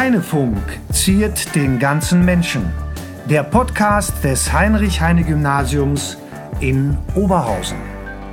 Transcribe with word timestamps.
Heinefunk 0.00 0.56
ziert 0.90 1.54
den 1.54 1.78
ganzen 1.78 2.24
Menschen. 2.24 2.72
Der 3.28 3.42
Podcast 3.42 4.24
des 4.24 4.50
Heinrich-Heine-Gymnasiums 4.50 6.16
in 6.60 6.96
Oberhausen. 7.14 7.76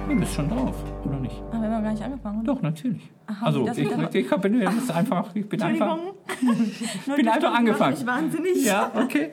Du 0.08 0.16
bist 0.18 0.34
schon 0.34 0.48
drauf, 0.48 0.74
oder 1.04 1.20
nicht? 1.20 1.36
Aber 1.52 1.64
wir 1.64 1.72
haben 1.72 1.84
gar 1.84 1.92
nicht 1.92 2.02
angefangen. 2.02 2.40
Oder? 2.40 2.54
Doch, 2.54 2.62
natürlich. 2.62 3.12
Aha, 3.26 3.48
also 3.48 3.68
ich, 3.68 3.74
der- 3.74 4.16
ich, 4.16 4.30
bin 4.30 4.62
jetzt 4.62 4.92
einfach, 4.96 5.26
ich 5.34 5.50
bin 5.50 5.62
einfach, 5.62 5.98
Entschuldigung. 6.40 7.16
bin 7.18 7.28
einfach 7.28 7.54
angefangen. 7.54 7.98
Ich 8.00 8.08
wahnsinnig. 8.08 8.66
Ja, 8.66 8.90
okay. 8.96 9.32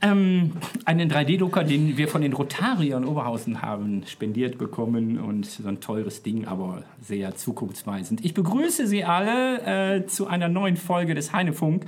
Ähm, 0.00 0.52
einen 0.84 1.10
3D-Drucker, 1.10 1.64
den 1.64 1.96
wir 1.96 2.06
von 2.06 2.22
den 2.22 2.32
Rotariern 2.32 3.04
Oberhausen 3.04 3.62
haben 3.62 4.04
spendiert 4.06 4.56
bekommen 4.56 5.18
und 5.18 5.46
so 5.46 5.66
ein 5.66 5.80
teures 5.80 6.22
Ding, 6.22 6.46
aber 6.46 6.84
sehr 7.00 7.34
zukunftsweisend. 7.34 8.24
Ich 8.24 8.32
begrüße 8.32 8.86
Sie 8.86 9.02
alle 9.02 9.96
äh, 9.96 10.06
zu 10.06 10.28
einer 10.28 10.48
neuen 10.48 10.76
Folge 10.76 11.14
des 11.14 11.32
Heinefunk. 11.32 11.84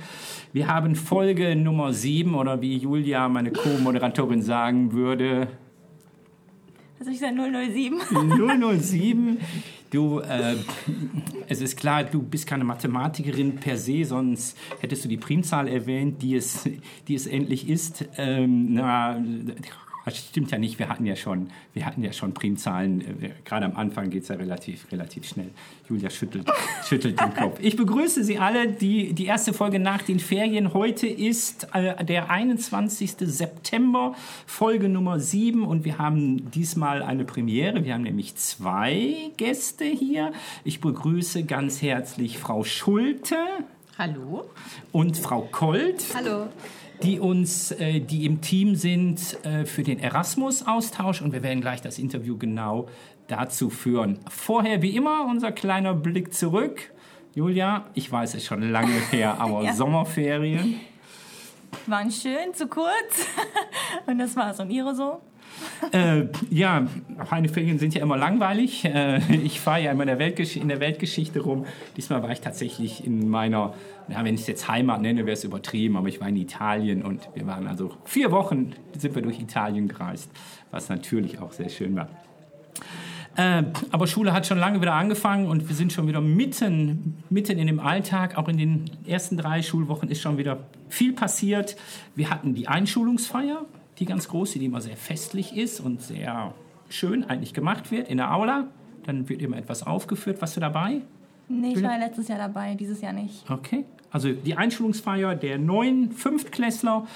Wir 0.51 0.67
haben 0.67 0.95
Folge 0.95 1.55
Nummer 1.55 1.93
7 1.93 2.35
oder 2.35 2.61
wie 2.61 2.75
Julia, 2.77 3.29
meine 3.29 3.51
Co-Moderatorin, 3.51 4.41
sagen 4.41 4.91
würde, 4.91 5.47
Das 6.99 7.07
ist 7.07 7.21
ja 7.21 7.31
007. 7.31 8.01
007. 8.81 9.37
Du, 9.91 10.19
äh, 10.19 10.55
es 11.49 11.59
ist 11.59 11.75
klar, 11.75 12.05
du 12.05 12.23
bist 12.23 12.47
keine 12.47 12.63
Mathematikerin 12.63 13.57
per 13.57 13.77
se, 13.77 14.05
sonst 14.05 14.57
hättest 14.79 15.03
du 15.03 15.09
die 15.09 15.17
Primzahl 15.17 15.67
erwähnt, 15.67 16.21
die 16.21 16.35
es, 16.35 16.63
die 17.09 17.15
es 17.15 17.27
endlich 17.27 17.67
ist. 17.69 18.05
Ähm, 18.17 18.73
na, 18.73 19.21
das 20.05 20.17
stimmt 20.17 20.51
ja 20.51 20.57
nicht. 20.57 20.79
Wir 20.79 20.89
hatten 20.89 21.05
ja 21.05 21.15
schon, 21.15 21.51
wir 21.73 21.85
hatten 21.85 22.03
ja 22.03 22.11
schon 22.11 22.33
Primzahlen. 22.33 23.01
Äh, 23.01 23.29
Gerade 23.45 23.65
am 23.65 23.75
Anfang 23.75 24.09
geht 24.09 24.23
es 24.23 24.29
ja 24.29 24.35
relativ, 24.35 24.91
relativ 24.91 25.27
schnell. 25.27 25.49
Julia 25.87 26.09
schüttelt, 26.09 26.49
schüttelt 26.87 27.19
den 27.19 27.33
Kopf. 27.33 27.59
Ich 27.61 27.75
begrüße 27.75 28.23
Sie 28.23 28.39
alle. 28.39 28.67
Die, 28.67 29.13
die 29.13 29.25
erste 29.25 29.53
Folge 29.53 29.79
nach 29.79 30.01
den 30.01 30.19
Ferien. 30.19 30.73
Heute 30.73 31.07
ist 31.07 31.67
äh, 31.73 32.03
der 32.03 32.29
21. 32.29 33.15
September, 33.19 34.15
Folge 34.47 34.89
Nummer 34.89 35.19
7. 35.19 35.63
Und 35.63 35.85
wir 35.85 35.97
haben 35.97 36.49
diesmal 36.51 37.03
eine 37.03 37.23
Premiere. 37.23 37.85
Wir 37.85 37.93
haben 37.93 38.03
nämlich 38.03 38.35
zwei 38.35 39.31
Gäste 39.37 39.85
hier. 39.85 40.31
Ich 40.63 40.81
begrüße 40.81 41.43
ganz 41.43 41.81
herzlich 41.81 42.39
Frau 42.39 42.63
Schulte 42.63 43.35
Hallo. 43.97 44.45
und 44.91 45.17
Frau 45.17 45.47
Kolt 45.51 46.03
Hallo. 46.15 46.47
Die 47.03 47.19
uns, 47.19 47.71
äh, 47.71 47.99
die 47.99 48.25
im 48.25 48.41
Team 48.41 48.75
sind 48.75 49.37
äh, 49.45 49.65
für 49.65 49.83
den 49.83 49.99
Erasmus-Austausch 49.99 51.21
und 51.21 51.33
wir 51.33 51.43
werden 51.43 51.61
gleich 51.61 51.81
das 51.81 51.99
Interview 51.99 52.37
genau 52.37 52.87
dazu 53.27 53.69
führen. 53.69 54.19
Vorher 54.29 54.81
wie 54.81 54.95
immer 54.95 55.25
unser 55.29 55.51
kleiner 55.51 55.93
Blick 55.93 56.33
zurück. 56.33 56.91
Julia, 57.33 57.85
ich 57.93 58.11
weiß 58.11 58.35
es 58.35 58.45
schon 58.45 58.61
lange 58.71 58.93
her, 59.11 59.37
aber 59.39 59.63
Ja. 59.63 59.73
Sommerferien. 59.73 60.79
Waren 61.87 62.11
schön, 62.11 62.53
zu 62.53 62.67
kurz. 62.67 63.25
Und 64.05 64.19
das 64.19 64.35
war's. 64.35 64.59
Und 64.59 64.69
Ihre 64.69 64.93
so? 64.93 65.21
Äh, 65.91 66.27
ja, 66.49 66.87
meine 67.29 67.49
Ferien 67.49 67.79
sind 67.79 67.93
ja 67.93 68.01
immer 68.01 68.17
langweilig. 68.17 68.85
Äh, 68.85 69.19
ich 69.35 69.59
fahre 69.59 69.83
ja 69.83 69.91
immer 69.91 70.03
in 70.07 70.17
der, 70.17 70.55
in 70.55 70.67
der 70.67 70.79
Weltgeschichte 70.79 71.39
rum. 71.41 71.65
Diesmal 71.97 72.23
war 72.23 72.31
ich 72.31 72.41
tatsächlich 72.41 73.05
in 73.05 73.29
meiner, 73.29 73.73
na, 74.07 74.23
wenn 74.23 74.35
ich 74.35 74.41
es 74.41 74.47
jetzt 74.47 74.67
Heimat 74.67 75.01
nenne, 75.01 75.25
wäre 75.25 75.33
es 75.33 75.43
übertrieben, 75.43 75.97
aber 75.97 76.07
ich 76.07 76.21
war 76.21 76.29
in 76.29 76.37
Italien 76.37 77.03
und 77.03 77.29
wir 77.33 77.45
waren 77.47 77.67
also 77.67 77.91
vier 78.05 78.31
Wochen 78.31 78.73
sind 78.97 79.15
wir 79.15 79.21
durch 79.21 79.39
Italien 79.39 79.87
gereist, 79.87 80.29
was 80.69 80.89
natürlich 80.89 81.39
auch 81.39 81.51
sehr 81.51 81.69
schön 81.69 81.95
war. 81.95 82.09
Äh, 83.35 83.63
aber 83.91 84.07
Schule 84.07 84.33
hat 84.33 84.45
schon 84.45 84.57
lange 84.57 84.81
wieder 84.81 84.93
angefangen 84.93 85.47
und 85.47 85.69
wir 85.69 85.75
sind 85.75 85.93
schon 85.93 86.07
wieder 86.07 86.21
mitten, 86.21 87.23
mitten 87.29 87.57
in 87.57 87.67
dem 87.67 87.79
Alltag. 87.79 88.37
Auch 88.37 88.49
in 88.49 88.57
den 88.57 88.91
ersten 89.07 89.37
drei 89.37 89.61
Schulwochen 89.61 90.09
ist 90.09 90.21
schon 90.21 90.37
wieder 90.37 90.59
viel 90.89 91.13
passiert. 91.13 91.77
Wir 92.15 92.29
hatten 92.29 92.53
die 92.53 92.67
Einschulungsfeier, 92.67 93.65
die 94.01 94.05
ganz 94.05 94.27
große, 94.27 94.59
die 94.59 94.65
immer 94.65 94.81
sehr 94.81 94.97
festlich 94.97 95.55
ist 95.55 95.79
und 95.79 96.01
sehr 96.01 96.53
schön 96.89 97.23
eigentlich 97.23 97.53
gemacht 97.53 97.91
wird 97.91 98.09
in 98.09 98.17
der 98.17 98.33
Aula. 98.33 98.67
Dann 99.05 99.29
wird 99.29 99.41
immer 99.41 99.57
etwas 99.57 99.83
aufgeführt. 99.83 100.41
Warst 100.41 100.57
du 100.57 100.59
dabei? 100.59 101.01
Nee, 101.47 101.73
ich 101.75 101.83
war 101.83 101.91
ja 101.91 101.97
letztes 101.97 102.27
Jahr 102.27 102.39
dabei, 102.39 102.75
dieses 102.75 103.01
Jahr 103.01 103.13
nicht. 103.13 103.49
Okay. 103.49 103.85
Also 104.09 104.31
die 104.31 104.55
Einschulungsfeier 104.55 105.35
der 105.35 105.57
neuen 105.57 106.11
Fünftklässler. 106.11 107.07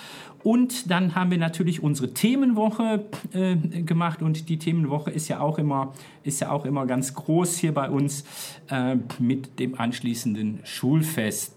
Und 0.44 0.92
dann 0.92 1.16
haben 1.16 1.32
wir 1.32 1.40
natürlich 1.40 1.82
unsere 1.82 2.14
Themenwoche 2.14 3.06
äh, 3.34 3.56
gemacht. 3.56 4.22
Und 4.22 4.48
die 4.48 4.60
Themenwoche 4.60 5.10
ist 5.10 5.28
ja 5.28 5.40
auch 5.40 5.58
immer, 5.58 5.94
ist 6.24 6.40
ja 6.40 6.52
auch 6.52 6.66
immer 6.66 6.86
ganz 6.86 7.16
groß 7.16 7.58
hier 7.58 7.74
bei 7.74 7.90
uns 7.90 8.26
äh, 8.70 8.96
mit 9.18 9.60
dem 9.60 9.80
anschließenden 9.80 10.60
Schulfest. 10.64 11.56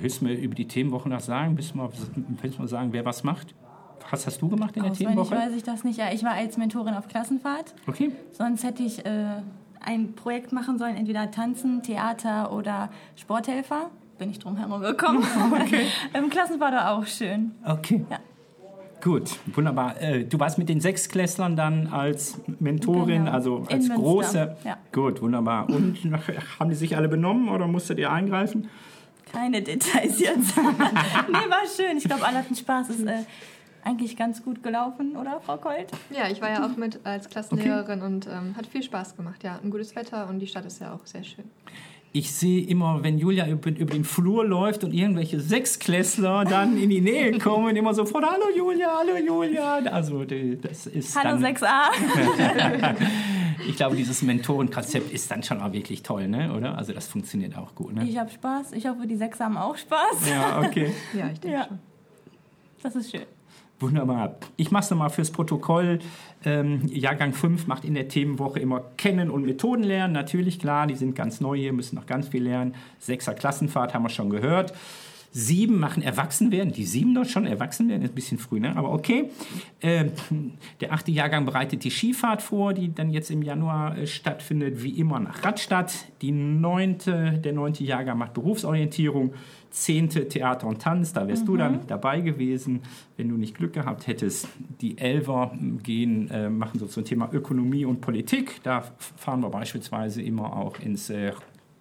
Willst 0.00 0.22
du 0.22 0.24
mir 0.24 0.34
über 0.34 0.54
die 0.54 0.66
Themenwoche 0.66 1.08
noch 1.10 1.20
sagen? 1.20 1.56
Willst 1.56 1.74
du 1.74 1.78
mal, 1.78 1.90
willst 2.40 2.56
du 2.56 2.62
mal 2.62 2.68
sagen, 2.68 2.92
wer 2.92 3.04
was 3.04 3.24
macht? 3.24 3.54
Was 4.10 4.26
hast 4.26 4.40
du 4.42 4.48
gemacht 4.48 4.76
in 4.76 4.82
der 4.82 4.92
Auswendig 4.92 5.14
Themenwoche? 5.16 5.36
weiß 5.36 5.52
ich 5.54 5.62
das 5.62 5.84
nicht. 5.84 5.98
Ja, 5.98 6.06
ich 6.12 6.22
war 6.24 6.32
als 6.32 6.56
Mentorin 6.56 6.94
auf 6.94 7.08
Klassenfahrt. 7.08 7.74
Okay. 7.86 8.10
Sonst 8.32 8.64
hätte 8.64 8.82
ich 8.82 9.04
äh, 9.04 9.26
ein 9.80 10.14
Projekt 10.14 10.52
machen 10.52 10.78
sollen, 10.78 10.96
entweder 10.96 11.30
Tanzen, 11.30 11.82
Theater 11.82 12.52
oder 12.52 12.90
Sporthelfer. 13.16 13.90
Bin 14.18 14.30
ich 14.30 14.38
drum 14.38 14.56
herum 14.56 14.80
gekommen. 14.80 15.22
Okay. 15.52 15.86
Im 16.18 16.30
Klassenfahrt 16.30 16.74
war 16.74 16.92
auch 16.92 17.06
schön. 17.06 17.52
Okay. 17.64 18.04
Ja. 18.10 18.18
Gut, 19.00 19.38
wunderbar. 19.54 20.00
Äh, 20.02 20.24
Du 20.24 20.40
warst 20.40 20.58
mit 20.58 20.68
den 20.68 20.80
Sechsklässlern 20.80 21.54
dann 21.54 21.86
als 21.86 22.40
Mentorin, 22.58 23.26
Genau. 23.26 23.30
also 23.30 23.56
In 23.58 23.62
als 23.76 23.88
Münster, 23.88 23.94
große. 23.96 24.56
ja. 24.64 24.76
Gut, 24.92 25.22
wunderbar. 25.22 25.68
Und 25.68 25.98
haben 26.58 26.70
die 26.70 26.74
sich 26.76 26.96
alle 26.96 27.08
benommen 27.08 27.48
oder 27.48 27.68
musstet 27.68 27.98
ihr 28.00 28.10
eingreifen? 28.10 28.68
Keine 29.30 29.62
Details 29.62 30.18
jetzt. 30.18 30.56
nee, 30.56 30.62
war 30.64 31.62
schön. 31.76 31.98
Ich 31.98 32.04
glaube, 32.04 32.26
alle 32.26 32.38
hatten 32.38 32.56
Spaß. 32.56 32.90
Ist 32.90 33.06
äh, 33.06 33.18
eigentlich 33.84 34.16
ganz 34.16 34.42
gut 34.42 34.62
gelaufen, 34.62 35.16
oder, 35.16 35.40
Frau 35.40 35.56
Kolt? 35.56 35.90
Ja, 36.10 36.28
ich 36.30 36.40
war 36.40 36.50
ja 36.50 36.66
auch 36.66 36.76
mit 36.76 37.00
als 37.04 37.28
Klassenlehrerin 37.28 38.02
und 38.02 38.26
ähm, 38.26 38.56
hat 38.56 38.66
viel 38.66 38.82
Spaß 38.82 39.16
gemacht. 39.16 39.42
Ja, 39.44 39.58
ein 39.62 39.70
gutes 39.70 39.94
Wetter 39.96 40.28
und 40.28 40.40
die 40.40 40.46
Stadt 40.46 40.64
ist 40.66 40.80
ja 40.80 40.92
auch 40.92 41.04
sehr 41.06 41.24
schön. 41.24 41.44
Ich 42.12 42.32
sehe 42.32 42.66
immer, 42.66 43.02
wenn 43.02 43.18
Julia 43.18 43.46
über, 43.46 43.68
über 43.68 43.92
den 43.92 44.04
Flur 44.04 44.44
läuft 44.44 44.82
und 44.82 44.92
irgendwelche 44.94 45.40
Sechsklässler 45.40 46.44
dann 46.44 46.78
in 46.78 46.88
die 46.88 47.02
Nähe 47.02 47.38
kommen, 47.38 47.76
immer 47.76 47.92
sofort, 47.92 48.24
hallo 48.24 48.46
Julia, 48.56 48.90
hallo 48.98 49.16
Julia. 49.16 49.74
Also 49.92 50.24
das 50.24 50.86
ist 50.86 51.14
Hallo 51.14 51.38
dann, 51.38 51.54
6a. 51.54 51.90
ich 53.68 53.76
glaube, 53.76 53.94
dieses 53.94 54.22
Mentorenkonzept 54.22 55.12
ist 55.12 55.30
dann 55.30 55.42
schon 55.42 55.60
auch 55.60 55.72
wirklich 55.72 56.02
toll, 56.02 56.28
ne? 56.28 56.54
oder? 56.54 56.78
Also 56.78 56.94
das 56.94 57.08
funktioniert 57.08 57.56
auch 57.58 57.74
gut, 57.74 57.94
ne? 57.94 58.08
Ich 58.08 58.16
habe 58.16 58.30
Spaß. 58.30 58.72
Ich 58.72 58.86
hoffe, 58.86 59.06
die 59.06 59.16
Sechser 59.16 59.44
haben 59.44 59.58
auch 59.58 59.76
Spaß. 59.76 60.30
Ja, 60.30 60.62
okay. 60.66 60.92
Ja, 61.12 61.28
ich 61.30 61.40
denke 61.40 61.58
Ja. 61.58 61.66
schon. 61.66 61.78
Das 62.82 62.96
ist 62.96 63.10
schön. 63.10 63.22
Wunderbar. 63.80 64.36
Ich 64.56 64.72
mache 64.72 64.84
es 64.84 64.90
nochmal 64.90 65.10
fürs 65.10 65.30
Protokoll. 65.30 66.00
Ähm, 66.44 66.88
Jahrgang 66.88 67.32
5 67.32 67.68
macht 67.68 67.84
in 67.84 67.94
der 67.94 68.08
Themenwoche 68.08 68.58
immer 68.58 68.82
Kennen 68.96 69.30
und 69.30 69.46
Methoden 69.46 69.84
lernen. 69.84 70.12
Natürlich, 70.12 70.58
klar, 70.58 70.88
die 70.88 70.96
sind 70.96 71.14
ganz 71.14 71.40
neu 71.40 71.56
hier, 71.56 71.72
müssen 71.72 71.94
noch 71.94 72.06
ganz 72.06 72.28
viel 72.28 72.42
lernen. 72.42 72.74
Sechser 72.98 73.34
Klassenfahrt 73.34 73.94
haben 73.94 74.02
wir 74.02 74.08
schon 74.08 74.30
gehört. 74.30 74.74
Sieben 75.30 75.78
machen 75.78 76.02
erwachsen 76.02 76.50
werden. 76.50 76.72
Die 76.72 76.84
sieben 76.84 77.14
dort 77.14 77.28
schon 77.28 77.46
erwachsen 77.46 77.88
werden, 77.88 78.02
ist 78.02 78.12
ein 78.12 78.14
bisschen 78.14 78.38
früh, 78.38 78.60
ne? 78.60 78.76
aber 78.76 78.92
okay. 78.92 79.30
Ähm, 79.82 80.12
der 80.80 80.92
achte 80.92 81.10
Jahrgang 81.10 81.44
bereitet 81.44 81.84
die 81.84 81.90
Skifahrt 81.90 82.42
vor, 82.42 82.72
die 82.72 82.94
dann 82.94 83.10
jetzt 83.10 83.30
im 83.30 83.42
Januar 83.42 83.96
äh, 83.98 84.06
stattfindet, 84.06 84.82
wie 84.82 84.98
immer 84.98 85.20
nach 85.20 85.44
Radstadt. 85.44 85.92
Die 86.22 86.32
neunte, 86.32 87.38
der 87.44 87.52
neunte 87.52 87.84
Jahrgang 87.84 88.18
macht 88.18 88.34
Berufsorientierung. 88.34 89.34
Zehnte 89.70 90.26
Theater 90.28 90.66
und 90.66 90.80
Tanz, 90.80 91.12
da 91.12 91.28
wärst 91.28 91.46
du 91.46 91.58
dann 91.58 91.86
dabei 91.86 92.20
gewesen, 92.20 92.80
wenn 93.18 93.28
du 93.28 93.36
nicht 93.36 93.54
Glück 93.54 93.74
gehabt 93.74 94.06
hättest. 94.06 94.48
Die 94.80 94.96
Elfer 94.96 95.52
gehen, 95.82 96.30
äh, 96.30 96.48
machen 96.48 96.80
so 96.80 96.86
zum 96.86 97.04
Thema 97.04 97.28
Ökonomie 97.32 97.84
und 97.84 98.00
Politik. 98.00 98.62
Da 98.62 98.84
fahren 99.16 99.40
wir 99.40 99.50
beispielsweise 99.50 100.22
immer 100.22 100.56
auch 100.56 100.80
ins, 100.80 101.10
äh, 101.10 101.32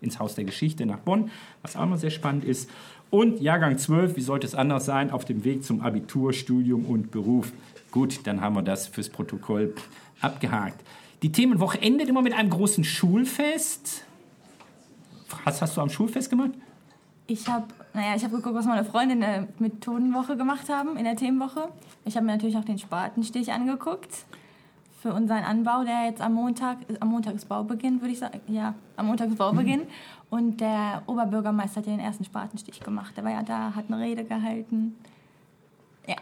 ins 0.01 0.19
Haus 0.19 0.35
der 0.35 0.43
Geschichte 0.43 0.85
nach 0.85 0.99
Bonn, 0.99 1.31
was 1.61 1.77
auch 1.77 1.83
immer 1.83 1.97
sehr 1.97 2.09
spannend 2.09 2.43
ist. 2.43 2.69
Und 3.09 3.39
Jahrgang 3.39 3.77
12, 3.77 4.15
wie 4.17 4.21
sollte 4.21 4.45
es 4.45 4.55
anders 4.55 4.85
sein, 4.85 5.11
auf 5.11 5.23
dem 5.23 5.43
Weg 5.43 5.63
zum 5.63 5.81
Abitur, 5.81 6.33
Studium 6.33 6.85
und 6.85 7.11
Beruf. 7.11 7.51
Gut, 7.91 8.27
dann 8.27 8.41
haben 8.41 8.55
wir 8.55 8.63
das 8.63 8.87
fürs 8.87 9.09
Protokoll 9.09 9.73
abgehakt. 10.19 10.83
Die 11.23 11.31
Themenwoche 11.31 11.81
endet 11.81 12.09
immer 12.09 12.21
mit 12.21 12.33
einem 12.33 12.49
großen 12.49 12.83
Schulfest. 12.83 14.03
Was 15.45 15.61
hast 15.61 15.77
du 15.77 15.81
am 15.81 15.89
Schulfest 15.89 16.29
gemacht? 16.29 16.51
Ich 17.27 17.47
habe, 17.47 17.65
naja, 17.93 18.15
ich 18.15 18.23
habe 18.23 18.35
geguckt, 18.35 18.55
was 18.55 18.65
meine 18.65 18.85
Freunde 18.85 19.15
in 19.15 19.21
der 19.21 19.47
Methodenwoche 19.59 20.37
gemacht 20.37 20.69
haben, 20.69 20.97
in 20.97 21.03
der 21.03 21.15
Themenwoche. 21.15 21.69
Ich 22.05 22.15
habe 22.15 22.25
mir 22.25 22.33
natürlich 22.33 22.57
auch 22.57 22.63
den 22.63 22.77
Spatenstich 22.77 23.51
angeguckt 23.51 24.25
für 25.01 25.13
unseren 25.13 25.43
Anbau, 25.43 25.83
der 25.83 26.05
jetzt 26.05 26.21
am 26.21 26.33
Montag, 26.33 26.77
am 26.99 27.09
Montag 27.09 27.35
ist 27.35 27.47
Baubeginn, 27.47 28.01
würde 28.01 28.13
ich 28.13 28.19
sagen. 28.19 28.41
Ja, 28.47 28.73
am 28.95 29.07
Montag 29.07 29.29
ist 29.29 29.37
Baubeginn. 29.37 29.81
Und 30.29 30.59
der 30.59 31.03
Oberbürgermeister 31.05 31.79
hat 31.79 31.87
ja 31.87 31.93
den 31.93 32.01
ersten 32.01 32.25
Spatenstich 32.25 32.79
gemacht. 32.81 33.15
Der 33.15 33.23
war 33.23 33.31
ja 33.31 33.43
da, 33.43 33.73
hat 33.73 33.85
eine 33.87 33.99
Rede 33.99 34.25
gehalten. 34.25 34.95
Ja. 36.05 36.15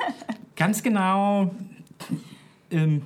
Ganz 0.56 0.82
genau. 0.82 1.50
Ähm, 2.70 3.02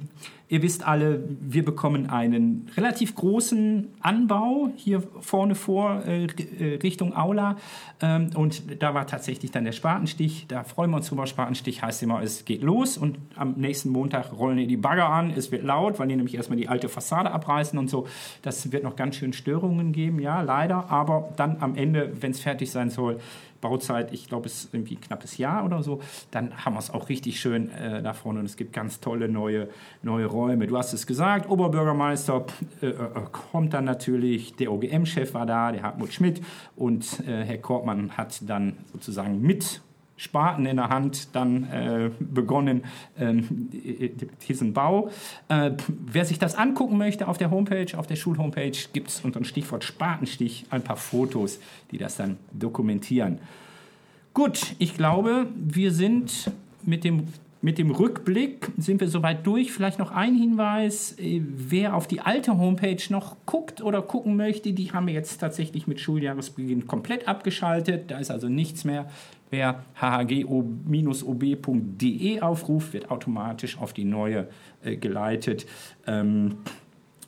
Ihr 0.48 0.62
wisst 0.62 0.86
alle, 0.86 1.24
wir 1.40 1.64
bekommen 1.64 2.08
einen 2.08 2.70
relativ 2.76 3.16
großen 3.16 3.88
Anbau 4.00 4.70
hier 4.76 5.02
vorne 5.20 5.56
vor 5.56 6.04
äh, 6.06 6.26
äh, 6.26 6.76
Richtung 6.76 7.16
Aula. 7.16 7.56
Ähm, 8.00 8.30
und 8.36 8.80
da 8.80 8.94
war 8.94 9.08
tatsächlich 9.08 9.50
dann 9.50 9.64
der 9.64 9.72
Spatenstich. 9.72 10.46
Da 10.46 10.62
freuen 10.62 10.90
wir 10.90 10.98
uns 10.98 11.08
drüber. 11.08 11.26
Spatenstich 11.26 11.82
heißt 11.82 12.00
immer, 12.04 12.22
es 12.22 12.44
geht 12.44 12.62
los. 12.62 12.96
Und 12.96 13.18
am 13.34 13.54
nächsten 13.54 13.90
Montag 13.90 14.38
rollen 14.38 14.56
die 14.68 14.76
Bagger 14.76 15.08
an. 15.08 15.32
Es 15.36 15.50
wird 15.50 15.64
laut, 15.64 15.98
weil 15.98 16.06
die 16.06 16.14
nämlich 16.14 16.36
erstmal 16.36 16.58
die 16.58 16.68
alte 16.68 16.88
Fassade 16.88 17.32
abreißen 17.32 17.76
und 17.76 17.90
so. 17.90 18.06
Das 18.42 18.70
wird 18.70 18.84
noch 18.84 18.94
ganz 18.94 19.16
schön 19.16 19.32
Störungen 19.32 19.90
geben, 19.90 20.20
ja, 20.20 20.42
leider. 20.42 20.90
Aber 20.90 21.32
dann 21.36 21.56
am 21.58 21.74
Ende, 21.74 22.12
wenn 22.20 22.30
es 22.30 22.38
fertig 22.38 22.70
sein 22.70 22.90
soll, 22.90 23.18
Bauzeit, 23.60 24.12
ich 24.12 24.28
glaube, 24.28 24.46
es 24.46 24.64
ist 24.64 24.74
irgendwie 24.74 24.96
ein 24.96 25.00
knappes 25.00 25.38
Jahr 25.38 25.64
oder 25.64 25.82
so, 25.82 26.00
dann 26.30 26.64
haben 26.64 26.74
wir 26.74 26.78
es 26.78 26.90
auch 26.90 27.08
richtig 27.08 27.40
schön 27.40 27.70
äh, 27.70 28.02
da 28.02 28.12
vorne 28.12 28.40
und 28.40 28.46
es 28.46 28.56
gibt 28.56 28.72
ganz 28.72 29.00
tolle 29.00 29.28
neue, 29.28 29.68
neue 30.02 30.26
Räume. 30.36 30.66
Du 30.66 30.76
hast 30.76 30.92
es 30.92 31.06
gesagt, 31.06 31.48
Oberbürgermeister 31.48 32.44
äh, 32.82 32.88
äh, 32.88 32.94
kommt 33.50 33.74
dann 33.74 33.84
natürlich, 33.84 34.54
der 34.54 34.70
OGM-Chef 34.72 35.34
war 35.34 35.46
da, 35.46 35.72
der 35.72 35.82
Hartmut 35.82 36.12
Schmidt 36.12 36.42
und 36.76 37.20
äh, 37.26 37.44
Herr 37.44 37.58
Kortmann 37.58 38.16
hat 38.16 38.48
dann 38.48 38.74
sozusagen 38.92 39.40
mit 39.40 39.80
Spaten 40.16 40.64
in 40.66 40.76
der 40.76 40.88
Hand 40.88 41.34
dann 41.34 41.64
äh, 41.64 42.10
begonnen, 42.18 42.84
ähm, 43.18 43.68
diesen 44.48 44.72
Bau. 44.72 45.10
Äh, 45.48 45.72
wer 45.88 46.24
sich 46.24 46.38
das 46.38 46.54
angucken 46.54 46.96
möchte 46.96 47.28
auf 47.28 47.36
der 47.38 47.50
Homepage, 47.50 47.98
auf 47.98 48.06
der 48.06 48.16
Schulhomepage, 48.16 48.88
gibt 48.92 49.08
es 49.08 49.20
unter 49.20 49.40
dem 49.40 49.44
Stichwort 49.44 49.84
Spatenstich 49.84 50.66
ein 50.70 50.82
paar 50.82 50.96
Fotos, 50.96 51.60
die 51.90 51.98
das 51.98 52.16
dann 52.16 52.38
dokumentieren. 52.52 53.38
Gut, 54.32 54.74
ich 54.78 54.96
glaube, 54.96 55.46
wir 55.54 55.92
sind 55.92 56.50
mit 56.82 57.04
dem 57.04 57.28
mit 57.66 57.78
dem 57.78 57.90
Rückblick 57.90 58.70
sind 58.76 59.00
wir 59.00 59.08
soweit 59.08 59.44
durch. 59.44 59.72
Vielleicht 59.72 59.98
noch 59.98 60.12
ein 60.12 60.36
Hinweis, 60.36 61.18
äh, 61.18 61.42
wer 61.42 61.96
auf 61.96 62.06
die 62.06 62.20
alte 62.20 62.56
Homepage 62.56 63.02
noch 63.08 63.34
guckt 63.44 63.82
oder 63.82 64.02
gucken 64.02 64.36
möchte, 64.36 64.72
die 64.72 64.92
haben 64.92 65.08
wir 65.08 65.14
jetzt 65.14 65.38
tatsächlich 65.38 65.88
mit 65.88 65.98
Schuljahresbeginn 65.98 66.86
komplett 66.86 67.26
abgeschaltet. 67.26 68.08
Da 68.12 68.18
ist 68.18 68.30
also 68.30 68.48
nichts 68.48 68.84
mehr. 68.84 69.10
Wer 69.50 69.82
hhgo-ob.de 70.00 70.70
aufruft, 72.40 72.92
wird 72.92 73.10
automatisch 73.10 73.78
auf 73.78 73.92
die 73.92 74.04
neue 74.04 74.46
äh, 74.84 74.94
geleitet. 74.96 75.66
Ähm, 76.06 76.58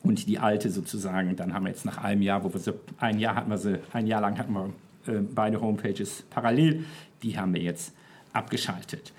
und 0.03 0.29
die 0.29 0.39
alte 0.39 0.69
sozusagen, 0.69 1.35
dann 1.35 1.53
haben 1.53 1.65
wir 1.65 1.71
jetzt 1.71 1.83
nach 1.83 1.97
einem 1.97 2.21
Jahr, 2.21 2.45
wo 2.45 2.53
wir 2.53 2.61
sie, 2.61 2.75
ein 2.97 3.19
Jahr 3.19 3.35
hatten 3.35 3.49
wir 3.49 3.57
sie, 3.57 3.81
ein 3.91 4.07
Jahr 4.07 4.21
lang 4.21 4.37
hatten 4.37 4.53
wir 4.53 4.69
äh, 5.05 5.19
beide 5.19 5.59
Homepages 5.59 6.23
parallel, 6.29 6.85
die 7.23 7.37
haben 7.37 7.53
wir 7.53 7.61
jetzt 7.61 7.93
abgeschaltet. 8.31 9.11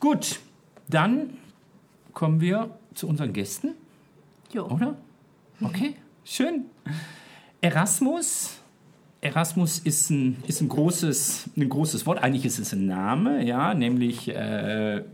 Gut, 0.00 0.40
dann 0.92 1.30
kommen 2.12 2.40
wir 2.40 2.70
zu 2.94 3.08
unseren 3.08 3.32
Gästen. 3.32 3.74
Jo. 4.52 4.66
Oder? 4.66 4.96
Okay, 5.60 5.94
schön. 6.24 6.66
Erasmus. 7.60 8.58
Erasmus 9.20 9.78
ist 9.78 10.10
ein, 10.10 10.42
ist 10.48 10.60
ein, 10.60 10.68
großes, 10.68 11.50
ein 11.56 11.68
großes 11.68 12.06
Wort. 12.06 12.20
Eigentlich 12.22 12.44
ist 12.44 12.58
es 12.58 12.72
ein 12.72 12.86
Name, 12.86 13.46
ja, 13.46 13.72
nämlich, 13.72 14.28
äh, 14.28 15.04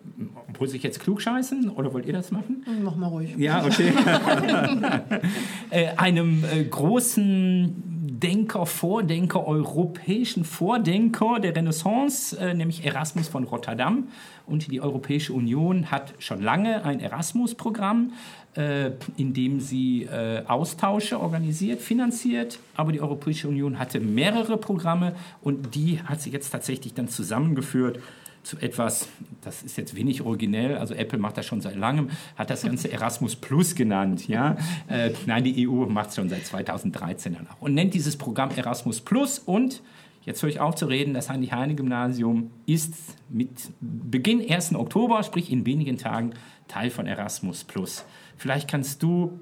muss 0.59 0.73
ich 0.73 0.83
jetzt 0.83 1.01
klugscheißen 1.01 1.69
oder 1.69 1.93
wollt 1.93 2.07
ihr 2.07 2.15
das 2.15 2.31
machen? 2.31 2.65
Mach 2.83 2.97
mal 2.97 3.09
ruhig. 3.09 3.37
Ja, 3.37 3.63
okay. 3.67 3.93
äh, 5.71 5.89
einem 5.97 6.43
äh, 6.51 6.65
großen 6.65 7.98
Denker, 8.20 8.67
Vordenker, 8.67 9.47
europäischen 9.47 10.44
Vordenker 10.44 11.38
der 11.41 11.55
Renaissance, 11.55 12.37
äh, 12.37 12.53
nämlich 12.53 12.85
Erasmus 12.85 13.29
von 13.29 13.44
Rotterdam. 13.44 14.09
Und 14.47 14.73
die 14.73 14.81
Europäische 14.81 15.32
Union 15.32 15.91
hat 15.91 16.15
schon 16.19 16.43
lange 16.43 16.85
ein 16.85 17.00
Erasmus-Programm, 17.00 18.12
äh, 18.56 18.91
in 19.17 19.35
dem 19.35 19.61
sie 19.61 20.05
äh, 20.05 20.43
Austausche 20.47 21.20
organisiert, 21.20 21.81
finanziert. 21.81 22.59
Aber 22.75 22.91
die 22.91 23.00
Europäische 23.00 23.47
Union 23.47 23.79
hatte 23.79 24.00
mehrere 24.00 24.56
Programme 24.56 25.15
und 25.41 25.76
die 25.76 26.03
hat 26.03 26.20
sie 26.20 26.31
jetzt 26.31 26.50
tatsächlich 26.50 26.94
dann 26.94 27.09
zusammengeführt 27.09 28.00
zu 28.43 28.58
etwas, 28.58 29.08
das 29.43 29.62
ist 29.62 29.76
jetzt 29.76 29.94
wenig 29.94 30.23
originell, 30.23 30.76
also 30.76 30.94
Apple 30.94 31.19
macht 31.19 31.37
das 31.37 31.46
schon 31.46 31.61
seit 31.61 31.76
langem, 31.76 32.11
hat 32.37 32.50
das 32.50 32.62
Ganze 32.62 32.90
Erasmus 32.90 33.37
Plus 33.37 33.75
genannt. 33.75 34.29
Ja? 34.29 34.56
Äh, 34.88 35.11
nein, 35.26 35.44
die 35.44 35.69
EU 35.69 35.87
macht 35.87 36.11
es 36.11 36.17
schon 36.17 36.29
seit 36.29 36.46
2013 36.46 37.35
dann 37.35 37.46
auch 37.49 37.61
und 37.61 37.75
nennt 37.75 37.94
dieses 37.94 38.17
Programm 38.17 38.50
Erasmus 38.56 39.00
Plus 39.00 39.38
und 39.38 39.82
Jetzt 40.29 40.43
höre 40.43 40.50
ich 40.50 40.61
auf 40.61 40.75
zu 40.75 40.85
reden, 40.85 41.14
das 41.14 41.31
Heinrich-Heine-Gymnasium 41.31 42.50
ist 42.67 42.94
mit 43.31 43.49
Beginn 43.81 44.46
1. 44.46 44.75
Oktober, 44.75 45.23
sprich 45.23 45.50
in 45.50 45.64
wenigen 45.64 45.96
Tagen, 45.96 46.34
Teil 46.67 46.91
von 46.91 47.06
Erasmus 47.06 47.64
Plus. 47.64 48.05
Vielleicht 48.37 48.69
kannst 48.69 49.02
du, 49.02 49.38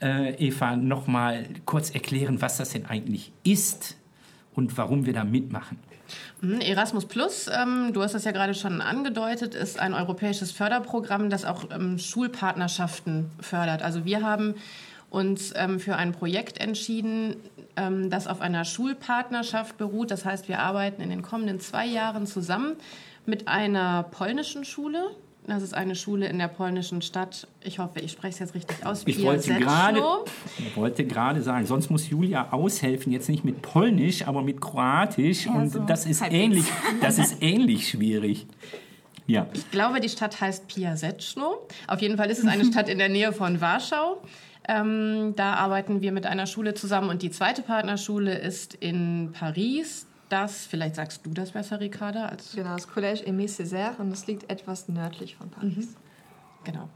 äh, 0.00 0.34
Eva, 0.34 0.76
noch 0.76 1.08
mal 1.08 1.48
kurz 1.64 1.90
erklären, 1.90 2.40
was 2.40 2.58
das 2.58 2.70
denn 2.70 2.86
eigentlich 2.86 3.32
ist 3.42 3.96
und 4.54 4.78
warum 4.78 5.04
wir 5.04 5.14
da 5.14 5.24
mitmachen. 5.24 5.78
Mhm, 6.40 6.60
Erasmus 6.60 7.06
Plus, 7.06 7.48
ähm, 7.48 7.92
du 7.92 8.02
hast 8.02 8.14
das 8.14 8.24
ja 8.24 8.32
gerade 8.32 8.54
schon 8.54 8.80
angedeutet, 8.80 9.54
ist 9.54 9.78
ein 9.78 9.94
europäisches 9.94 10.52
Förderprogramm, 10.52 11.30
das 11.30 11.44
auch 11.44 11.64
ähm, 11.70 11.98
Schulpartnerschaften 11.98 13.30
fördert. 13.40 13.82
Also 13.82 14.04
wir 14.04 14.22
haben 14.22 14.54
uns 15.10 15.52
ähm, 15.56 15.80
für 15.80 15.96
ein 15.96 16.12
Projekt 16.12 16.60
entschieden, 16.60 17.36
ähm, 17.76 18.10
das 18.10 18.26
auf 18.26 18.40
einer 18.40 18.64
Schulpartnerschaft 18.64 19.76
beruht. 19.76 20.10
Das 20.10 20.24
heißt, 20.24 20.48
wir 20.48 20.60
arbeiten 20.60 21.02
in 21.02 21.10
den 21.10 21.22
kommenden 21.22 21.60
zwei 21.60 21.86
Jahren 21.86 22.26
zusammen 22.26 22.76
mit 23.26 23.48
einer 23.48 24.04
polnischen 24.04 24.64
Schule, 24.64 25.10
das 25.50 25.62
ist 25.62 25.74
eine 25.74 25.94
Schule 25.94 26.28
in 26.28 26.38
der 26.38 26.48
polnischen 26.48 27.02
Stadt. 27.02 27.46
Ich 27.62 27.78
hoffe, 27.78 28.00
ich 28.00 28.12
spreche 28.12 28.34
es 28.34 28.38
jetzt 28.38 28.54
richtig 28.54 28.86
aus. 28.86 29.02
Ich 29.06 29.22
wollte 29.22 29.54
gerade, 29.54 30.02
wollte 30.74 31.04
gerade 31.04 31.42
sagen, 31.42 31.66
sonst 31.66 31.90
muss 31.90 32.08
Julia 32.08 32.52
aushelfen, 32.52 33.12
jetzt 33.12 33.28
nicht 33.28 33.44
mit 33.44 33.60
Polnisch, 33.60 34.26
aber 34.26 34.42
mit 34.42 34.60
Kroatisch. 34.60 35.46
Ja, 35.46 35.52
und 35.52 35.70
so 35.70 35.80
das 35.80 36.06
ist 36.06 36.22
ähnlich, 36.22 36.64
das 37.00 37.18
ist 37.18 37.42
ähnlich 37.42 37.88
schwierig. 37.88 38.46
Ja. 39.26 39.46
Ich 39.52 39.70
glaube, 39.70 40.00
die 40.00 40.08
Stadt 40.08 40.40
heißt 40.40 40.66
Piaseczno. 40.66 41.66
Auf 41.86 42.00
jeden 42.00 42.16
Fall 42.16 42.30
ist 42.30 42.38
es 42.38 42.46
eine 42.46 42.64
Stadt 42.64 42.88
in 42.88 42.98
der 42.98 43.08
Nähe 43.08 43.32
von 43.32 43.60
Warschau. 43.60 44.22
Ähm, 44.68 45.34
da 45.36 45.54
arbeiten 45.54 46.00
wir 46.00 46.12
mit 46.12 46.26
einer 46.26 46.46
Schule 46.46 46.74
zusammen 46.74 47.10
und 47.10 47.22
die 47.22 47.30
zweite 47.30 47.62
Partnerschule 47.62 48.38
ist 48.38 48.74
in 48.74 49.32
Paris 49.32 50.06
das, 50.32 50.66
vielleicht 50.66 50.96
sagst 50.96 51.26
du 51.26 51.30
das 51.30 51.52
besser, 51.52 51.80
Ricarda. 51.80 52.26
Als 52.26 52.52
genau, 52.52 52.74
das 52.74 52.88
Collège 52.88 53.26
Aimé 53.26 53.48
Césaire 53.48 53.98
und 53.98 54.10
das 54.10 54.26
liegt 54.26 54.50
etwas 54.50 54.88
nördlich 54.88 55.36
von 55.36 55.50
Paris. 55.50 55.88
Mhm. 55.88 55.96
Genau. 56.64 56.88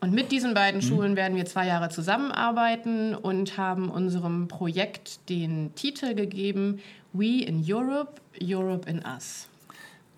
Und 0.00 0.12
mit 0.12 0.32
diesen 0.32 0.54
beiden 0.54 0.80
mhm. 0.80 0.86
Schulen 0.86 1.16
werden 1.16 1.36
wir 1.36 1.46
zwei 1.46 1.66
Jahre 1.66 1.88
zusammenarbeiten 1.88 3.14
und 3.14 3.56
haben 3.56 3.88
unserem 3.90 4.48
Projekt 4.48 5.28
den 5.28 5.74
Titel 5.74 6.14
gegeben 6.14 6.80
We 7.12 7.42
in 7.44 7.64
Europe, 7.66 8.20
Europe 8.42 8.88
in 8.88 9.02
Us 9.04 9.48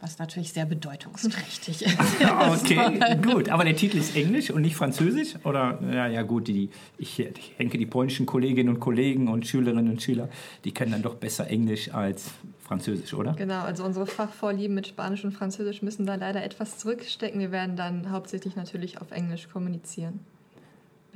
was 0.01 0.19
natürlich 0.19 0.53
sehr 0.53 0.67
bedeutungsträchtig 0.67 1.83
ist. 1.87 1.99
okay, 2.21 3.17
gut. 3.23 3.49
Aber 3.49 3.65
der 3.65 3.77
Titel 3.77 3.99
ist 3.99 4.15
Englisch 4.15 4.51
und 4.51 4.63
nicht 4.63 4.77
Französisch? 4.77 5.35
Oder, 5.45 5.79
ja, 5.93 6.07
ja 6.07 6.23
gut, 6.23 6.49
die, 6.49 6.71
ich, 6.99 7.19
ich 7.19 7.55
denke, 7.59 7.79
die 7.79 7.87
polnischen 7.87 8.27
Kolleginnen 8.27 8.69
und 8.69 8.81
Kollegen 8.81 9.29
und 9.29 9.47
Schülerinnen 9.47 9.91
und 9.91 10.03
Schüler, 10.03 10.29
die 10.65 10.73
können 10.73 10.93
dann 10.93 11.03
doch 11.03 11.15
besser 11.15 11.49
Englisch 11.49 11.93
als 11.93 12.31
Französisch, 12.63 13.15
oder? 13.15 13.33
Genau, 13.35 13.63
also 13.63 13.85
unsere 13.85 14.07
Fachvorlieben 14.07 14.75
mit 14.75 14.87
Spanisch 14.87 15.25
und 15.25 15.33
Französisch 15.33 15.83
müssen 15.83 16.05
da 16.05 16.17
leider 16.17 16.43
etwas 16.43 16.79
zurückstecken. 16.79 17.41
Wir 17.41 17.53
werden 17.53 17.77
dann 17.77 18.11
hauptsächlich 18.11 18.57
natürlich 18.57 19.01
auf 19.01 19.13
Englisch 19.13 19.49
kommunizieren 19.49 20.21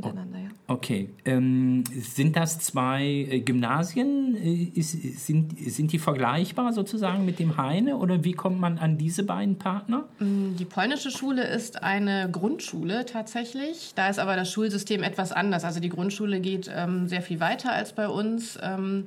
miteinander, 0.07 0.38
ja. 0.38 0.49
Okay. 0.66 1.11
Ähm, 1.25 1.85
sind 1.99 2.37
das 2.37 2.61
zwei 2.61 3.04
äh, 3.04 3.40
Gymnasien? 3.40 4.37
Äh, 4.37 4.78
ist, 4.78 4.92
sind, 5.26 5.59
sind 5.59 5.92
die 5.92 5.99
vergleichbar 5.99 6.73
sozusagen 6.73 7.25
mit 7.25 7.38
dem 7.38 7.57
Heine 7.57 7.97
oder 7.97 8.23
wie 8.25 8.33
kommt 8.33 8.61
man 8.61 8.78
an 8.78 8.97
diese 8.97 9.25
beiden 9.25 9.59
Partner? 9.59 10.09
Mm, 10.21 10.57
die 10.57 10.64
polnische 10.64 11.11
Schule 11.11 11.42
ist 11.42 11.83
eine 11.83 12.28
Grundschule 12.30 13.04
tatsächlich. 13.04 13.92
Da 13.95 14.09
ist 14.09 14.19
aber 14.19 14.37
das 14.37 14.52
Schulsystem 14.52 15.02
etwas 15.02 15.33
anders. 15.33 15.64
Also 15.64 15.80
die 15.80 15.88
Grundschule 15.88 16.40
geht 16.40 16.71
ähm, 16.73 17.09
sehr 17.09 17.23
viel 17.23 17.40
weiter 17.40 17.73
als 17.73 17.92
bei 17.92 18.09
uns. 18.09 18.59
Ähm, 18.62 19.07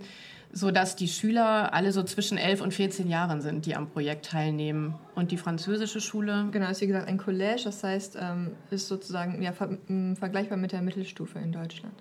so 0.54 0.70
dass 0.70 0.96
die 0.96 1.08
Schüler 1.08 1.74
alle 1.74 1.92
so 1.92 2.04
zwischen 2.04 2.38
11 2.38 2.62
und 2.62 2.74
14 2.74 3.10
Jahren 3.10 3.42
sind, 3.42 3.66
die 3.66 3.76
am 3.76 3.90
Projekt 3.90 4.28
teilnehmen. 4.28 4.94
Und 5.16 5.32
die 5.32 5.38
französische 5.38 6.00
Schule? 6.00 6.48
Genau, 6.52 6.70
ist 6.70 6.80
wie 6.82 6.88
gesagt 6.88 7.08
ein 7.08 7.20
Collège, 7.20 7.64
das 7.64 7.84
heißt, 7.84 8.18
ähm, 8.22 8.52
ist 8.70 8.88
sozusagen 8.88 9.42
ja, 9.42 9.52
ver 9.52 9.78
vergleichbar 10.16 10.58
mit 10.58 10.72
der 10.72 10.82
Mittelstufe 10.82 11.40
in 11.40 11.52
Deutschland. 11.52 11.96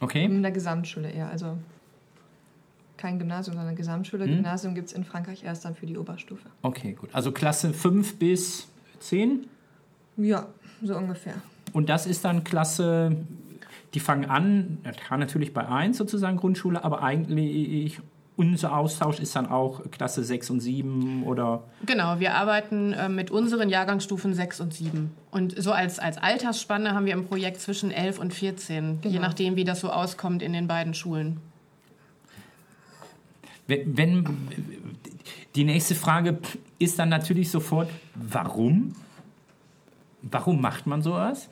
Okay. 0.00 0.24
In 0.24 0.42
der 0.42 0.52
Gesamtschule 0.52 1.10
eher, 1.10 1.28
also 1.28 1.58
kein 2.96 3.18
Gymnasium, 3.18 3.56
sondern 3.56 3.74
Gesamtschule. 3.74 4.24
Hm. 4.24 4.36
Gymnasium 4.36 4.74
gibt 4.76 4.88
es 4.88 4.92
in 4.92 5.04
Frankreich 5.04 5.42
erst 5.42 5.64
dann 5.64 5.74
für 5.74 5.86
die 5.86 5.98
Oberstufe. 5.98 6.48
Okay, 6.62 6.92
gut. 6.92 7.10
Also 7.12 7.32
Klasse 7.32 7.72
5 7.72 8.18
bis 8.18 8.68
10? 9.00 9.46
Ja, 10.16 10.46
so 10.82 10.96
ungefähr. 10.96 11.34
Und 11.72 11.88
das 11.88 12.06
ist 12.06 12.24
dann 12.24 12.44
Klasse 12.44 13.16
die 13.94 14.00
fangen 14.00 14.26
an, 14.26 14.78
natürlich 15.10 15.54
bei 15.54 15.66
1 15.66 15.96
sozusagen 15.96 16.36
Grundschule, 16.36 16.84
aber 16.84 17.02
eigentlich 17.02 18.00
unser 18.36 18.76
Austausch 18.76 19.18
ist 19.18 19.34
dann 19.34 19.46
auch 19.46 19.90
Klasse 19.90 20.22
6 20.22 20.50
und 20.50 20.60
7 20.60 21.24
oder? 21.24 21.64
Genau, 21.84 22.20
wir 22.20 22.34
arbeiten 22.34 22.92
äh, 22.92 23.08
mit 23.08 23.32
unseren 23.32 23.68
Jahrgangsstufen 23.68 24.32
6 24.32 24.60
und 24.60 24.72
7. 24.72 25.10
Und 25.32 25.60
so 25.60 25.72
als, 25.72 25.98
als 25.98 26.18
Altersspanne 26.18 26.94
haben 26.94 27.04
wir 27.04 27.14
im 27.14 27.26
Projekt 27.26 27.60
zwischen 27.60 27.90
11 27.90 28.20
und 28.20 28.32
14, 28.32 29.00
je 29.02 29.10
Genau. 29.10 29.22
nachdem, 29.22 29.56
wie 29.56 29.64
das 29.64 29.80
so 29.80 29.90
auskommt 29.90 30.42
in 30.42 30.52
den 30.52 30.68
beiden 30.68 30.94
Schulen. 30.94 31.40
Wenn, 33.66 33.96
wenn 33.96 34.38
die 35.56 35.64
nächste 35.64 35.96
Frage 35.96 36.38
ist 36.78 36.98
dann 37.00 37.08
natürlich 37.08 37.50
sofort, 37.50 37.90
warum? 38.14 38.94
Warum 40.22 40.60
macht 40.60 40.86
man 40.86 41.02
sowas? 41.02 41.48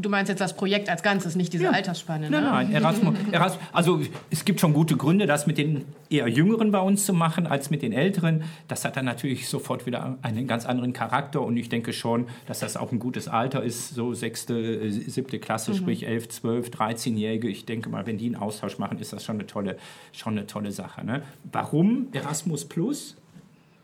Du 0.00 0.08
meinst 0.08 0.28
jetzt 0.28 0.40
das 0.40 0.54
Projekt 0.54 0.88
als 0.88 1.02
Ganzes, 1.02 1.36
nicht 1.36 1.52
diese 1.52 1.72
Altersspanne, 1.72 2.30
ne? 2.30 2.40
Nein, 2.40 2.68
nein, 2.68 2.72
Erasmus, 2.72 3.14
Erasmus, 3.32 3.62
also 3.72 4.00
es 4.30 4.44
gibt 4.44 4.60
schon 4.60 4.72
gute 4.72 4.96
Gründe, 4.96 5.26
das 5.26 5.46
mit 5.46 5.58
den 5.58 5.84
eher 6.08 6.28
Jüngeren 6.28 6.70
bei 6.70 6.80
uns 6.80 7.04
zu 7.04 7.12
machen, 7.12 7.46
als 7.46 7.70
mit 7.70 7.82
den 7.82 7.92
Älteren. 7.92 8.44
Das 8.68 8.84
hat 8.84 8.96
dann 8.96 9.04
natürlich 9.04 9.48
sofort 9.48 9.86
wieder 9.86 10.18
einen 10.22 10.46
ganz 10.46 10.64
anderen 10.66 10.92
Charakter 10.92 11.42
und 11.42 11.56
ich 11.56 11.68
denke 11.68 11.92
schon, 11.92 12.26
dass 12.46 12.60
das 12.60 12.76
auch 12.76 12.92
ein 12.92 12.98
gutes 12.98 13.28
Alter 13.28 13.62
ist, 13.62 13.94
so 13.94 14.14
sechste, 14.14 14.54
äh, 14.54 14.90
siebte 14.90 15.38
Klasse, 15.38 15.74
sprich 15.74 16.06
elf, 16.06 16.28
zwölf, 16.28 16.68
13-Jährige. 16.68 17.48
Ich 17.48 17.66
denke 17.66 17.90
mal, 17.90 18.06
wenn 18.06 18.18
die 18.18 18.26
einen 18.26 18.36
Austausch 18.36 18.78
machen, 18.78 18.98
ist 18.98 19.12
das 19.12 19.24
schon 19.24 19.36
eine 19.36 19.46
tolle, 19.46 19.76
schon 20.12 20.36
eine 20.36 20.46
tolle 20.46 20.72
Sache. 20.72 21.04
Ne? 21.04 21.22
Warum 21.50 22.08
Erasmus 22.12 22.64
Plus? 22.64 23.16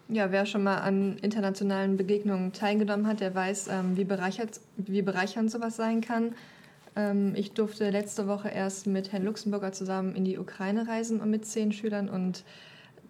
Ja, 0.08 0.30
wer 0.30 0.46
schon 0.46 0.62
mal 0.62 0.78
an 0.78 1.18
internationalen 1.18 1.96
Begegnungen 1.96 2.52
teilgenommen 2.52 3.08
hat, 3.08 3.18
der 3.20 3.34
weiß, 3.34 3.68
ähm, 3.68 3.96
wie, 3.96 4.04
bereichert, 4.04 4.60
wie 4.76 5.02
bereichernd 5.02 5.50
sowas 5.50 5.74
sein 5.74 6.00
kann. 6.00 6.34
Ähm, 6.94 7.34
ich 7.34 7.52
durfte 7.54 7.90
letzte 7.90 8.28
Woche 8.28 8.48
erst 8.48 8.86
mit 8.86 9.10
Herrn 9.10 9.24
Luxemburger 9.24 9.72
zusammen 9.72 10.14
in 10.14 10.24
die 10.24 10.38
Ukraine 10.38 10.86
reisen 10.86 11.20
und 11.20 11.30
mit 11.30 11.44
zehn 11.44 11.72
Schülern 11.72 12.08
und 12.08 12.44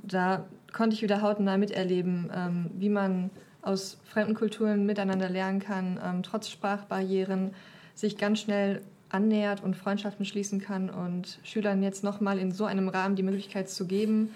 da 0.02 0.46
konnte 0.72 0.94
ich 0.94 1.02
wieder 1.02 1.20
hautnah 1.20 1.58
miterleben, 1.58 2.30
ähm, 2.34 2.70
wie 2.78 2.88
man 2.88 3.30
aus 3.60 3.98
fremden 4.04 4.34
Kulturen 4.34 4.86
miteinander 4.86 5.28
lernen 5.28 5.60
kann, 5.60 6.00
ähm, 6.02 6.22
trotz 6.22 6.48
Sprachbarrieren 6.48 7.50
sich 7.94 8.16
ganz 8.16 8.40
schnell 8.40 8.80
annähert 9.10 9.62
und 9.62 9.76
Freundschaften 9.76 10.24
schließen 10.24 10.60
kann 10.60 10.88
und 10.88 11.40
Schülern 11.42 11.82
jetzt 11.82 12.04
nochmal 12.04 12.38
in 12.38 12.52
so 12.52 12.64
einem 12.64 12.88
Rahmen 12.88 13.16
die 13.16 13.22
Möglichkeit 13.22 13.68
zu 13.68 13.86
geben, 13.86 14.30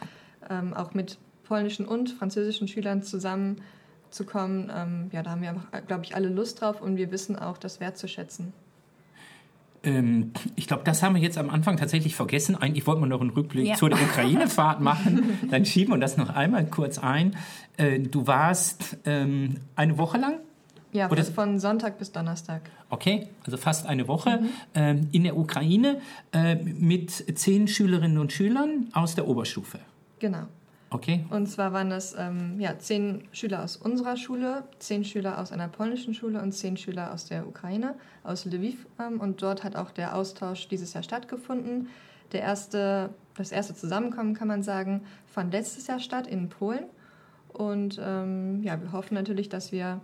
ähm, 0.50 0.74
auch 0.74 0.92
mit 0.92 1.16
polnischen 1.50 1.84
und 1.84 2.10
französischen 2.10 2.68
Schülern 2.68 3.02
zusammenzukommen. 3.02 4.70
Ähm, 4.74 5.10
ja, 5.12 5.22
da 5.24 5.32
haben 5.32 5.42
wir, 5.42 5.56
glaube 5.88 6.04
ich, 6.04 6.14
alle 6.14 6.28
Lust 6.28 6.60
drauf 6.60 6.80
und 6.80 6.96
wir 6.96 7.10
wissen 7.10 7.36
auch, 7.36 7.58
das 7.58 7.80
wertzuschätzen. 7.80 8.52
Ähm, 9.82 10.32
ich 10.54 10.68
glaube, 10.68 10.84
das 10.84 11.02
haben 11.02 11.16
wir 11.16 11.22
jetzt 11.22 11.38
am 11.38 11.50
Anfang 11.50 11.76
tatsächlich 11.76 12.14
vergessen. 12.14 12.54
Eigentlich 12.54 12.86
wollten 12.86 13.00
wir 13.02 13.06
noch 13.08 13.20
einen 13.20 13.30
Rückblick 13.30 13.66
Ja. 13.66 13.74
zu 13.74 13.88
der 13.88 13.98
Ukraine-Fahrt 14.00 14.80
machen. 14.90 15.40
Dann 15.50 15.64
schieben 15.64 15.92
wir 15.94 15.98
das 15.98 16.16
noch 16.16 16.30
einmal 16.30 16.64
kurz 16.66 16.98
ein. 16.98 17.36
Äh, 17.78 17.98
du 17.98 18.26
warst 18.28 18.96
ähm, 19.06 19.56
eine 19.74 19.98
Woche 19.98 20.18
lang, 20.18 20.34
Ja, 20.92 21.10
Oder- 21.10 21.24
von 21.24 21.58
Sonntag 21.58 21.98
bis 21.98 22.12
Donnerstag. 22.12 22.62
okay, 22.90 23.26
also 23.44 23.56
fast 23.56 23.86
eine 23.86 24.06
Woche, 24.06 24.40
ähm, 24.74 25.08
in 25.10 25.24
der 25.24 25.36
Ukraine 25.36 26.00
äh, 26.32 26.54
mit 26.56 27.10
zehn 27.38 27.66
Schülerinnen 27.66 28.18
und 28.18 28.32
Schülern 28.32 28.86
aus 28.92 29.16
der 29.16 29.26
Oberstufe. 29.26 29.80
Genau. 30.20 30.42
Okay, 30.92 31.24
Und 31.30 31.46
zwar 31.46 31.72
waren 31.72 31.88
das 31.88 32.16
ähm, 32.18 32.58
ja, 32.58 32.76
zehn 32.76 33.22
Schüler 33.30 33.62
aus 33.62 33.76
unserer 33.76 34.16
Schule, 34.16 34.64
zehn 34.80 35.04
Schüler 35.04 35.38
aus 35.38 35.52
einer 35.52 35.68
polnischen 35.68 36.14
Schule 36.14 36.42
und 36.42 36.50
zehn 36.50 36.76
Schüler 36.76 37.12
aus 37.14 37.26
der 37.26 37.46
Ukraine, 37.46 37.94
aus 38.24 38.44
Lviv. 38.44 38.86
Ähm, 38.98 39.20
und 39.20 39.40
dort 39.40 39.62
hat 39.62 39.76
auch 39.76 39.92
der 39.92 40.16
Austausch 40.16 40.66
dieses 40.66 40.92
Jahr 40.92 41.04
stattgefunden. 41.04 41.88
Der 42.32 42.40
erste, 42.40 43.10
das 43.36 43.52
erste 43.52 43.74
Zusammenkommen, 43.76 44.34
kann 44.34 44.48
man 44.48 44.64
sagen, 44.64 45.02
fand 45.26 45.52
letztes 45.52 45.86
Jahr 45.86 46.00
statt 46.00 46.26
in 46.26 46.48
Polen. 46.48 46.86
Und 47.52 48.00
ähm, 48.02 48.60
ja, 48.64 48.80
wir 48.82 48.90
hoffen 48.90 49.14
natürlich, 49.14 49.48
dass 49.48 49.70
wir 49.70 50.00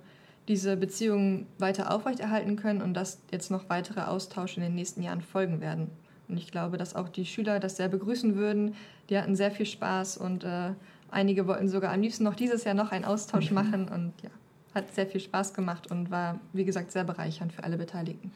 diese 0.47 0.77
Beziehungen 0.77 1.47
weiter 1.59 1.93
aufrechterhalten 1.93 2.55
können 2.55 2.81
und 2.81 2.95
dass 2.95 3.21
jetzt 3.33 3.51
noch 3.51 3.69
weitere 3.69 4.03
Austausche 4.03 4.61
in 4.61 4.63
den 4.63 4.77
nächsten 4.77 5.03
Jahren 5.03 5.21
folgen 5.21 5.61
werden. 5.61 5.91
Und 6.29 6.39
ich 6.39 6.51
glaube, 6.51 6.77
dass 6.77 6.95
auch 6.97 7.09
die 7.09 7.25
Schüler 7.27 7.61
das 7.61 7.77
sehr 7.77 7.89
begrüßen 7.89 8.37
würden. 8.37 8.75
Die 9.11 9.19
hatten 9.19 9.37
sehr 9.37 9.51
viel 9.51 9.67
Spaß 9.67 10.17
und 10.19 10.45
äh, 10.45 10.71
einige 11.11 11.47
wollten 11.47 11.69
sogar 11.69 11.93
am 11.93 12.01
liebsten 12.01 12.25
noch 12.25 12.35
dieses 12.35 12.65
Jahr 12.65 12.75
noch 12.75 12.91
einen 12.93 13.05
Austausch 13.05 13.51
machen. 13.53 13.89
Und 13.89 14.13
ja, 14.23 14.31
hat 14.75 14.93
sehr 14.95 15.07
viel 15.07 15.21
Spaß 15.21 15.55
gemacht 15.55 15.91
und 15.91 16.11
war, 16.11 16.41
wie 16.53 16.65
gesagt, 16.65 16.91
sehr 16.93 17.05
bereichernd 17.05 17.53
für 17.53 17.63
alle 17.65 17.77
Beteiligten. 17.77 18.33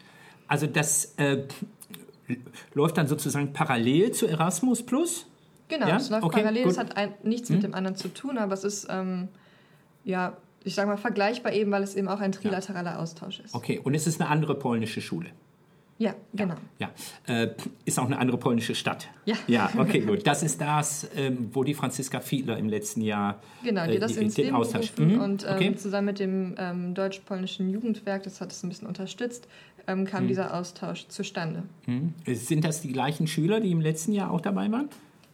also 0.47 0.67
das 0.67 1.15
äh, 1.17 1.45
läuft 2.75 2.97
dann 2.97 3.07
sozusagen 3.09 3.53
parallel 3.53 4.13
zu 4.13 4.27
Erasmus 4.27 4.85
Plus. 4.85 5.27
Genau, 5.69 5.87
Ja? 5.89 5.97
es 5.97 6.11
läuft 6.11 6.25
Okay, 6.25 6.41
parallel, 6.41 6.63
gut. 6.65 6.73
es 6.73 6.79
hat 6.79 6.97
ein, 6.97 7.15
nichts 7.23 7.49
mit 7.51 7.63
dem 7.63 7.75
anderen 7.75 7.97
zu 7.97 8.09
tun, 8.09 8.39
aber 8.39 8.55
es 8.55 8.65
ist, 8.65 8.87
ähm, 8.91 9.29
ja, 10.05 10.37
ich 10.65 10.75
sage 10.75 10.89
mal 10.89 10.97
vergleichbar 10.97 11.53
eben, 11.53 11.71
weil 11.71 11.83
es 11.83 11.95
eben 11.95 12.09
auch 12.09 12.21
ein 12.21 12.33
trilateraler 12.33 12.99
Austausch 12.99 13.41
ist. 13.41 13.55
Okay, 13.55 13.81
und 13.83 13.95
es 13.95 14.07
ist 14.07 14.21
eine 14.21 14.31
andere 14.31 14.55
polnische 14.57 15.01
Schule. 15.01 15.31
Ja, 16.01 16.15
genau. 16.33 16.55
Ja, 16.79 16.91
äh, 17.27 17.49
ist 17.85 17.99
auch 17.99 18.07
eine 18.07 18.19
andere 18.19 18.39
polnische 18.39 18.75
Stadt. 18.75 19.09
Ja. 19.27 19.37
Ja, 19.47 19.71
okay, 19.77 20.01
gut. 20.01 20.27
Das 20.27 20.43
ist 20.43 20.59
das, 20.59 21.07
ähm, 21.15 21.51
wo 21.53 21.63
die 21.63 21.75
Franziska 21.75 22.21
Fiedler 22.21 22.57
im 22.57 22.71
letzten 22.71 23.03
Jahr 23.03 23.43
Genau, 23.63 23.85
die 23.87 23.97
äh, 23.97 23.99
das 23.99 24.15
die- 24.15 24.21
ins 24.25 24.35
den 24.35 24.55
Austausch. 24.55 24.93
Mhm, 24.97 25.21
und 25.21 25.45
ähm, 25.45 25.51
okay. 25.55 25.77
zusammen 25.77 26.07
mit 26.07 26.19
dem 26.19 26.55
ähm, 26.57 26.95
deutsch-polnischen 26.95 27.69
Jugendwerk, 27.69 28.23
das 28.23 28.41
hat 28.41 28.51
es 28.51 28.63
ein 28.63 28.71
bisschen 28.71 28.89
unterstützt, 28.89 29.47
ähm, 29.87 30.07
kam 30.07 30.27
dieser 30.27 30.55
Austausch 30.55 31.07
zustande. 31.09 31.65
Mhm. 31.85 32.15
Sind 32.27 32.65
das 32.65 32.81
die 32.81 32.93
gleichen 32.93 33.27
Schüler, 33.27 33.61
die 33.61 33.71
im 33.71 33.83
letzten 33.83 34.13
Jahr 34.13 34.31
auch 34.31 34.41
dabei 34.41 34.73
waren? 34.73 34.89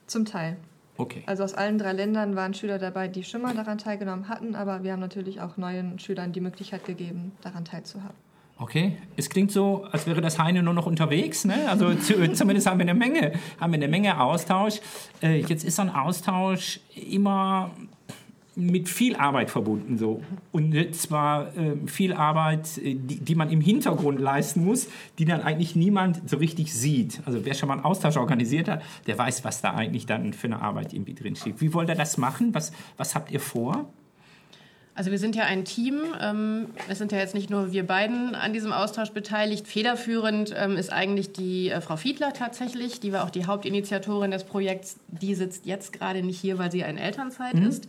Zum 0.09 0.25
Teil. 0.25 0.57
Okay. 0.97 1.23
Also 1.27 1.45
aus 1.45 1.55
allen 1.55 1.79
drei 1.79 1.93
Ländern 1.93 2.35
waren 2.35 2.55
Schüler 2.55 2.79
dabei, 2.79 3.07
die 3.07 3.23
schon 3.23 3.41
mal 3.43 3.55
daran 3.55 3.79
teilgenommen 3.79 4.29
hatten, 4.29 4.57
aber 4.57 4.83
wir 4.83 4.93
haben 4.93 5.01
natürlich 5.01 5.41
auch 5.41 5.57
neuen 5.59 6.01
Schülern 6.01 6.33
die 6.33 6.41
Möglichkeit 6.41 6.85
gegeben, 6.87 7.31
daran 7.43 7.65
teilzuhaben. 7.65 8.17
Okay, 8.59 8.97
es 9.17 9.29
klingt 9.29 9.53
so, 9.53 9.85
als 9.93 10.07
wäre 10.07 10.23
das 10.23 10.39
Heine 10.39 10.63
nur 10.63 10.73
noch 10.73 10.87
unterwegs. 10.87 11.45
Ne? 11.45 11.69
Also 11.69 11.95
zu, 11.95 12.33
zumindest 12.33 12.67
haben 12.67 12.79
wir 12.79 12.85
eine 12.85 12.95
Menge, 12.95 13.33
haben 13.61 13.73
wir 13.73 13.79
eine 13.79 13.89
Menge 13.89 14.19
Austausch. 14.19 14.81
Äh, 15.23 15.41
jetzt 15.41 15.63
ist 15.63 15.77
so 15.77 15.83
ein 15.83 15.91
Austausch 15.91 16.81
immer 16.95 17.71
mit 18.59 18.89
viel 18.89 19.15
Arbeit 19.17 19.51
verbunden 19.51 19.99
so 19.99 20.23
und 20.51 20.75
zwar 20.95 21.55
äh, 21.59 21.77
viel 21.87 22.15
Arbeit, 22.15 22.79
äh, 22.79 22.95
die, 22.95 23.21
die 23.21 23.35
man 23.35 23.51
im 23.51 23.61
Hintergrund 23.61 24.19
leisten 24.19 24.65
muss, 24.65 24.89
die 25.19 25.27
dann 25.27 25.43
eigentlich 25.43 25.77
niemand 25.77 26.29
so 26.29 26.39
richtig 26.39 26.73
sieht. 26.73 27.21
Also 27.27 27.45
wer 27.45 27.53
schon 27.53 27.69
mal 27.69 27.75
einen 27.75 27.85
Austausch 27.85 28.17
organisiert 28.17 28.69
hat, 28.69 28.83
der 29.07 29.19
weiß, 29.19 29.45
was 29.45 29.61
da 29.61 29.75
eigentlich 29.75 30.07
dann 30.07 30.33
für 30.33 30.47
eine 30.47 30.63
Arbeit 30.63 30.95
irgendwie 30.95 31.13
drin 31.13 31.37
steht. 31.37 31.61
Wie 31.61 31.75
wollt 31.75 31.91
ihr 31.91 31.95
das 31.95 32.17
machen? 32.17 32.55
Was, 32.55 32.73
was 32.97 33.15
habt 33.15 33.31
ihr 33.31 33.41
vor? 33.41 33.91
Also 34.97 35.11
wir 35.11 35.19
sind 35.19 35.37
ja 35.37 35.45
ein 35.45 35.67
Team. 35.67 36.01
Ähm, 36.21 36.71
es 36.89 36.97
sind 36.97 37.13
ja 37.13 37.19
jetzt 37.19 37.35
nicht 37.35 37.51
nur 37.51 37.71
wir 37.71 37.87
beiden 37.87 38.35
an 38.35 38.55
diesem 38.55 38.73
Austausch 38.73 39.11
beteiligt. 39.11 39.69
Federführend 39.69 40.55
ähm, 40.57 40.79
ist 40.79 40.91
eigentlich 40.91 41.33
die 41.33 41.69
äh, 41.69 41.83
Frau 41.83 41.97
Fiedler 41.97 42.33
tatsächlich. 42.33 42.99
Die 42.99 43.13
war 43.13 43.25
auch 43.25 43.31
die 43.31 43.45
Hauptinitiatorin 43.45 44.31
des 44.31 44.45
Projekts. 44.45 44.97
Die 45.09 45.35
sitzt 45.35 45.67
jetzt 45.67 45.93
gerade 45.93 46.23
nicht 46.23 46.41
hier, 46.41 46.59
weil 46.59 46.73
sie 46.73 46.81
in 46.81 46.97
Elternzeit 46.97 47.55
ist. 47.55 47.87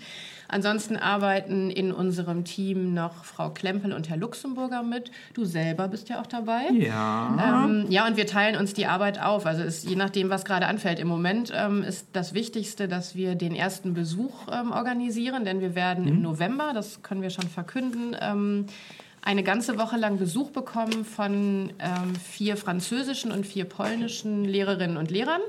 Ansonsten 0.47 0.97
arbeiten 0.97 1.69
in 1.69 1.91
unserem 1.91 2.45
Team 2.45 2.93
noch 2.93 3.25
Frau 3.25 3.49
Klempel 3.49 3.93
und 3.93 4.09
Herr 4.09 4.17
Luxemburger 4.17 4.83
mit. 4.83 5.11
Du 5.33 5.45
selber 5.45 5.87
bist 5.87 6.09
ja 6.09 6.21
auch 6.21 6.27
dabei. 6.27 6.69
Ja. 6.71 7.65
Ähm, 7.65 7.85
ja, 7.89 8.07
und 8.07 8.17
wir 8.17 8.27
teilen 8.27 8.55
uns 8.55 8.73
die 8.73 8.85
Arbeit 8.85 9.21
auf. 9.21 9.45
Also 9.45 9.63
ist, 9.63 9.87
je 9.89 9.95
nachdem, 9.95 10.29
was 10.29 10.45
gerade 10.45 10.67
anfällt. 10.67 10.99
Im 10.99 11.07
Moment 11.07 11.51
ähm, 11.55 11.83
ist 11.83 12.07
das 12.13 12.33
Wichtigste, 12.33 12.87
dass 12.87 13.15
wir 13.15 13.35
den 13.35 13.55
ersten 13.55 13.93
Besuch 13.93 14.47
ähm, 14.51 14.71
organisieren, 14.71 15.45
denn 15.45 15.59
wir 15.59 15.75
werden 15.75 16.07
im 16.07 16.21
November, 16.21 16.71
das 16.73 17.01
können 17.03 17.21
wir 17.21 17.29
schon 17.29 17.47
verkünden, 17.47 18.15
ähm, 18.19 18.65
eine 19.21 19.43
ganze 19.43 19.77
Woche 19.77 19.97
lang 19.97 20.17
Besuch 20.17 20.51
bekommen 20.51 21.03
von 21.03 21.73
ähm, 21.79 22.15
vier 22.15 22.55
französischen 22.55 23.31
und 23.31 23.45
vier 23.45 23.65
polnischen 23.65 24.45
Lehrerinnen 24.45 24.95
und 24.95 25.11
Lehrern. 25.11 25.41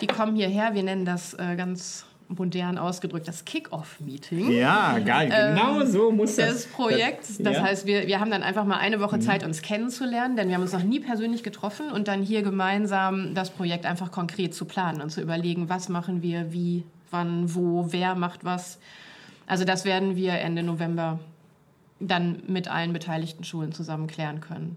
Die 0.00 0.08
kommen 0.08 0.34
hierher, 0.34 0.74
wir 0.74 0.82
nennen 0.82 1.04
das 1.04 1.34
äh, 1.34 1.54
ganz 1.56 2.06
modern 2.28 2.78
ausgedrückt 2.78 3.28
das 3.28 3.44
Kick-Off-Meeting 3.44 4.50
Ja, 4.52 4.98
geil. 4.98 5.28
Genau 5.28 5.84
so 5.84 6.10
muss 6.10 6.36
das. 6.36 6.64
des 6.64 6.66
Projekts. 6.66 7.38
Das 7.38 7.56
Ja. 7.56 7.62
heißt, 7.62 7.86
wir, 7.86 8.06
wir 8.06 8.18
haben 8.20 8.30
dann 8.30 8.42
einfach 8.42 8.64
mal 8.64 8.78
eine 8.78 9.00
Woche 9.00 9.18
Zeit, 9.18 9.44
uns 9.44 9.62
kennenzulernen, 9.62 10.36
denn 10.36 10.48
wir 10.48 10.54
haben 10.54 10.62
uns 10.62 10.72
noch 10.72 10.82
nie 10.82 11.00
persönlich 11.00 11.42
getroffen 11.42 11.90
und 11.90 12.08
dann 12.08 12.22
hier 12.22 12.42
gemeinsam 12.42 13.34
das 13.34 13.50
Projekt 13.50 13.84
einfach 13.86 14.10
konkret 14.10 14.54
zu 14.54 14.64
planen 14.64 15.00
und 15.02 15.10
zu 15.10 15.20
überlegen, 15.20 15.68
was 15.68 15.88
machen 15.88 16.22
wir, 16.22 16.52
wie, 16.52 16.84
wann, 17.10 17.54
wo, 17.54 17.86
wer 17.92 18.14
macht 18.14 18.44
was. 18.44 18.78
Also 19.46 19.64
das 19.64 19.84
werden 19.84 20.16
wir 20.16 20.32
Ende 20.32 20.62
November 20.62 21.20
dann 22.00 22.42
mit 22.48 22.68
allen 22.68 22.92
beteiligten 22.92 23.44
Schulen 23.44 23.72
zusammen 23.72 24.06
klären 24.06 24.40
können. 24.40 24.76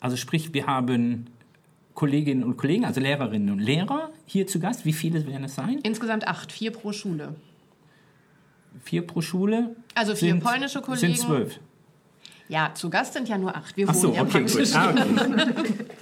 Also 0.00 0.16
sprich, 0.16 0.52
wir 0.52 0.66
haben 0.66 1.26
Kolleginnen 1.94 2.42
und 2.42 2.56
Kollegen, 2.56 2.84
also 2.84 3.00
Lehrerinnen 3.00 3.50
und 3.50 3.60
Lehrer 3.60 4.10
hier 4.26 4.46
zu 4.46 4.58
Gast. 4.60 4.84
Wie 4.84 4.92
viele 4.92 5.26
werden 5.26 5.44
es 5.44 5.54
sein? 5.54 5.78
Insgesamt 5.82 6.26
acht, 6.26 6.50
vier 6.52 6.72
pro 6.72 6.92
Schule. 6.92 7.34
Vier 8.82 9.06
pro 9.06 9.20
Schule? 9.20 9.76
Also 9.94 10.14
vier 10.16 10.30
Sind- 10.32 10.42
polnische 10.42 10.80
Kollegen. 10.80 11.14
Sind 11.14 11.18
zwölf. 11.18 11.60
Ja, 12.46 12.72
zu 12.74 12.90
Gast 12.90 13.14
sind 13.14 13.26
ja 13.26 13.38
nur 13.38 13.56
acht. 13.56 13.74
Wir 13.74 13.88
Ach 13.88 13.94
so, 13.94 14.08
wohnen 14.08 14.16
ja 14.16 14.22
okay, 14.22 14.42
gut. 14.44 14.74
Ah, 14.74 14.94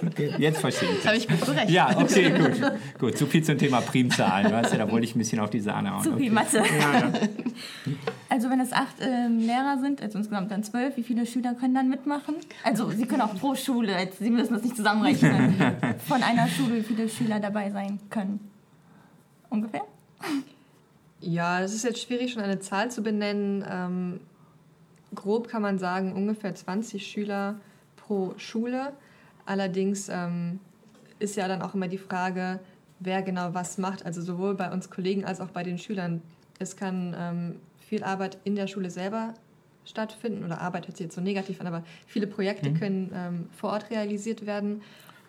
okay. 0.07 0.33
Jetzt 0.39 0.59
verstehe 0.59 0.89
ich. 0.89 0.97
Das 0.97 1.05
habe 1.07 1.17
ich 1.17 1.27
gut 1.29 1.39
berechnet. 1.39 1.69
Ja, 1.69 1.97
okay, 1.97 2.31
gut. 2.37 2.71
Gut, 2.99 3.17
so 3.17 3.25
viel 3.27 3.43
zum 3.43 3.57
Thema 3.57 3.79
Primzahlen. 3.79 4.51
Weißt 4.51 4.73
du, 4.73 4.77
da 4.77 4.91
wollte 4.91 5.05
ich 5.05 5.15
ein 5.15 5.19
bisschen 5.19 5.39
auf 5.39 5.51
die 5.51 5.61
Sahne 5.61 5.91
hauen. 5.93 6.03
Zu 6.03 6.17
viel 6.17 6.23
Okay. 6.23 6.29
Mathe. 6.31 6.57
Ja, 6.57 6.99
ja. 6.99 7.11
Also 8.33 8.49
wenn 8.49 8.59
es 8.59 8.73
acht 8.73 8.95
ähm, 8.99 9.37
Lehrer 9.37 9.77
sind, 9.79 10.01
also 10.01 10.17
insgesamt 10.17 10.49
dann 10.49 10.63
zwölf, 10.63 10.97
wie 10.97 11.03
viele 11.03 11.27
Schüler 11.27 11.53
können 11.53 11.75
dann 11.75 11.87
mitmachen? 11.87 12.33
Also 12.63 12.89
Sie 12.89 13.05
können 13.05 13.21
auch 13.21 13.35
pro 13.35 13.53
Schule, 13.53 13.91
jetzt, 13.91 14.17
Sie 14.17 14.31
müssen 14.31 14.55
das 14.55 14.63
nicht 14.63 14.75
zusammenrechnen, 14.75 15.53
von 16.07 16.23
einer 16.23 16.47
Schule, 16.47 16.77
wie 16.77 16.81
viele 16.81 17.07
Schüler 17.07 17.39
dabei 17.39 17.69
sein 17.69 17.99
können. 18.09 18.39
Ungefähr? 19.51 19.83
Ja, 21.21 21.61
es 21.61 21.75
ist 21.75 21.83
jetzt 21.83 22.01
schwierig, 22.01 22.33
schon 22.33 22.41
eine 22.41 22.59
Zahl 22.59 22.89
zu 22.89 23.03
benennen. 23.03 23.63
Ähm, 23.69 24.19
grob 25.13 25.47
kann 25.47 25.61
man 25.61 25.77
sagen, 25.77 26.13
ungefähr 26.13 26.55
20 26.55 27.05
Schüler 27.05 27.59
pro 27.97 28.33
Schule. 28.37 28.93
Allerdings 29.45 30.09
ähm, 30.09 30.59
ist 31.19 31.35
ja 31.35 31.47
dann 31.47 31.61
auch 31.61 31.75
immer 31.75 31.87
die 31.87 31.99
Frage, 31.99 32.59
wer 32.99 33.21
genau 33.21 33.53
was 33.53 33.77
macht. 33.77 34.07
Also 34.07 34.23
sowohl 34.23 34.55
bei 34.55 34.71
uns 34.71 34.89
Kollegen 34.89 35.23
als 35.23 35.39
auch 35.39 35.49
bei 35.49 35.61
den 35.61 35.77
Schülern. 35.77 36.23
Es 36.57 36.75
kann 36.75 37.15
ähm, 37.15 37.55
viel 37.93 38.03
Arbeit 38.03 38.39
in 38.43 38.55
der 38.55 38.65
Schule 38.65 38.89
selber 38.89 39.35
stattfinden 39.85 40.43
oder 40.43 40.61
Arbeit 40.61 40.87
hört 40.87 40.97
sich 40.97 41.03
jetzt 41.05 41.15
so 41.15 41.21
negativ 41.21 41.61
an, 41.61 41.67
aber 41.67 41.83
viele 42.07 42.25
Projekte 42.25 42.73
können 42.73 43.11
ähm, 43.13 43.49
vor 43.55 43.69
Ort 43.69 43.91
realisiert 43.91 44.47
werden 44.47 44.81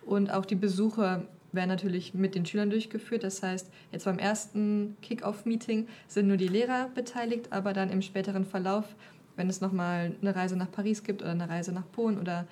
und 0.03 0.33
auch 0.33 0.45
die 0.45 0.55
Besuche 0.55 1.27
werden 1.51 1.69
natürlich 1.69 2.15
mit 2.15 2.33
den 2.33 2.43
Schülern 2.43 2.71
durchgeführt. 2.71 3.23
Das 3.23 3.43
heißt, 3.43 3.69
jetzt 3.91 4.05
beim 4.05 4.17
ersten 4.17 4.97
Kick-Off-Meeting 5.03 5.87
sind 6.07 6.27
nur 6.27 6.37
die 6.37 6.47
Lehrer 6.47 6.89
beteiligt, 6.95 7.53
aber 7.53 7.71
dann 7.73 7.91
im 7.91 8.01
späteren 8.01 8.45
Verlauf, 8.45 8.95
wenn 9.35 9.47
es 9.47 9.61
nochmal 9.61 10.15
eine 10.19 10.35
Reise 10.35 10.57
nach 10.57 10.71
Paris 10.71 11.03
gibt 11.03 11.21
oder 11.21 11.31
eine 11.31 11.47
Reise 11.47 11.71
nach 11.71 11.85
Polen 11.91 12.19
oder 12.19 12.47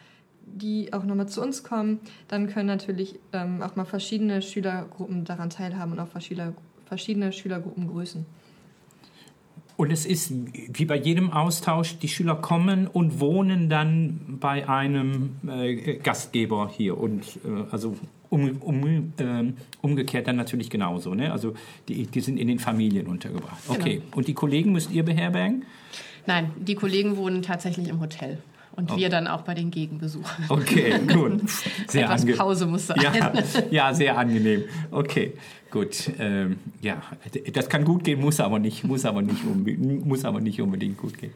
die 0.45 0.93
auch 0.93 1.05
nochmal 1.05 1.27
zu 1.27 1.41
uns 1.41 1.63
kommen, 1.63 2.01
dann 2.27 2.49
können 2.49 2.67
natürlich 2.67 3.19
ähm, 3.31 3.63
auch 3.63 3.75
mal 3.75 3.85
verschiedene 3.85 4.43
Schülergruppen 4.43 5.25
daran 5.25 5.49
teilhaben 5.49 5.93
und 5.93 5.99
auch 5.99 6.07
verschiedene, 6.07 6.53
verschiedene 6.85 7.33
Schülergruppen 7.33 7.87
grüßen. 7.87 8.27
Und 9.83 9.91
es 9.91 10.05
ist 10.05 10.31
wie 10.71 10.85
bei 10.85 10.95
jedem 10.95 11.29
Austausch, 11.33 11.97
die 11.97 12.07
Schüler 12.07 12.35
kommen 12.35 12.87
und 12.87 13.19
wohnen 13.19 13.67
dann 13.67 14.37
bei 14.39 14.69
einem 14.69 15.31
äh, 15.45 15.97
Gastgeber 15.97 16.71
hier. 16.73 16.97
Und 16.97 17.37
äh, 17.43 17.69
also 17.69 17.97
um, 18.29 18.61
um, 18.61 19.11
ähm, 19.17 19.57
umgekehrt 19.81 20.27
dann 20.27 20.37
natürlich 20.37 20.69
genauso. 20.69 21.15
Ne? 21.15 21.33
Also 21.33 21.55
die, 21.89 22.05
die 22.05 22.21
sind 22.21 22.37
in 22.37 22.47
den 22.47 22.59
Familien 22.59 23.07
untergebracht. 23.07 23.61
Okay. 23.67 24.01
Und 24.15 24.29
die 24.29 24.33
Kollegen 24.33 24.71
müsst 24.71 24.89
ihr 24.89 25.03
beherbergen? 25.03 25.65
Nein, 26.27 26.51
die 26.57 26.75
Kollegen 26.75 27.17
wohnen 27.17 27.41
tatsächlich 27.41 27.89
im 27.89 27.99
Hotel. 27.99 28.37
Und 28.75 28.91
Oh. 28.91 28.97
wir 28.97 29.09
dann 29.09 29.27
auch 29.27 29.41
bei 29.43 29.53
den 29.53 29.69
Gegenbesuchern. 29.69 30.45
Okay, 30.49 30.99
gut. 31.13 31.47
Sehr 31.87 32.05
Etwas 32.05 32.25
ange- 32.25 32.35
Pause 32.35 32.65
muss 32.65 32.87
sein. 32.87 32.99
Ja, 33.01 33.13
ja, 33.69 33.93
sehr 33.93 34.17
angenehm. 34.17 34.63
Okay, 34.89 35.33
gut. 35.69 36.09
Ähm, 36.17 36.57
ja, 36.81 37.01
das 37.53 37.69
kann 37.69 37.83
gut 37.85 38.03
gehen, 38.03 38.19
muss 38.19 38.39
aber 38.39 38.57
nicht, 38.57 38.83
muss 38.83 39.05
aber 39.05 39.21
nicht, 39.21 39.43
muss 40.05 40.25
aber 40.25 40.41
nicht 40.41 40.59
unbedingt 40.59 40.97
gut 40.97 41.17
gehen. 41.19 41.33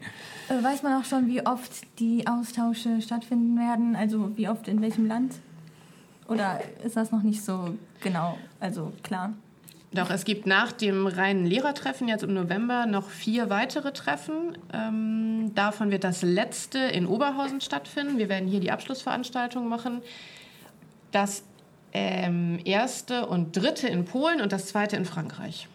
Äh, 0.48 0.62
weiß 0.64 0.82
man 0.82 1.00
auch 1.00 1.04
schon, 1.04 1.28
wie 1.28 1.46
oft 1.46 1.70
die 2.00 2.26
Austausche 2.26 3.00
stattfinden 3.02 3.56
werden? 3.56 3.94
Also 3.94 4.32
wie 4.36 4.48
oft 4.48 4.66
in 4.66 4.82
welchem 4.82 5.06
Land? 5.06 5.34
Oder 6.26 6.60
ist 6.84 6.96
das 6.96 7.12
noch 7.12 7.22
nicht 7.22 7.42
so 7.44 7.74
genau, 8.00 8.36
also 8.58 8.92
klar? 9.04 9.32
Doch, 9.92 10.10
es 10.10 10.24
gibt 10.24 10.46
nach 10.46 10.72
dem 10.72 11.06
reinen 11.06 11.46
Lehrertreffen 11.46 12.08
jetzt 12.08 12.22
im 12.22 12.34
November 12.34 12.84
noch 12.84 13.08
vier 13.08 13.48
weitere 13.48 13.92
Treffen. 13.92 14.58
Ähm, 14.72 15.54
davon 15.54 15.90
wird 15.90 16.04
das 16.04 16.20
letzte 16.22 16.78
in 16.78 17.06
Oberhausen 17.06 17.62
stattfinden. 17.62 18.18
Wir 18.18 18.28
werden 18.28 18.48
hier 18.48 18.60
die 18.60 18.70
Abschlussveranstaltung 18.70 19.66
machen. 19.66 20.02
Das 21.10 21.42
ähm, 21.94 22.60
erste 22.64 23.26
und 23.26 23.56
dritte 23.56 23.88
in 23.88 24.04
Polen 24.04 24.42
und 24.42 24.52
das 24.52 24.66
zweite 24.66 24.96
in 24.96 25.06
Frankreich. 25.06 25.68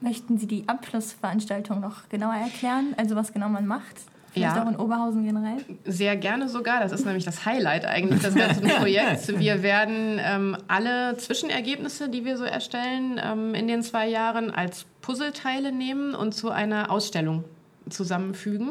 Möchten 0.00 0.38
Sie 0.38 0.46
die 0.46 0.66
Abschlussveranstaltung 0.66 1.78
noch 1.78 2.08
genauer 2.08 2.34
erklären? 2.34 2.94
Also 2.96 3.16
was 3.16 3.34
genau 3.34 3.50
man 3.50 3.66
macht? 3.66 4.00
Vielleicht 4.32 4.56
Ja. 4.56 4.64
auch 4.64 4.68
in 4.68 4.76
Oberhausen 4.76 5.24
generell? 5.24 5.58
Sehr 5.84 6.16
gerne 6.16 6.48
sogar. 6.48 6.80
Das 6.80 6.92
ist 6.92 7.04
nämlich 7.04 7.24
das 7.24 7.44
Highlight 7.44 7.84
eigentlich 7.84 8.22
des 8.22 8.34
ganzen 8.34 8.62
Projekts. 8.68 9.28
Wir 9.28 9.62
werden 9.62 10.18
ähm, 10.22 10.56
alle 10.68 11.16
Zwischenergebnisse, 11.18 12.08
die 12.08 12.24
wir 12.24 12.38
so 12.38 12.44
erstellen, 12.44 13.20
ähm, 13.22 13.54
in 13.54 13.68
den 13.68 13.82
zwei 13.82 14.08
Jahren 14.08 14.50
als 14.50 14.86
Puzzleteile 15.02 15.70
nehmen 15.72 16.14
und 16.14 16.32
zu 16.32 16.50
einer 16.50 16.90
Ausstellung 16.90 17.44
zusammenfügen. 17.90 18.70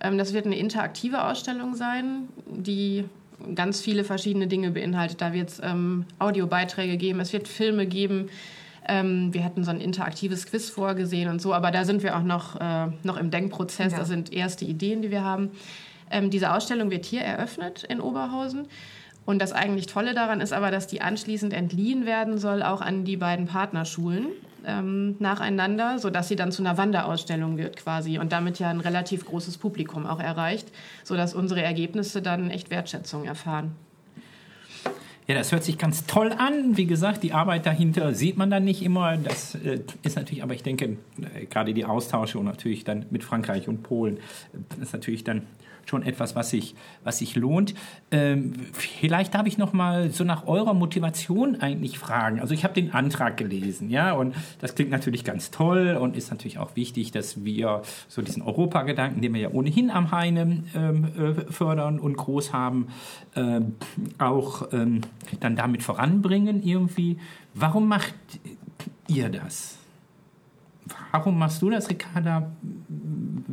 Ähm, 0.00 0.18
das 0.18 0.32
wird 0.32 0.46
eine 0.46 0.58
interaktive 0.58 1.24
Ausstellung 1.24 1.74
sein, 1.74 2.28
die 2.46 3.04
ganz 3.54 3.80
viele 3.80 4.02
verschiedene 4.02 4.48
Dinge 4.48 4.72
beinhaltet. 4.72 5.20
Da 5.20 5.32
wird 5.32 5.48
es 5.50 5.60
ähm, 5.62 6.06
Audiobeiträge 6.18 6.96
geben, 6.96 7.20
es 7.20 7.32
wird 7.32 7.46
Filme 7.46 7.86
geben. 7.86 8.30
Ähm, 8.88 9.32
wir 9.32 9.44
hatten 9.44 9.64
so 9.64 9.70
ein 9.70 9.80
interaktives 9.80 10.46
Quiz 10.46 10.70
vorgesehen 10.70 11.28
und 11.28 11.40
so, 11.40 11.54
aber 11.54 11.70
da 11.70 11.84
sind 11.84 12.02
wir 12.02 12.16
auch 12.16 12.22
noch, 12.22 12.58
äh, 12.60 12.86
noch 13.02 13.16
im 13.16 13.30
Denkprozess. 13.30 13.92
Ja. 13.92 13.98
Das 13.98 14.08
sind 14.08 14.32
erste 14.32 14.64
Ideen, 14.64 15.02
die 15.02 15.10
wir 15.10 15.22
haben. 15.22 15.50
Ähm, 16.10 16.30
diese 16.30 16.52
Ausstellung 16.52 16.90
wird 16.90 17.04
hier 17.04 17.20
eröffnet 17.20 17.84
in 17.84 18.00
Oberhausen. 18.00 18.66
Und 19.26 19.42
das 19.42 19.52
eigentlich 19.52 19.86
Tolle 19.86 20.14
daran 20.14 20.40
ist 20.40 20.54
aber, 20.54 20.70
dass 20.70 20.86
die 20.86 21.02
anschließend 21.02 21.52
entliehen 21.52 22.06
werden 22.06 22.38
soll, 22.38 22.62
auch 22.62 22.80
an 22.80 23.04
die 23.04 23.18
beiden 23.18 23.46
Partnerschulen 23.46 24.28
ähm, 24.66 25.16
nacheinander, 25.18 25.98
sodass 25.98 26.28
sie 26.28 26.36
dann 26.36 26.50
zu 26.50 26.62
einer 26.62 26.78
Wanderausstellung 26.78 27.58
wird 27.58 27.76
quasi 27.76 28.18
und 28.18 28.32
damit 28.32 28.58
ja 28.58 28.70
ein 28.70 28.80
relativ 28.80 29.26
großes 29.26 29.58
Publikum 29.58 30.06
auch 30.06 30.20
erreicht, 30.20 30.72
sodass 31.04 31.34
unsere 31.34 31.62
Ergebnisse 31.62 32.22
dann 32.22 32.50
echt 32.50 32.70
Wertschätzung 32.70 33.26
erfahren. 33.26 33.72
Ja, 35.28 35.34
das 35.34 35.52
hört 35.52 35.62
sich 35.62 35.76
ganz 35.76 36.06
toll 36.06 36.32
an. 36.32 36.78
Wie 36.78 36.86
gesagt, 36.86 37.22
die 37.22 37.34
Arbeit 37.34 37.66
dahinter 37.66 38.14
sieht 38.14 38.38
man 38.38 38.48
dann 38.48 38.64
nicht 38.64 38.82
immer. 38.82 39.18
Das 39.18 39.54
äh, 39.56 39.80
ist 40.02 40.16
natürlich, 40.16 40.42
aber 40.42 40.54
ich 40.54 40.62
denke, 40.62 40.96
äh, 41.34 41.44
gerade 41.44 41.74
die 41.74 41.84
Austausche 41.84 42.38
und 42.38 42.46
natürlich 42.46 42.82
dann 42.84 43.04
mit 43.10 43.22
Frankreich 43.22 43.68
und 43.68 43.82
Polen, 43.82 44.16
äh, 44.16 44.82
ist 44.82 44.94
natürlich 44.94 45.24
dann 45.24 45.42
schon 45.88 46.02
etwas, 46.02 46.36
was 46.36 46.50
sich, 46.50 46.74
was 47.04 47.18
sich 47.18 47.36
lohnt. 47.36 47.74
Ähm, 48.10 48.52
vielleicht 48.72 49.34
darf 49.34 49.46
ich 49.46 49.58
noch 49.58 49.72
mal 49.72 50.10
so 50.10 50.24
nach 50.24 50.46
eurer 50.46 50.74
Motivation 50.74 51.60
eigentlich 51.60 51.98
fragen. 51.98 52.40
Also 52.40 52.54
ich 52.54 52.64
habe 52.64 52.74
den 52.74 52.92
Antrag 52.92 53.36
gelesen, 53.36 53.90
ja, 53.90 54.12
und 54.12 54.34
das 54.60 54.74
klingt 54.74 54.90
natürlich 54.90 55.24
ganz 55.24 55.50
toll 55.50 55.96
und 56.00 56.16
ist 56.16 56.30
natürlich 56.30 56.58
auch 56.58 56.76
wichtig, 56.76 57.10
dass 57.10 57.44
wir 57.44 57.82
so 58.08 58.22
diesen 58.22 58.42
Europagedanken, 58.42 59.22
den 59.22 59.34
wir 59.34 59.40
ja 59.40 59.50
ohnehin 59.50 59.90
am 59.90 60.10
Heine 60.10 60.62
ähm, 60.74 61.04
äh, 61.16 61.50
fördern 61.50 61.98
und 61.98 62.16
groß 62.16 62.52
haben, 62.52 62.88
ähm, 63.36 63.76
auch 64.18 64.72
ähm, 64.72 65.00
dann 65.40 65.56
damit 65.56 65.82
voranbringen 65.82 66.62
irgendwie. 66.62 67.18
Warum 67.54 67.88
macht 67.88 68.14
ihr 69.08 69.28
das? 69.28 69.78
Warum 71.12 71.38
machst 71.38 71.62
du 71.62 71.70
das, 71.70 71.90
Ricarda? 71.90 72.50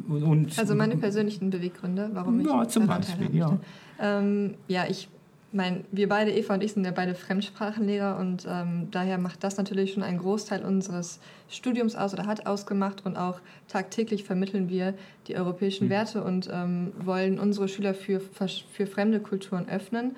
Und 0.08 0.58
Also 0.58 0.76
meine 0.76 0.98
persönlichen 0.98 1.50
Beweggründe, 1.50 2.10
warum 2.14 2.40
ich 2.40 2.46
Ja, 2.48 2.68
zum 2.68 2.88
Beispiel, 2.88 3.36
ja. 3.36 3.58
Ähm, 4.00 4.56
ja, 4.68 4.86
ich 4.90 5.08
meine, 5.52 5.86
wir 5.92 6.10
beide, 6.10 6.32
Eva 6.32 6.56
und 6.56 6.64
ich, 6.64 6.74
sind 6.74 6.86
ja 6.86 6.92
beide 6.92 7.16
Fremdsprachenlehrer 7.16 8.20
und 8.20 8.46
ähm, 8.48 8.90
daher 8.92 9.18
macht 9.18 9.42
das 9.44 9.56
natürlich 9.58 9.94
schon 9.94 10.04
einen 10.04 10.18
Großteil 10.18 10.66
unseres 10.66 11.20
Studiums 11.50 11.96
aus 11.96 12.14
oder 12.14 12.26
hat 12.26 12.46
ausgemacht 12.46 13.06
und 13.06 13.16
auch 13.16 13.40
tagtäglich 13.70 14.26
vermitteln 14.26 14.70
wir 14.70 14.94
die 15.28 15.34
Mhm. 15.34 15.40
europäischen 15.40 15.90
Werte 15.90 16.24
und 16.24 16.50
ähm, 16.52 16.92
wollen 17.00 17.40
unsere 17.40 17.68
Schüler 17.70 17.94
für, 17.94 18.20
für 18.20 18.86
fremde 18.86 19.22
Kulturen 19.22 19.70
öffnen. 19.70 20.16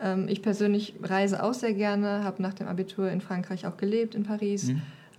Ähm, 0.00 0.28
ich 0.28 0.40
persönlich 0.40 0.94
reise 1.02 1.42
auch 1.42 1.52
sehr 1.54 1.74
gerne, 1.74 2.24
habe 2.24 2.40
nach 2.40 2.54
dem 2.54 2.66
Abitur 2.66 3.10
in 3.10 3.20
Frankreich 3.20 3.66
auch 3.66 3.76
gelebt, 3.76 4.14
in 4.14 4.22
Paris. 4.22 4.72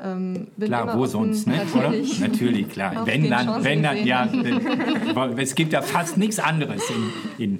Ähm, 0.04 0.48
Mhm. 0.58 0.66
Klar, 0.66 0.98
wo 0.98 1.06
sonst, 1.06 1.48
ne? 1.48 1.58
Natürlich. 1.58 2.20
Oder? 2.20 2.28
Natürlich, 2.28 2.70
klar. 2.70 3.06
Wenn 3.06 3.30
dann, 3.30 3.64
wenn 3.64 3.84
dann, 3.84 4.06
ja. 4.06 4.28
Es 5.38 5.56
gibt 5.56 5.74
ja 5.74 5.82
fast 5.82 6.18
nichts 6.18 6.40
anderes 6.40 6.82
in, 7.38 7.44
in 7.46 7.60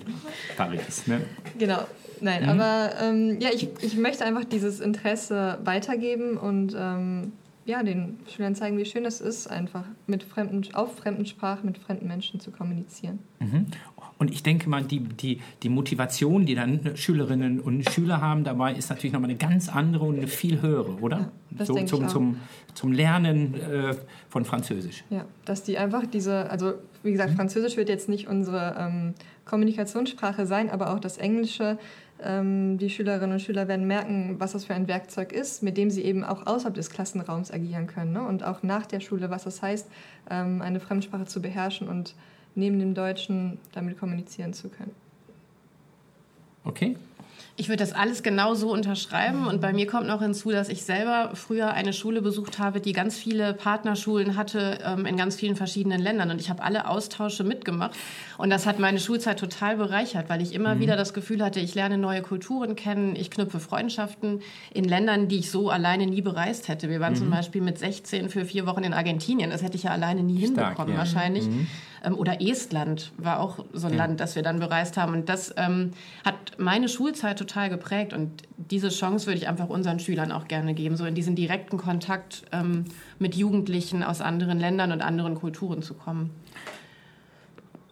Paris. 0.58 1.08
Ne? 1.08 1.22
Genau. 1.58 1.86
Nein, 2.24 2.48
aber 2.48 2.92
ähm, 3.02 3.40
ja, 3.40 3.50
ich, 3.52 3.68
ich 3.82 3.98
möchte 3.98 4.24
einfach 4.24 4.46
dieses 4.46 4.80
Interesse 4.80 5.58
weitergeben 5.64 6.38
und 6.38 6.76
ähm, 6.78 7.32
ja, 7.66 7.82
den 7.84 8.20
Schülern 8.28 8.56
zeigen, 8.56 8.78
wie 8.78 8.86
schön 8.86 9.06
es 9.06 9.22
ist, 9.22 9.48
einfach 9.48 9.86
mit 10.08 10.24
fremden, 10.24 10.64
auf 10.74 10.98
fremden 10.98 11.26
Sprachen 11.26 11.66
mit 11.66 11.78
fremden 11.80 12.08
Menschen 12.08 12.40
zu 12.40 12.52
kommunizieren. 12.52 13.20
Und 14.22 14.30
ich 14.30 14.44
denke 14.44 14.70
mal, 14.70 14.84
die, 14.84 15.00
die, 15.00 15.42
die 15.64 15.70
Motivation, 15.70 16.46
die 16.46 16.54
dann 16.54 16.96
Schülerinnen 16.96 17.60
und 17.60 17.90
Schüler 17.90 18.22
haben 18.22 18.44
dabei, 18.44 18.72
ist 18.76 18.92
natürlich 18.92 19.14
nochmal 19.14 19.32
eine 19.32 19.40
ganz 19.40 19.68
andere 19.68 20.06
und 20.06 20.18
eine 20.20 20.28
viel 20.28 20.62
höhere, 20.62 21.00
oder? 21.00 21.32
das 21.50 21.68
so, 21.68 21.74
zum, 21.86 22.08
zum, 22.08 22.38
zum 22.76 22.92
Lernen 22.92 23.56
äh, 23.56 23.96
von 24.30 24.46
Französisch. 24.46 25.04
Ja, 25.10 25.26
dass 25.46 25.64
die 25.64 25.80
einfach 25.80 26.06
diese, 26.06 26.52
also 26.52 26.74
wie 27.02 27.12
gesagt, 27.12 27.34
Französisch 27.34 27.78
wird 27.78 27.90
jetzt 27.90 28.10
nicht 28.10 28.28
unsere 28.28 28.76
ähm, 28.78 29.16
Kommunikationssprache 29.46 30.46
sein, 30.46 30.70
aber 30.70 30.94
auch 30.94 31.00
das 31.00 31.18
Englische. 31.18 31.80
Ähm, 32.22 32.78
die 32.78 32.92
Schülerinnen 32.92 33.32
und 33.32 33.42
Schüler 33.42 33.68
werden 33.68 33.88
merken, 33.88 34.36
was 34.38 34.52
das 34.52 34.66
für 34.66 34.76
ein 34.76 34.88
Werkzeug 34.88 35.34
ist, 35.34 35.64
mit 35.64 35.78
dem 35.78 35.90
sie 35.90 36.04
eben 36.04 36.24
auch 36.24 36.46
außerhalb 36.46 36.76
des 36.76 36.92
Klassenraums 36.92 37.50
agieren 37.50 37.88
können. 37.88 38.12
Ne? 38.12 38.22
Und 38.22 38.44
auch 38.44 38.62
nach 38.62 38.86
der 38.86 39.00
Schule, 39.00 39.32
was 39.32 39.46
das 39.46 39.64
heißt, 39.64 39.90
ähm, 40.30 40.62
eine 40.62 40.80
Fremdsprache 40.80 41.26
zu 41.26 41.42
beherrschen 41.42 41.88
und 41.88 42.14
neben 42.56 42.80
dem 42.80 42.94
Deutschen 42.94 43.60
damit 43.74 44.00
kommunizieren 44.00 44.54
zu 44.54 44.70
können. 44.70 44.92
Okay. 46.64 46.96
Ich 47.58 47.68
würde 47.68 47.84
das 47.84 47.92
alles 47.92 48.24
genau 48.24 48.56
so 48.56 48.72
unterschreiben 48.72 49.46
und 49.46 49.62
bei 49.62 49.74
mir 49.74 49.86
kommt 49.86 50.08
noch 50.08 50.22
hinzu, 50.22 50.52
dass 50.52 50.70
ich 50.70 50.84
selber 50.84 51.32
früher 51.36 51.74
eine 51.74 51.92
Schule 51.92 52.22
besucht 52.22 52.60
habe, 52.60 52.80
die 52.80 52.94
ganz 52.94 53.18
viele 53.18 53.54
Partnerschulen 53.54 54.36
hatte 54.38 54.80
ähm, 54.84 55.06
in 55.06 55.18
ganz 55.18 55.36
vielen 55.36 55.56
verschiedenen 55.56 56.00
Ländern 56.00 56.32
und 56.32 56.40
ich 56.40 56.50
habe 56.50 56.64
alle 56.64 56.88
Austausche 56.88 57.44
mitgemacht 57.44 57.92
und 58.38 58.50
das 58.50 58.66
hat 58.66 58.80
meine 58.80 59.00
Schulzeit 59.00 59.38
total 59.38 59.78
bereichert, 59.78 60.30
weil 60.30 60.42
ich 60.42 60.54
immer 60.56 60.76
mhm. 60.76 60.80
wieder 60.80 60.96
das 60.96 61.14
Gefühl 61.14 61.44
hatte, 61.44 61.60
ich 61.60 61.76
lerne 61.76 61.98
neue 61.98 62.22
Kulturen 62.22 62.76
kennen, 62.76 63.16
ich 63.16 63.30
knüpfe 63.30 63.60
Freundschaften 63.60 64.42
in 64.74 64.86
Ländern, 64.86 65.28
die 65.28 65.40
ich 65.40 65.52
so 65.52 65.70
alleine 65.70 66.08
nie 66.08 66.22
bereist 66.22 66.70
hätte. 66.70 66.90
Wir 66.90 67.02
waren 67.02 67.14
mhm. 67.14 67.18
zum 67.18 67.30
Beispiel 67.30 67.62
mit 67.62 67.78
16 67.78 68.30
für 68.30 68.46
vier 68.46 68.66
Wochen 68.66 68.84
in 68.84 68.94
Argentinien, 68.94 69.52
das 69.52 69.62
hätte 69.62 69.76
ich 69.76 69.84
ja 69.84 69.92
alleine 69.92 70.24
nie 70.24 70.48
Stark, 70.48 70.70
hinbekommen 70.70 70.94
ja. 70.94 71.00
wahrscheinlich. 71.00 71.46
Mhm. 71.46 71.68
Ähm, 72.04 72.18
oder 72.18 72.42
Estland 72.42 73.12
war 73.18 73.40
auch 73.40 73.66
so 73.74 73.88
ein 73.88 73.94
ja. 73.94 74.00
Land, 74.00 74.20
das 74.20 74.36
wir 74.36 74.44
dann 74.44 74.60
bereist 74.60 74.98
haben. 74.98 75.14
Und 75.14 75.30
das 75.30 75.54
ähm, 75.58 75.92
hat 76.26 76.36
meine 76.58 76.90
Schulzeit 76.90 77.38
total 77.38 77.70
geprägt. 77.70 78.14
Und 78.14 78.44
diese 78.58 78.90
Chance 78.90 79.28
würde 79.28 79.38
ich 79.38 79.48
einfach 79.48 79.70
unseren 79.70 80.00
Schülern 80.00 80.32
auch 80.32 80.48
gerne 80.48 80.74
geben, 80.74 80.98
so 80.98 81.06
in 81.06 81.16
diesen 81.16 81.36
direkten 81.36 81.78
Kontakt 81.78 82.44
ähm, 82.52 82.86
mit 83.20 83.36
Jugendlichen 83.36 84.04
aus 84.04 84.22
anderen 84.22 84.60
Ländern 84.60 84.92
und 84.92 85.02
anderen 85.02 85.36
Kulturen 85.36 85.82
zu 85.82 85.94
kommen. 85.94 86.32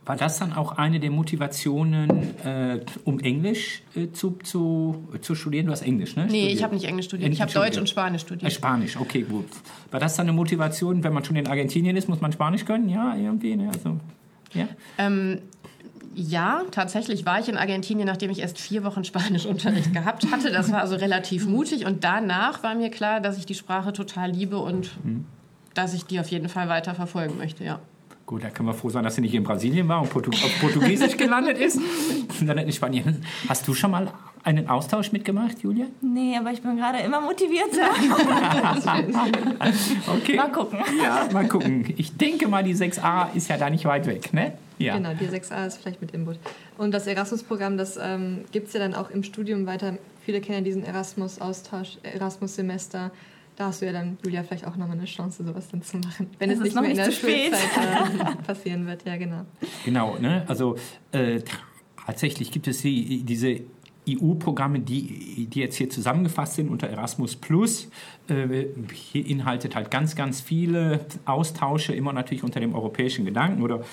War 0.09 0.15
das 0.15 0.39
dann 0.39 0.53
auch 0.53 0.71
eine 0.71 0.99
der 0.99 1.11
Motivationen, 1.11 2.09
äh, 2.43 2.79
um 3.05 3.19
Englisch 3.19 3.83
äh, 3.95 4.07
zu, 4.11 4.39
zu, 4.41 5.07
zu 5.21 5.35
studieren? 5.35 5.67
Du 5.67 5.71
hast 5.71 5.83
Englisch, 5.83 6.15
ne? 6.15 6.23
Nee, 6.23 6.29
studiert. 6.29 6.51
ich 6.53 6.63
habe 6.63 6.73
nicht 6.73 6.85
Englisch 6.85 7.05
studiert. 7.05 7.31
ich 7.31 7.39
habe 7.39 7.51
Deutsch 7.51 7.77
und 7.77 7.87
Spanisch 7.87 8.23
studiert. 8.23 8.51
Äh, 8.51 8.55
Spanisch, 8.55 8.97
okay, 8.97 9.21
gut. 9.21 9.45
War 9.91 9.99
das 9.99 10.15
dann 10.15 10.25
eine 10.25 10.35
Motivation, 10.35 11.03
wenn 11.03 11.13
man 11.13 11.23
schon 11.23 11.35
in 11.35 11.45
Argentinien 11.45 11.95
ist, 11.95 12.09
muss 12.09 12.21
man 12.21 12.31
Spanisch 12.31 12.65
können? 12.65 12.89
Ja, 12.89 13.15
irgendwie, 13.15 13.55
ne? 13.55 13.69
Also, 13.71 13.99
ja. 14.55 14.67
Ähm, 14.97 15.41
ja, 16.15 16.63
tatsächlich 16.71 17.27
war 17.27 17.39
ich 17.39 17.47
in 17.47 17.55
Argentinien, 17.55 18.07
nachdem 18.07 18.31
ich 18.31 18.39
erst 18.39 18.57
vier 18.57 18.83
Wochen 18.83 19.03
Spanischunterricht 19.03 19.93
gehabt 19.93 20.31
hatte. 20.31 20.49
Das 20.49 20.71
war 20.71 20.81
also 20.81 20.95
relativ 20.95 21.45
mutig. 21.45 21.85
Und 21.85 22.03
danach 22.03 22.63
war 22.63 22.73
mir 22.73 22.89
klar, 22.89 23.21
dass 23.21 23.37
ich 23.37 23.45
die 23.45 23.53
Sprache 23.53 23.93
total 23.93 24.31
liebe 24.31 24.57
und 24.57 24.89
mhm. 25.05 25.25
dass 25.75 25.93
ich 25.93 26.05
die 26.05 26.19
auf 26.19 26.29
jeden 26.29 26.49
Fall 26.49 26.67
weiter 26.67 26.95
verfolgen 26.95 27.37
möchte, 27.37 27.63
ja. 27.63 27.79
Gut, 28.29 28.43
da 28.43 28.51
können 28.51 28.69
wir 28.69 28.75
froh 28.75 28.91
sein, 28.91 29.03
dass 29.03 29.15
sie 29.15 29.21
nicht 29.21 29.33
in 29.33 29.41
Brasilien 29.41 29.87
war 29.87 30.03
und 30.03 30.11
Portug 30.11 30.35
auf 30.35 30.61
Portugiesisch 30.61 31.17
gelandet 31.17 31.57
ist, 31.57 31.79
sondern 32.37 32.59
in 32.59 32.71
Spanien. 32.71 33.25
Hast 33.47 33.67
du 33.67 33.73
schon 33.73 33.89
mal 33.89 34.13
einen 34.43 34.69
Austausch 34.69 35.11
mitgemacht, 35.11 35.63
Julia? 35.63 35.87
Nee, 36.01 36.37
aber 36.37 36.51
ich 36.51 36.61
bin 36.61 36.77
gerade 36.77 36.99
immer 36.99 37.21
motivierter. 37.21 37.89
okay. 40.15 40.35
Mal 40.35 40.51
gucken. 40.51 40.77
Ja, 41.03 41.27
mal 41.33 41.47
gucken. 41.47 41.91
Ich 41.97 42.17
denke 42.17 42.47
mal, 42.47 42.63
die 42.63 42.75
6a 42.75 43.33
ist 43.33 43.49
ja 43.49 43.57
da 43.57 43.71
nicht 43.71 43.85
weit 43.85 44.05
weg, 44.05 44.31
ne? 44.31 44.53
Ja. 44.77 44.95
Genau, 44.95 45.15
die 45.15 45.25
6a 45.25 45.65
ist 45.65 45.81
vielleicht 45.81 45.99
mit 45.99 46.11
Input. 46.11 46.37
Und 46.77 46.93
das 46.93 47.07
Erasmus-Programm, 47.07 47.79
das 47.79 47.97
ähm, 47.99 48.45
gibt 48.51 48.67
es 48.67 48.73
ja 48.73 48.79
dann 48.79 48.93
auch 48.93 49.09
im 49.09 49.23
Studium 49.23 49.65
weiter. 49.65 49.97
Viele 50.23 50.39
kennen 50.39 50.59
ja 50.59 50.63
diesen 50.63 50.83
Erasmus-Austausch, 50.83 51.97
Erasmus-Semester 52.03 53.09
da 53.59 53.65
hast 53.65 53.81
du 53.81 53.85
ja 53.87 53.91
dann, 53.91 54.17
Julia, 54.23 54.41
vielleicht 54.43 54.65
auch 54.65 54.77
nochmal 54.77 54.95
eine 54.95 55.05
Chance, 55.05 55.43
sowas 55.43 55.67
dann 55.67 55.81
zu 55.81 55.97
machen. 55.97 56.27
Wenn 56.39 56.49
es 56.49 56.61
nicht 56.61 56.73
mehr 56.73 56.91
in 56.91 56.95
der 56.95 57.11
Schulzeit 57.11 57.53
äh, 57.53 58.35
passieren 58.43 58.87
wird, 58.87 59.05
ja, 59.05 59.17
genau. 59.17 59.45
Genau, 59.83 60.17
ne? 60.17 60.45
Also 60.47 60.77
äh, 61.11 61.41
tatsächlich 62.05 62.51
gibt 62.51 62.69
es 62.69 62.81
die, 62.83 63.23
diese 63.23 63.59
EU-Programme, 64.09 64.79
die, 64.79 65.47
die 65.47 65.59
jetzt 65.59 65.75
hier 65.75 65.89
zusammengefasst 65.89 66.55
sind 66.55 66.69
unter 66.69 66.87
Erasmus 66.87 67.35
Plus. 67.35 67.89
Äh, 68.29 68.67
hier 68.93 69.27
inhaltet 69.27 69.75
halt 69.75 69.91
ganz, 69.91 70.15
ganz 70.15 70.39
viele 70.39 71.05
Austausche, 71.25 71.93
immer 71.93 72.13
natürlich 72.13 72.45
unter 72.45 72.61
dem 72.61 72.73
europäischen 72.73 73.25
Gedanken 73.25 73.61
oder 73.61 73.83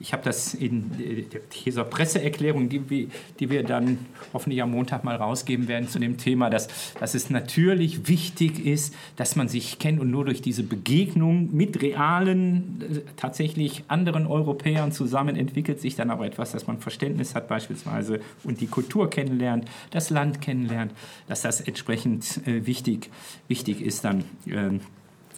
ich 0.00 0.12
habe 0.12 0.22
das 0.22 0.54
in 0.54 1.26
dieser 1.64 1.84
Presseerklärung, 1.84 2.68
die 2.68 2.88
wir, 2.88 3.08
die 3.40 3.50
wir 3.50 3.64
dann 3.64 3.98
hoffentlich 4.32 4.62
am 4.62 4.70
Montag 4.70 5.02
mal 5.02 5.16
rausgeben 5.16 5.66
werden 5.66 5.88
zu 5.88 5.98
dem 5.98 6.18
Thema, 6.18 6.50
dass, 6.50 6.68
dass 7.00 7.14
es 7.14 7.30
natürlich 7.30 8.06
wichtig 8.06 8.64
ist, 8.64 8.94
dass 9.16 9.34
man 9.34 9.48
sich 9.48 9.78
kennt 9.78 10.00
und 10.00 10.10
nur 10.10 10.24
durch 10.24 10.40
diese 10.40 10.62
Begegnung 10.62 11.54
mit 11.54 11.82
realen, 11.82 12.80
äh, 12.80 13.00
tatsächlich 13.16 13.84
anderen 13.88 14.26
Europäern 14.26 14.92
zusammen 14.92 15.34
entwickelt 15.34 15.80
sich 15.80 15.96
dann 15.96 16.10
auch 16.10 16.22
etwas, 16.22 16.52
dass 16.52 16.66
man 16.66 16.78
Verständnis 16.78 17.34
hat 17.34 17.48
beispielsweise 17.48 18.20
und 18.44 18.60
die 18.60 18.68
Kultur 18.68 19.10
kennenlernt, 19.10 19.64
das 19.90 20.10
Land 20.10 20.40
kennenlernt, 20.40 20.92
dass 21.26 21.42
das 21.42 21.60
entsprechend 21.60 22.46
äh, 22.46 22.66
wichtig, 22.66 23.10
wichtig 23.48 23.80
ist 23.80 24.04
dann. 24.04 24.24
Äh, 24.46 24.78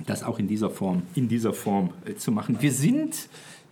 das 0.06 0.22
auch 0.22 0.38
in 0.38 0.48
dieser 0.48 0.70
Form, 0.70 1.02
in 1.14 1.28
dieser 1.28 1.52
Form 1.52 1.90
äh, 2.06 2.14
zu 2.14 2.32
machen. 2.32 2.56
Wir 2.60 2.72
sind 2.72 3.28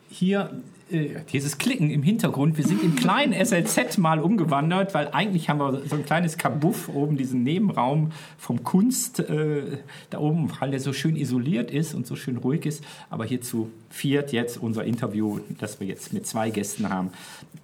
hier 0.08 0.50
äh, 0.90 1.16
dieses 1.32 1.58
Klicken 1.58 1.90
im 1.90 2.02
Hintergrund. 2.02 2.56
Wir 2.56 2.64
sind 2.64 2.82
im 2.82 2.96
kleinen 2.96 3.32
SLZ 3.44 3.98
mal 3.98 4.20
umgewandert, 4.20 4.94
weil 4.94 5.08
eigentlich 5.08 5.50
haben 5.50 5.58
wir 5.58 5.82
so 5.86 5.96
ein 5.96 6.04
kleines 6.04 6.38
Kabuff 6.38 6.88
oben, 6.88 7.16
diesen 7.16 7.42
Nebenraum 7.42 8.12
vom 8.38 8.64
Kunst 8.64 9.20
äh, 9.20 9.78
da 10.10 10.18
oben, 10.18 10.50
weil 10.60 10.70
der 10.70 10.80
so 10.80 10.92
schön 10.92 11.16
isoliert 11.16 11.70
ist 11.70 11.94
und 11.94 12.06
so 12.06 12.16
schön 12.16 12.38
ruhig 12.38 12.64
ist. 12.64 12.82
Aber 13.10 13.26
hier 13.26 13.42
zu 13.42 13.70
viert 13.90 14.32
jetzt 14.32 14.56
unser 14.56 14.84
Interview, 14.84 15.40
das 15.58 15.78
wir 15.78 15.86
jetzt 15.86 16.12
mit 16.12 16.26
zwei 16.26 16.50
Gästen 16.50 16.88
haben, 16.88 17.10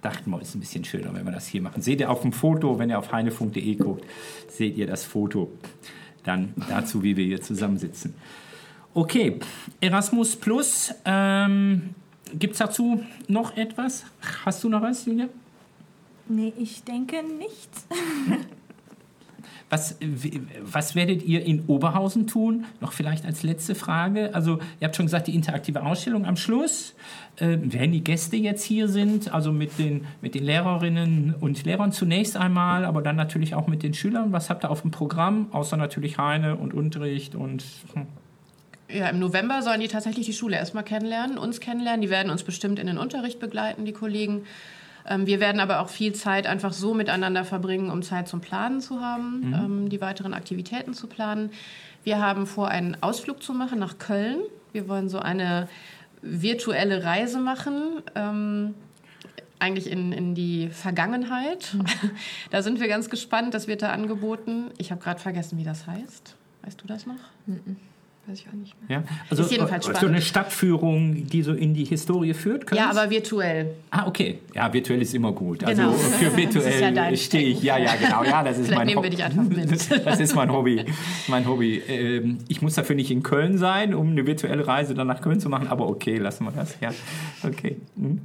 dachten 0.01 0.29
wir, 0.29 0.39
ist 0.39 0.53
ein 0.55 0.59
bisschen 0.59 0.85
schöner, 0.85 1.13
wenn 1.13 1.25
wir 1.25 1.31
das 1.31 1.47
hier 1.47 1.61
machen. 1.61 1.81
Seht 1.81 2.01
ihr 2.01 2.11
auf 2.11 2.21
dem 2.21 2.31
Foto, 2.31 2.77
wenn 2.77 2.91
ihr 2.91 2.99
auf 2.99 3.11
heinefunk.de 3.11 3.75
guckt, 3.75 4.05
seht 4.49 4.77
ihr 4.77 4.85
das 4.85 5.03
Foto 5.03 5.51
dann 6.23 6.53
dazu, 6.69 7.01
wie 7.01 7.17
wir 7.17 7.25
hier 7.25 7.41
zusammensitzen. 7.41 8.13
Okay, 8.93 9.39
Erasmus 9.81 10.35
Plus. 10.35 10.93
Ähm, 11.05 11.95
Gibt 12.33 12.53
es 12.53 12.59
dazu 12.59 13.03
noch 13.27 13.55
etwas? 13.55 14.05
Hast 14.45 14.63
du 14.63 14.69
noch 14.69 14.81
was, 14.81 15.05
Julia? 15.05 15.27
Nee, 16.27 16.53
ich 16.57 16.83
denke 16.83 17.17
nicht. 17.37 17.69
Was, 19.67 19.97
was 20.61 20.93
werdet 20.93 21.23
ihr 21.23 21.43
in 21.43 21.65
Oberhausen 21.65 22.27
tun? 22.27 22.65
Noch 22.81 22.93
vielleicht 22.93 23.25
als 23.25 23.41
letzte 23.41 23.73
Frage. 23.73 24.33
Also, 24.35 24.59
ihr 24.79 24.85
habt 24.85 24.95
schon 24.95 25.07
gesagt, 25.07 25.25
die 25.25 25.33
interaktive 25.33 25.81
Ausstellung 25.81 26.25
am 26.25 26.37
Schluss. 26.37 26.93
Äh, 27.37 27.57
wenn 27.61 27.91
die 27.91 28.03
Gäste 28.03 28.35
jetzt 28.35 28.63
hier 28.63 28.87
sind, 28.87 29.33
also 29.33 29.51
mit 29.51 29.79
den, 29.79 30.05
mit 30.21 30.35
den 30.35 30.43
Lehrerinnen 30.43 31.33
und 31.39 31.63
Lehrern 31.65 31.91
zunächst 31.91 32.37
einmal, 32.37 32.85
aber 32.85 33.01
dann 33.01 33.15
natürlich 33.15 33.55
auch 33.55 33.65
mit 33.65 33.81
den 33.81 33.95
Schülern. 33.95 34.31
Was 34.31 34.51
habt 34.51 34.63
ihr 34.63 34.69
auf 34.69 34.83
dem 34.83 34.91
Programm? 34.91 35.47
Außer 35.51 35.77
natürlich 35.77 36.19
Heine 36.19 36.57
und 36.57 36.75
Unterricht 36.75 37.33
und. 37.33 37.63
Hm. 37.93 38.05
Ja, 38.87 39.09
im 39.09 39.19
November 39.19 39.61
sollen 39.61 39.79
die 39.79 39.87
tatsächlich 39.87 40.25
die 40.25 40.33
Schule 40.33 40.57
erstmal 40.57 40.83
kennenlernen, 40.83 41.37
uns 41.37 41.59
kennenlernen. 41.59 42.01
Die 42.01 42.09
werden 42.09 42.31
uns 42.31 42.43
bestimmt 42.43 42.77
in 42.79 42.87
den 42.87 42.97
Unterricht 42.97 43.39
begleiten, 43.39 43.85
die 43.85 43.93
Kollegen. 43.93 44.45
Ähm, 45.07 45.25
wir 45.25 45.39
werden 45.39 45.59
aber 45.59 45.79
auch 45.79 45.89
viel 45.89 46.13
Zeit 46.13 46.47
einfach 46.47 46.73
so 46.73 46.93
miteinander 46.93 47.45
verbringen, 47.45 47.89
um 47.89 48.03
Zeit 48.03 48.27
zum 48.27 48.41
Planen 48.41 48.81
zu 48.81 49.01
haben, 49.01 49.47
mhm. 49.47 49.53
ähm, 49.53 49.89
die 49.89 50.01
weiteren 50.01 50.33
Aktivitäten 50.33 50.93
zu 50.93 51.07
planen. 51.07 51.51
Wir 52.03 52.21
haben 52.21 52.45
vor, 52.45 52.67
einen 52.67 52.97
Ausflug 53.01 53.41
zu 53.41 53.53
machen 53.53 53.79
nach 53.79 53.97
Köln. 53.97 54.37
Wir 54.73 54.87
wollen 54.87 55.09
so 55.09 55.19
eine 55.19 55.67
virtuelle 56.21 57.03
Reise 57.03 57.39
machen. 57.39 58.03
Ähm, 58.13 58.75
eigentlich 59.57 59.89
in, 59.89 60.11
in 60.11 60.35
die 60.35 60.69
Vergangenheit. 60.69 61.73
Mhm. 61.73 61.85
Da 62.51 62.61
sind 62.61 62.79
wir 62.79 62.87
ganz 62.87 63.09
gespannt. 63.09 63.53
Das 63.53 63.67
wird 63.67 63.81
da 63.81 63.89
angeboten. 63.89 64.65
Ich 64.77 64.91
habe 64.91 65.01
gerade 65.01 65.19
vergessen, 65.19 65.57
wie 65.57 65.63
das 65.63 65.87
heißt. 65.87 66.35
Weißt 66.63 66.81
du 66.81 66.87
das 66.87 67.05
noch? 67.05 67.15
Mhm. 67.47 67.77
Weiß 68.27 68.39
ich 68.39 68.47
auch 68.47 68.53
nicht 68.53 68.75
mehr. 68.89 68.99
Ja? 68.99 69.03
Also 69.29 69.43
ist 69.43 69.51
jedenfalls 69.51 69.85
spannend. 69.85 70.01
so 70.01 70.07
eine 70.07 70.21
Stadtführung, 70.21 71.27
die 71.27 71.43
so 71.43 71.53
in 71.53 71.75
die 71.75 71.85
Historie 71.85 72.33
führt? 72.33 72.73
Ja, 72.73 72.89
aber 72.89 73.11
virtuell. 73.11 73.75
Ah, 73.91 74.07
okay. 74.07 74.39
Ja, 74.55 74.73
virtuell 74.73 75.01
ist 75.03 75.13
immer 75.13 75.31
gut. 75.31 75.63
Also 75.63 75.81
genau. 75.83 75.93
für 75.93 76.35
virtuell 76.37 76.95
ja 76.95 77.15
stehe 77.15 77.49
ich. 77.49 77.61
Ja, 77.61 77.77
ja, 77.77 77.95
genau. 77.95 78.23
Ja, 78.23 78.43
das 78.43 78.57
ist 78.57 78.71
mein 78.71 78.87
wir 78.87 79.09
dich 79.09 79.23
einfach 79.23 79.43
mit. 79.43 79.65
Das 80.05 80.19
ist 80.19 80.35
mein 80.35 80.51
Hobby. 80.51 80.85
Mein 81.27 81.47
Hobby. 81.47 81.77
Ähm, 81.87 82.39
ich 82.47 82.63
muss 82.63 82.73
dafür 82.73 82.95
nicht 82.95 83.11
in 83.11 83.21
Köln 83.21 83.59
sein, 83.59 83.93
um 83.93 84.09
eine 84.09 84.25
virtuelle 84.25 84.65
Reise 84.65 84.95
dann 84.95 85.07
nach 85.07 85.21
Köln 85.21 85.39
zu 85.39 85.49
machen, 85.49 85.67
aber 85.67 85.87
okay, 85.87 86.17
lassen 86.17 86.45
wir 86.45 86.51
das. 86.51 86.75
Ja, 86.81 86.91
okay. 87.43 87.77
Hm. 87.95 88.21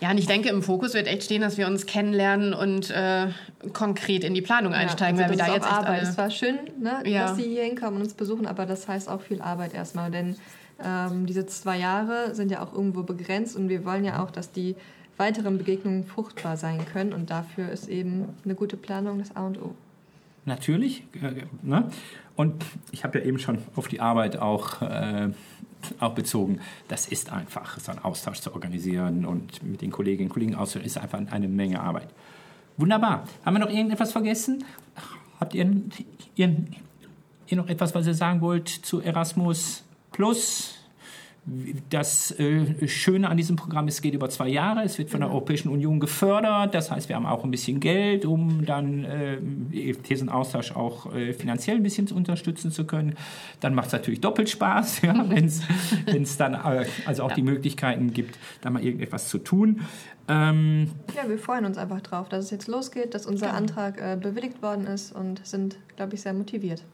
Ja, 0.00 0.10
und 0.10 0.18
ich 0.18 0.26
denke, 0.26 0.48
im 0.48 0.62
Fokus 0.62 0.94
wird 0.94 1.06
echt 1.06 1.24
stehen, 1.24 1.42
dass 1.42 1.58
wir 1.58 1.66
uns 1.66 1.86
kennenlernen 1.86 2.54
und 2.54 2.90
äh, 2.90 3.28
konkret 3.72 4.22
in 4.22 4.34
die 4.34 4.42
Planung 4.42 4.72
einsteigen, 4.72 5.18
ja, 5.18 5.26
also 5.26 5.38
weil 5.38 5.46
wir 5.46 5.46
da 5.46 5.54
jetzt 5.54 5.70
Arbeit. 5.70 6.02
Es 6.02 6.16
war 6.16 6.30
schön, 6.30 6.58
ne, 6.80 7.02
ja. 7.04 7.26
dass 7.26 7.36
Sie 7.36 7.42
hier 7.42 7.64
hinkommen 7.64 7.96
und 7.96 8.02
uns 8.02 8.14
besuchen, 8.14 8.46
aber 8.46 8.66
das 8.66 8.86
heißt 8.86 9.08
auch 9.08 9.20
viel 9.20 9.42
Arbeit 9.42 9.74
erstmal, 9.74 10.10
denn 10.10 10.36
ähm, 10.84 11.26
diese 11.26 11.46
zwei 11.46 11.78
Jahre 11.78 12.34
sind 12.34 12.50
ja 12.50 12.62
auch 12.62 12.72
irgendwo 12.72 13.02
begrenzt 13.02 13.56
und 13.56 13.68
wir 13.68 13.84
wollen 13.84 14.04
ja 14.04 14.22
auch, 14.22 14.30
dass 14.30 14.52
die 14.52 14.76
weiteren 15.16 15.58
Begegnungen 15.58 16.04
fruchtbar 16.04 16.56
sein 16.56 16.84
können 16.92 17.12
und 17.12 17.30
dafür 17.30 17.70
ist 17.70 17.88
eben 17.88 18.28
eine 18.44 18.54
gute 18.54 18.76
Planung 18.76 19.18
das 19.18 19.34
A 19.34 19.46
und 19.46 19.60
O. 19.60 19.74
Natürlich. 20.44 21.02
Äh, 21.20 21.44
ne? 21.62 21.90
Und 22.36 22.64
ich 22.92 23.02
habe 23.02 23.18
ja 23.18 23.24
eben 23.24 23.40
schon 23.40 23.58
auf 23.74 23.88
die 23.88 24.00
Arbeit 24.00 24.38
auch 24.38 24.80
äh, 24.80 25.30
auch 26.00 26.14
bezogen, 26.14 26.60
das 26.88 27.06
ist 27.06 27.30
einfach, 27.30 27.78
so 27.78 27.92
einen 27.92 28.04
Austausch 28.04 28.40
zu 28.40 28.52
organisieren 28.52 29.24
und 29.24 29.62
mit 29.62 29.82
den 29.82 29.90
Kolleginnen 29.90 30.28
und 30.28 30.32
Kollegen 30.32 30.54
auszutauschen, 30.54 30.86
ist 30.86 30.98
einfach 30.98 31.20
eine 31.30 31.48
Menge 31.48 31.80
Arbeit. 31.80 32.08
Wunderbar. 32.76 33.26
Haben 33.44 33.54
wir 33.54 33.60
noch 33.60 33.70
irgendetwas 33.70 34.12
vergessen? 34.12 34.64
Habt 35.40 35.54
ihr, 35.54 35.70
ihr, 36.36 36.56
ihr 37.46 37.56
noch 37.56 37.68
etwas, 37.68 37.94
was 37.94 38.06
ihr 38.06 38.14
sagen 38.14 38.40
wollt 38.40 38.68
zu 38.68 39.00
Erasmus 39.00 39.84
Plus? 40.12 40.77
Das 41.90 42.32
äh, 42.38 42.86
Schöne 42.88 43.28
an 43.28 43.36
diesem 43.36 43.56
Programm 43.56 43.88
ist, 43.88 43.94
es 43.94 44.02
geht 44.02 44.14
über 44.14 44.28
zwei 44.28 44.48
Jahre, 44.48 44.82
es 44.82 44.98
wird 44.98 45.10
von 45.10 45.20
der 45.20 45.30
Europäischen 45.30 45.68
Union 45.68 46.00
gefördert, 46.00 46.74
das 46.74 46.90
heißt, 46.90 47.08
wir 47.08 47.16
haben 47.16 47.26
auch 47.26 47.44
ein 47.44 47.50
bisschen 47.50 47.80
Geld, 47.80 48.24
um 48.24 48.64
dann 48.64 49.04
äh, 49.04 49.38
diesen 50.08 50.28
Austausch 50.28 50.72
auch 50.72 51.14
äh, 51.14 51.32
finanziell 51.32 51.76
ein 51.76 51.82
bisschen 51.82 52.08
unterstützen 52.08 52.70
zu 52.70 52.86
können. 52.86 53.16
Dann 53.60 53.74
macht 53.74 53.88
es 53.88 53.92
natürlich 53.92 54.20
doppelt 54.20 54.50
Spaß, 54.50 55.02
ja, 55.02 55.28
wenn 55.28 55.46
es 55.46 56.36
dann 56.36 56.54
äh, 56.54 56.86
also 57.06 57.22
auch 57.24 57.30
ja. 57.30 57.36
die 57.36 57.42
Möglichkeiten 57.42 58.12
gibt, 58.12 58.38
da 58.60 58.70
mal 58.70 58.82
irgendetwas 58.82 59.28
zu 59.28 59.38
tun. 59.38 59.80
Ähm, 60.28 60.90
ja, 61.16 61.28
wir 61.28 61.38
freuen 61.38 61.64
uns 61.64 61.78
einfach 61.78 62.02
drauf, 62.02 62.28
dass 62.28 62.44
es 62.44 62.50
jetzt 62.50 62.68
losgeht, 62.68 63.14
dass 63.14 63.24
unser 63.24 63.54
Antrag 63.54 63.98
äh, 64.00 64.16
bewilligt 64.20 64.62
worden 64.62 64.86
ist 64.86 65.12
und 65.12 65.44
sind, 65.46 65.76
glaube 65.96 66.14
ich, 66.14 66.20
sehr 66.20 66.34
motiviert. 66.34 66.84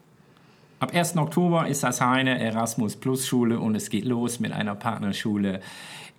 Ab 0.77 0.93
1. 0.93 1.15
Oktober 1.15 1.67
ist 1.67 1.83
das 1.83 2.01
eine 2.01 2.37
Erasmus 2.39 2.97
Plus 2.97 3.25
Schule 3.25 3.59
und 3.59 3.75
es 3.75 3.89
geht 3.89 4.03
los 4.03 4.41
mit 4.41 4.51
einer 4.51 4.75
Partnerschule 4.75 5.61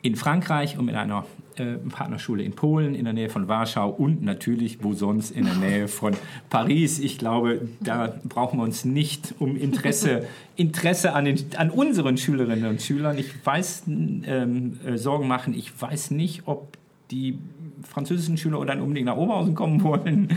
in 0.01 0.17
Frankreich 0.17 0.79
und 0.79 0.87
mit 0.87 0.95
einer 0.95 1.27
äh, 1.57 1.75
Partnerschule 1.75 2.43
in 2.43 2.53
Polen 2.53 2.95
in 2.95 3.05
der 3.05 3.13
Nähe 3.13 3.29
von 3.29 3.49
Warschau 3.49 3.91
und 3.91 4.23
natürlich 4.23 4.83
wo 4.83 4.95
sonst 4.95 5.31
in 5.31 5.45
der 5.45 5.57
Nähe 5.57 5.89
von 5.89 6.15
Paris. 6.49 6.99
Ich 7.01 7.19
glaube, 7.19 7.69
da 7.81 8.15
brauchen 8.25 8.59
wir 8.59 8.65
uns 8.65 8.87
nicht 8.87 9.35
um 9.39 9.57
Interesse, 9.57 10.27
Interesse 10.57 11.13
an, 11.13 11.27
den, 11.27 11.39
an 11.57 11.69
unseren 11.69 12.17
Schülerinnen 12.17 12.67
und 12.67 12.81
Schülern. 12.81 13.19
Ich 13.19 13.35
weiß 13.45 13.85
ähm, 13.89 14.79
äh, 14.87 14.97
Sorgen 14.97 15.29
machen. 15.29 15.53
Ich 15.53 15.71
weiß 15.79 16.13
nicht, 16.13 16.45
ob 16.47 16.79
die 17.11 17.39
französischen 17.89 18.37
Schüler 18.37 18.61
oder 18.61 18.81
unbedingt 18.81 19.07
nach 19.07 19.17
Oberhausen 19.17 19.55
kommen 19.55 19.83
wollen. 19.83 20.29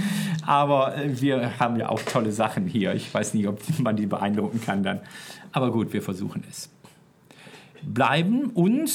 Aber 0.46 0.96
äh, 0.96 1.22
wir 1.22 1.60
haben 1.60 1.78
ja 1.78 1.90
auch 1.90 2.02
tolle 2.02 2.32
Sachen 2.32 2.68
hier. 2.68 2.94
Ich 2.94 3.14
weiß 3.14 3.34
nicht, 3.34 3.48
ob 3.48 3.60
man 3.80 3.96
die 3.96 4.06
beeindrucken 4.06 4.62
kann 4.62 4.84
dann. 4.84 5.00
Aber 5.52 5.72
gut, 5.72 5.94
wir 5.94 6.02
versuchen 6.02 6.44
es 6.50 6.70
bleiben 7.82 8.52
und 8.54 8.92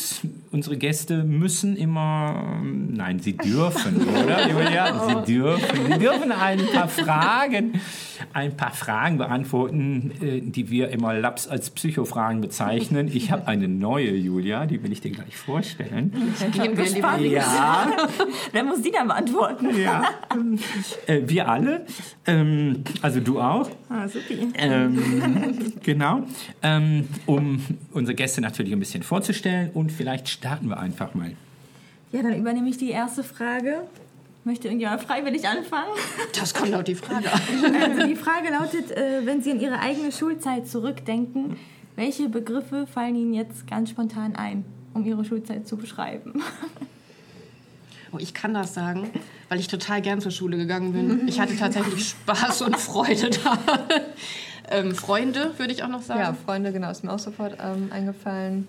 unsere 0.51 0.77
Gäste 0.77 1.25
müssen 1.25 1.77
immer, 1.77 2.61
nein, 2.63 3.19
sie 3.19 3.37
dürfen, 3.37 4.07
oder 4.25 4.49
Julia? 4.49 5.25
Sie 5.25 5.33
dürfen, 5.33 5.93
sie 5.93 5.99
dürfen 5.99 6.33
ein 6.33 6.61
paar 6.73 6.89
Fragen, 6.89 7.81
ein 8.33 8.57
paar 8.57 8.73
Fragen 8.73 9.19
beantworten, 9.19 10.13
äh, 10.23 10.41
die 10.41 10.71
wir 10.71 10.91
immer 10.91 11.15
Laps 11.15 11.49
als 11.49 11.71
Psychofragen 11.71 12.41
bezeichnen. 12.41 13.09
Ich 13.13 13.31
habe 13.31 13.47
eine 13.47 13.69
neue, 13.69 14.11
Julia, 14.11 14.67
die 14.67 14.83
will 14.83 14.93
ich 14.93 15.01
dir 15.01 15.11
gleich 15.11 15.37
vorstellen. 15.37 16.13
Ich 16.53 16.61
bin 16.61 16.75
gespannt. 16.75 17.25
Ja. 17.25 17.87
Wer 18.53 18.65
muss 18.65 18.83
die 18.83 18.91
dann 18.91 19.09
beantworten? 19.09 19.77
Ja. 19.79 20.05
Äh, 21.07 21.23
wir 21.27 21.49
alle, 21.49 21.87
ähm, 22.27 22.85
also 23.03 23.21
du 23.21 23.41
auch. 23.41 23.71
Ah, 23.89 24.09
super. 24.09 24.35
Ähm, 24.57 25.73
genau. 25.83 26.23
Ähm, 26.63 27.09
um 27.27 27.61
unsere 27.93 28.15
Gäste 28.15 28.41
natürlich 28.41 28.73
ein 28.73 28.81
bisschen 28.81 29.03
vorzustellen 29.03 29.71
und 29.75 29.93
vielleicht 29.93 30.29
starten 30.29 30.69
wir 30.69 30.79
einfach 30.79 31.15
mal. 31.15 31.33
Ja, 32.13 32.23
dann 32.23 32.39
übernehme 32.39 32.69
ich 32.69 32.79
die 32.79 32.91
erste 32.91 33.25
Frage. 33.25 33.83
Möchte 34.45 34.69
irgendjemand 34.69 35.03
freiwillig 35.03 35.49
anfangen? 35.49 35.93
Das 36.39 36.53
kommt 36.53 36.75
auf 36.75 36.85
die 36.85 36.95
Frage 36.95 37.31
Also 37.81 38.07
die 38.07 38.15
Frage 38.15 38.51
lautet, 38.51 38.91
äh, 38.91 39.25
wenn 39.25 39.43
Sie 39.43 39.51
an 39.53 39.61
Ihre 39.61 39.81
eigene 39.81 40.13
Schulzeit 40.13 40.69
zurückdenken, 40.69 41.57
welche 41.97 42.29
Begriffe 42.29 42.87
fallen 42.87 43.17
Ihnen 43.17 43.33
jetzt 43.33 43.67
ganz 43.67 43.91
spontan 43.91 44.37
ein, 44.37 44.65
um 44.93 45.07
Ihre 45.07 45.25
Schulzeit 45.25 45.67
zu 45.67 45.79
beschreiben? 45.79 46.43
Oh, 48.13 48.19
ich 48.19 48.35
kann 48.35 48.53
das 48.55 48.75
sagen, 48.75 49.11
weil 49.49 49.61
ich 49.61 49.69
total 49.69 50.03
gern 50.03 50.21
zur 50.21 50.31
Schule 50.31 50.57
gegangen 50.57 50.93
bin. 50.93 51.27
Ich 51.27 51.41
hatte 51.41 51.57
tatsächlich 51.57 52.09
Spaß 52.09 52.63
und 52.63 52.77
Freude 52.77 53.31
da. 53.31 53.59
Ähm, 54.71 54.95
Freunde, 54.95 55.53
würde 55.59 55.73
ich 55.73 55.83
auch 55.83 55.89
noch 55.89 56.03
sagen. 56.03 56.21
Ja, 56.21 56.33
Freunde, 56.33 56.73
genau, 56.73 56.91
ist 56.91 57.03
mir 57.03 57.13
auch 57.13 57.19
sofort 57.19 57.57
ähm, 57.61 57.89
eingefallen. 57.91 58.69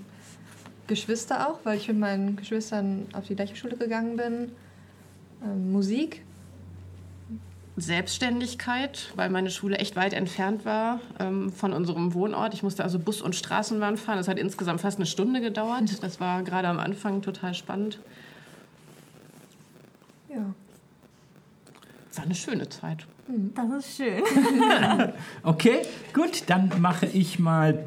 Geschwister 0.88 1.49
auch, 1.49 1.59
weil 1.63 1.77
ich 1.77 1.88
mit 1.88 1.99
meinen 1.99 2.35
Geschwistern 2.38 3.07
auf 3.13 3.27
die 3.27 3.35
gleiche 3.35 3.55
Schule 3.55 3.77
gegangen 3.77 4.17
bin. 4.17 4.51
Ähm, 5.43 5.71
Musik. 5.71 6.25
Selbstständigkeit, 7.77 9.11
weil 9.15 9.29
meine 9.29 9.49
Schule 9.49 9.77
echt 9.77 9.97
weit 9.97 10.13
entfernt 10.13 10.63
war 10.63 11.01
ähm, 11.19 11.51
von 11.51 11.73
unserem 11.73 12.13
Wohnort. 12.13 12.53
Ich 12.53 12.63
musste 12.63 12.83
also 12.83 12.99
Bus 12.99 13.21
und 13.21 13.35
Straßenbahn 13.35 13.97
fahren. 13.97 14.17
Das 14.17 14.29
hat 14.29 14.39
insgesamt 14.39 14.79
fast 14.81 14.97
eine 14.97 15.05
Stunde 15.05 15.41
gedauert. 15.41 15.83
Das 16.01 16.19
war 16.19 16.43
gerade 16.43 16.67
am 16.67 16.79
Anfang 16.79 17.21
total 17.21 17.53
spannend. 17.53 17.99
Ja. 20.29 20.53
Das 22.09 22.17
war 22.19 22.25
eine 22.25 22.35
schöne 22.35 22.69
Zeit. 22.69 23.05
Das 23.27 23.85
ist 23.85 23.97
schön. 23.97 24.21
okay, 25.43 25.81
gut, 26.13 26.43
dann 26.47 26.71
mache 26.79 27.07
ich 27.07 27.39
mal 27.39 27.85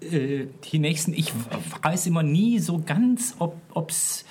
äh, 0.00 0.46
die 0.70 0.78
nächsten. 0.78 1.12
Ich 1.12 1.32
weiß 1.82 2.06
immer 2.06 2.22
nie 2.22 2.60
so 2.60 2.82
ganz, 2.84 3.34
ob 3.38 3.90
es 3.90 4.24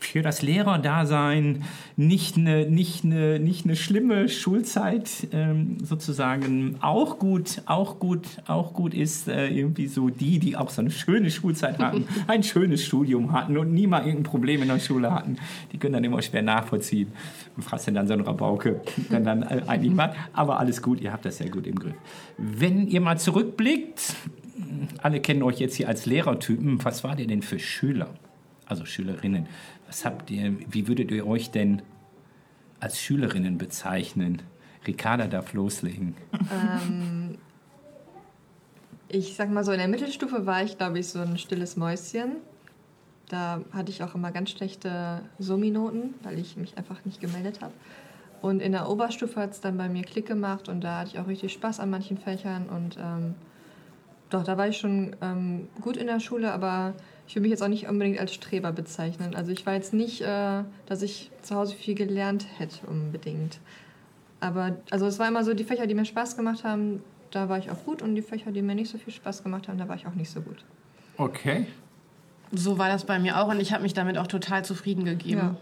für 0.00 0.22
das 0.22 0.42
Lehrerdasein 0.42 1.64
nicht 1.96 2.36
eine, 2.36 2.68
nicht 2.68 3.04
eine, 3.04 3.38
nicht 3.38 3.64
eine 3.64 3.76
schlimme 3.76 4.28
Schulzeit 4.28 5.28
ähm, 5.32 5.78
sozusagen 5.82 6.76
auch 6.80 7.18
gut, 7.18 7.62
auch 7.66 7.98
gut, 7.98 8.26
auch 8.46 8.72
gut 8.72 8.94
ist, 8.94 9.28
äh, 9.28 9.48
irgendwie 9.48 9.86
so 9.86 10.08
die, 10.08 10.38
die 10.38 10.56
auch 10.56 10.70
so 10.70 10.80
eine 10.80 10.90
schöne 10.90 11.30
Schulzeit 11.30 11.78
hatten, 11.78 12.06
ein 12.26 12.42
schönes 12.42 12.84
Studium 12.84 13.32
hatten 13.32 13.56
und 13.56 13.72
nie 13.72 13.86
mal 13.86 14.00
irgendein 14.00 14.24
Problem 14.24 14.62
in 14.62 14.68
der 14.68 14.78
Schule 14.78 15.12
hatten, 15.12 15.36
die 15.72 15.78
können 15.78 15.94
dann 15.94 16.04
immer 16.04 16.22
schwer 16.22 16.42
nachvollziehen. 16.42 17.12
Und 17.56 17.70
was 17.70 17.84
denn 17.84 17.94
dann 17.94 18.06
so 18.06 18.14
ein 18.14 18.20
Rabauke 18.20 18.80
dann, 19.10 19.24
dann 19.24 19.42
äh, 19.42 19.62
eigentlich 19.66 19.94
macht. 19.94 20.16
Aber 20.32 20.58
alles 20.58 20.82
gut, 20.82 21.00
ihr 21.00 21.12
habt 21.12 21.24
das 21.24 21.38
sehr 21.38 21.50
gut 21.50 21.66
im 21.66 21.78
Griff. 21.78 21.94
Wenn 22.38 22.88
ihr 22.88 23.00
mal 23.00 23.18
zurückblickt, 23.18 24.14
alle 25.02 25.20
kennen 25.20 25.42
euch 25.42 25.58
jetzt 25.58 25.76
hier 25.76 25.88
als 25.88 26.06
Lehrertypen, 26.06 26.82
was 26.84 27.04
war 27.04 27.18
ihr 27.18 27.26
denn 27.26 27.42
für 27.42 27.58
Schüler? 27.58 28.08
Also 28.70 28.84
Schülerinnen. 28.84 29.48
Was 29.86 30.04
habt 30.04 30.30
ihr, 30.30 30.56
wie 30.70 30.86
würdet 30.86 31.10
ihr 31.10 31.26
euch 31.26 31.50
denn 31.50 31.82
als 32.78 33.00
Schülerinnen 33.00 33.58
bezeichnen? 33.58 34.42
Ricarda 34.86 35.26
darf 35.26 35.52
loslegen. 35.52 36.14
Ähm, 36.52 37.36
ich 39.08 39.34
sag 39.34 39.50
mal 39.50 39.64
so, 39.64 39.72
in 39.72 39.78
der 39.78 39.88
Mittelstufe 39.88 40.46
war 40.46 40.62
ich, 40.62 40.78
glaube 40.78 41.00
ich, 41.00 41.08
so 41.08 41.18
ein 41.18 41.36
stilles 41.36 41.76
Mäuschen. 41.76 42.36
Da 43.28 43.60
hatte 43.72 43.90
ich 43.90 44.02
auch 44.02 44.14
immer 44.14 44.32
ganz 44.32 44.50
schlechte 44.50 45.22
Summi-Noten, 45.38 46.14
weil 46.22 46.38
ich 46.38 46.56
mich 46.56 46.78
einfach 46.78 47.04
nicht 47.04 47.20
gemeldet 47.20 47.60
habe. 47.60 47.72
Und 48.40 48.60
in 48.60 48.72
der 48.72 48.88
Oberstufe 48.88 49.38
hat 49.38 49.50
es 49.50 49.60
dann 49.60 49.76
bei 49.76 49.88
mir 49.88 50.02
Klick 50.02 50.26
gemacht 50.26 50.68
und 50.68 50.82
da 50.82 51.00
hatte 51.00 51.10
ich 51.12 51.18
auch 51.18 51.26
richtig 51.26 51.52
Spaß 51.52 51.78
an 51.78 51.90
manchen 51.90 52.16
Fächern. 52.16 52.68
Und 52.68 52.96
ähm, 52.96 53.34
doch, 54.30 54.44
da 54.44 54.56
war 54.56 54.68
ich 54.68 54.78
schon 54.78 55.14
ähm, 55.20 55.68
gut 55.80 55.96
in 55.96 56.06
der 56.06 56.20
Schule, 56.20 56.52
aber 56.52 56.94
ich 57.30 57.36
würde 57.36 57.42
mich 57.42 57.50
jetzt 57.52 57.62
auch 57.62 57.68
nicht 57.68 57.88
unbedingt 57.88 58.18
als 58.18 58.34
Streber 58.34 58.72
bezeichnen. 58.72 59.36
Also 59.36 59.52
ich 59.52 59.64
war 59.64 59.74
jetzt 59.74 59.94
nicht, 59.94 60.20
äh, 60.20 60.64
dass 60.86 61.00
ich 61.00 61.30
zu 61.42 61.54
Hause 61.54 61.76
viel 61.76 61.94
gelernt 61.94 62.44
hätte 62.58 62.84
unbedingt. 62.88 63.60
Aber 64.40 64.78
also 64.90 65.06
es 65.06 65.20
war 65.20 65.28
immer 65.28 65.44
so, 65.44 65.54
die 65.54 65.62
Fächer, 65.62 65.86
die 65.86 65.94
mir 65.94 66.04
Spaß 66.04 66.36
gemacht 66.36 66.64
haben, 66.64 67.04
da 67.30 67.48
war 67.48 67.58
ich 67.58 67.70
auch 67.70 67.84
gut 67.84 68.02
und 68.02 68.16
die 68.16 68.22
Fächer, 68.22 68.50
die 68.50 68.62
mir 68.62 68.74
nicht 68.74 68.90
so 68.90 68.98
viel 68.98 69.12
Spaß 69.12 69.44
gemacht 69.44 69.68
haben, 69.68 69.78
da 69.78 69.86
war 69.86 69.94
ich 69.94 70.08
auch 70.08 70.14
nicht 70.16 70.28
so 70.28 70.40
gut. 70.40 70.64
Okay. 71.18 71.68
So 72.50 72.78
war 72.78 72.88
das 72.88 73.04
bei 73.04 73.20
mir 73.20 73.40
auch 73.40 73.46
und 73.46 73.60
ich 73.60 73.72
habe 73.72 73.84
mich 73.84 73.94
damit 73.94 74.18
auch 74.18 74.26
total 74.26 74.64
zufrieden 74.64 75.04
gegeben. 75.04 75.38
Ja. 75.38 75.56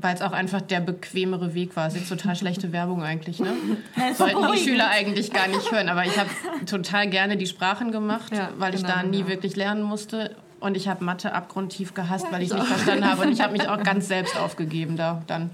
Weil 0.00 0.16
es 0.16 0.22
auch 0.22 0.32
einfach 0.32 0.60
der 0.60 0.80
bequemere 0.80 1.54
Weg 1.54 1.76
war. 1.76 1.86
Es 1.86 1.94
ist 1.94 2.08
total 2.08 2.34
schlechte 2.34 2.72
Werbung 2.72 3.04
eigentlich, 3.04 3.38
ne? 3.38 3.52
Sollten 4.16 4.44
die 4.52 4.58
Schüler 4.58 4.88
eigentlich 4.88 5.30
gar 5.30 5.46
nicht 5.46 5.70
hören. 5.70 5.88
Aber 5.88 6.04
ich 6.04 6.18
habe 6.18 6.30
total 6.66 7.08
gerne 7.08 7.36
die 7.36 7.46
Sprachen 7.46 7.92
gemacht, 7.92 8.34
ja, 8.34 8.50
weil 8.58 8.72
genau, 8.72 8.88
ich 8.88 8.92
da 8.92 9.04
nie 9.04 9.18
genau. 9.18 9.28
wirklich 9.28 9.54
lernen 9.54 9.84
musste. 9.84 10.34
Und 10.62 10.76
ich 10.76 10.86
habe 10.86 11.04
Mathe 11.04 11.32
abgrundtief 11.32 11.92
gehasst, 11.92 12.26
weil 12.30 12.42
ich 12.42 12.50
es 12.50 12.54
nicht 12.54 12.66
verstanden 12.66 13.04
habe. 13.04 13.22
Und 13.22 13.32
ich 13.32 13.40
habe 13.40 13.52
mich 13.52 13.68
auch 13.68 13.82
ganz 13.82 14.06
selbst 14.06 14.38
aufgegeben 14.38 14.96
da 14.96 15.22
dann. 15.26 15.50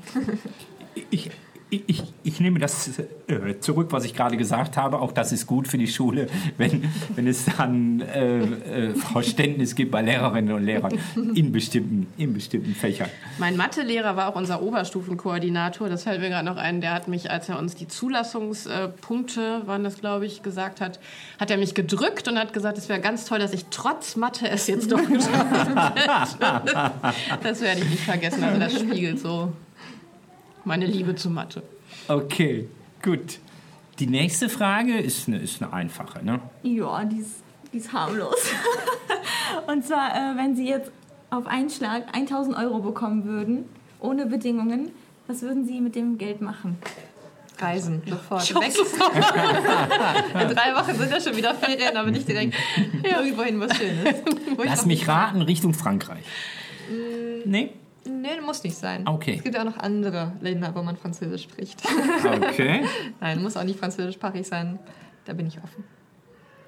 Ich, 1.11 1.31
ich, 1.71 2.03
ich, 2.23 2.41
nehme 2.41 2.59
das 2.59 2.99
äh, 3.27 3.59
zurück, 3.61 3.89
was 3.91 4.05
ich 4.05 4.15
gerade 4.15 4.37
gesagt 4.37 4.77
habe. 4.77 5.01
Auch 5.01 5.13
das 5.13 5.33
ist 5.33 5.47
gut 5.47 5.69
für 5.69 5.77
die 5.77 5.87
Schule, 5.87 6.29
wenn, 6.57 6.85
wenn 7.15 7.27
es 7.27 7.45
dann 7.45 8.01
äh, 8.01 8.39
äh, 8.39 8.95
Verständnis 8.95 9.75
gibt 9.75 9.91
bei 9.91 10.01
Lehrerinnen 10.01 10.55
und 10.55 10.65
Lehrern 10.65 10.99
in 11.35 11.53
bestimmten, 11.53 12.07
in 12.17 12.33
bestimmten 12.33 12.75
Fächern. 12.75 13.11
Mein 13.39 13.57
Mathelehrer 13.57 14.17
war 14.17 14.29
auch 14.29 14.37
unser 14.37 14.63
Oberstufenkoordinator. 14.63 15.89
Das 15.89 16.05
fällt 16.05 16.21
mir 16.21 16.31
gerade 16.31 16.47
noch 16.47 16.57
ein. 16.57 16.81
Der 16.81 16.95
hat 16.95 17.09
mich, 17.09 17.31
als 17.31 17.49
er 17.49 17.59
uns 17.59 17.75
die 17.75 17.87
Zulassungspunkte, 17.87 19.63
waren 19.67 19.85
das 19.85 19.99
glaube 19.99 20.27
ich, 20.27 20.43
gesagt 20.43 20.81
hat, 20.81 20.99
hat 21.39 21.51
er 21.51 21.59
mich 21.59 21.75
gedrückt 21.75 22.29
und 22.29 22.39
hat 22.39 22.53
gesagt, 22.53 22.79
es 22.79 22.89
wäre 22.89 23.01
ganz 23.01 23.27
toll, 23.27 23.39
dass 23.39 23.53
ich 23.53 23.67
trotz 23.71 24.17
Mathe 24.17 24.49
es 24.49 24.67
jetzt 24.67 24.91
doch 24.91 25.07
geschafft 25.07 25.69
hätte. 25.69 25.93
das 27.43 27.61
werde 27.61 27.81
ich 27.81 27.91
nicht 27.91 28.03
vergessen. 28.05 28.43
Also 28.43 28.59
das 28.59 28.79
spiegelt 28.79 29.21
so 29.21 29.53
meine 30.69 30.87
Liebe 30.87 31.17
zu 31.17 31.31
Mathe. 31.31 31.63
Okay, 32.07 32.69
gut. 33.03 33.41
Die 33.99 34.07
nächste 34.07 34.49
Frage 34.49 34.99
ist 34.99 35.27
eine, 35.27 35.39
ist 35.39 35.61
eine 35.61 35.73
einfache, 35.73 36.25
ne? 36.25 36.41
Ja, 36.63 37.05
die 37.05 37.17
ist, 37.17 37.43
die 37.73 37.79
ist 37.79 37.93
harmlos. 37.93 38.37
Und 39.67 39.85
zwar, 39.85 40.15
äh, 40.15 40.37
wenn 40.37 40.55
Sie 40.55 40.69
jetzt 40.69 40.93
auf 41.31 41.47
einen 41.47 41.71
Schlag 41.71 42.05
1000 42.15 42.57
Euro 42.57 42.79
bekommen 42.81 43.25
würden, 43.25 43.65
ohne 43.99 44.27
Bedingungen, 44.27 44.93
was 45.27 45.43
würden 45.43 45.67
Sie 45.67 45.81
mit 45.81 45.97
dem 45.97 46.19
Geld 46.19 46.41
machen? 46.41 46.79
Reisen, 47.59 48.03
sofort. 48.07 48.55
Weg. 48.55 48.75
In 50.41 50.55
drei 50.55 50.75
Wochen 50.77 50.95
sind 50.97 51.11
ja 51.11 51.21
schon 51.21 51.37
wieder 51.37 51.55
Ferien, 51.55 51.97
aber 51.97 52.11
nicht 52.11 52.29
direkt 52.29 52.55
irgendwo 53.03 53.43
hin, 53.43 53.59
wo 53.59 53.65
es 53.65 53.77
schön 53.77 54.07
ist. 54.07 54.23
Wo 54.57 54.63
ich 54.63 54.71
Lass 54.71 54.87
mich 54.87 55.09
raten, 55.09 55.43
Richtung 55.43 55.75
Frankreich. 55.75 56.25
Nee? 57.45 57.73
Nee, 58.09 58.41
muss 58.45 58.63
nicht 58.63 58.77
sein. 58.77 59.07
Okay. 59.07 59.35
Es 59.37 59.43
gibt 59.43 59.55
ja 59.55 59.63
auch 59.63 59.67
noch 59.67 59.79
andere 59.79 60.33
Länder, 60.41 60.75
wo 60.75 60.83
man 60.83 60.97
Französisch 60.97 61.45
spricht. 61.45 61.83
Okay. 62.25 62.85
Nein, 63.21 63.43
muss 63.43 63.57
auch 63.57 63.65
nicht 63.65 63.79
französischsprachig 63.79 64.47
sein. 64.47 64.79
Da 65.25 65.33
bin 65.35 65.47
ich 65.47 65.59
offen. 65.59 65.85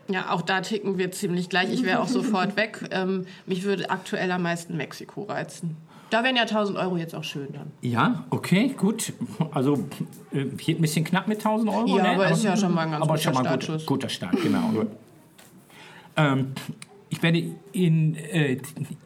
Ja, 0.09 0.33
auch 0.33 0.42
da 0.42 0.61
ticken 0.61 0.98
wir 0.98 1.12
ziemlich 1.12 1.48
gleich. 1.48 1.72
Ich 1.72 1.83
wäre 1.85 2.00
auch 2.00 2.09
sofort 2.18 2.57
weg. 2.57 2.88
Ähm, 2.90 3.26
mich 3.46 3.64
würde 3.64 3.90
aktuell 3.90 4.31
am 4.33 4.42
meisten 4.42 4.76
Mexiko 4.76 5.22
reizen. 5.22 5.76
Da 6.11 6.24
wären 6.24 6.35
ja 6.35 6.42
1000 6.42 6.76
Euro 6.76 6.96
jetzt 6.96 7.14
auch 7.14 7.22
schön 7.22 7.53
dann. 7.53 7.70
Ja, 7.83 8.24
okay, 8.31 8.74
gut. 8.76 9.12
Also 9.53 9.85
äh, 10.33 10.46
hier 10.59 10.74
ein 10.74 10.81
bisschen 10.81 11.05
knapp 11.05 11.29
mit 11.29 11.38
1000 11.38 11.70
Euro. 11.70 11.96
Ja, 11.96 12.03
ne? 12.03 12.09
aber 12.11 12.31
ist 12.31 12.42
ja 12.42 12.57
schon 12.57 12.74
mal 12.74 12.83
ein 12.83 12.90
ganz 12.90 13.03
aber 13.03 13.12
guter 13.14 13.22
schon 13.22 13.35
mal 13.35 13.38
ein 13.40 13.44
guter, 13.44 13.62
Startschuss. 13.62 13.87
guter 13.87 14.09
Start, 14.09 14.42
genau. 14.42 14.87
ähm, 16.16 16.53
ich 17.11 17.23
werde 17.25 17.42
in, 17.73 18.14
äh, 18.14 18.57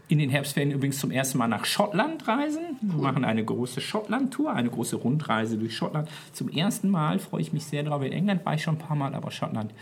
in 0.09 0.19
den 0.19 0.29
Herbstferien 0.29 0.73
übrigens 0.73 0.99
zum 0.99 1.11
ersten 1.11 1.39
Mal 1.39 1.49
nach 1.49 1.65
Schottland 1.65 2.29
reisen. 2.29 2.61
Wir 2.83 3.03
machen 3.03 3.25
eine 3.25 3.43
große 3.43 3.81
Schottland-Tour, 3.81 4.53
eine 4.53 4.69
große 4.69 4.97
Rundreise 4.97 5.57
durch 5.57 5.75
Schottland. 5.75 6.09
Zum 6.33 6.51
ersten 6.51 6.91
Mal 6.91 7.19
freue 7.19 7.41
ich 7.41 7.55
mich 7.55 7.65
sehr 7.65 7.83
drauf. 7.83 8.03
In 8.03 8.13
England 8.13 8.45
war 8.45 8.55
ich 8.55 8.63
schon 8.63 8.75
ein 8.75 8.79
paar 8.79 8.95
Mal, 8.95 9.15
aber 9.15 9.31
Schottland. 9.31 9.73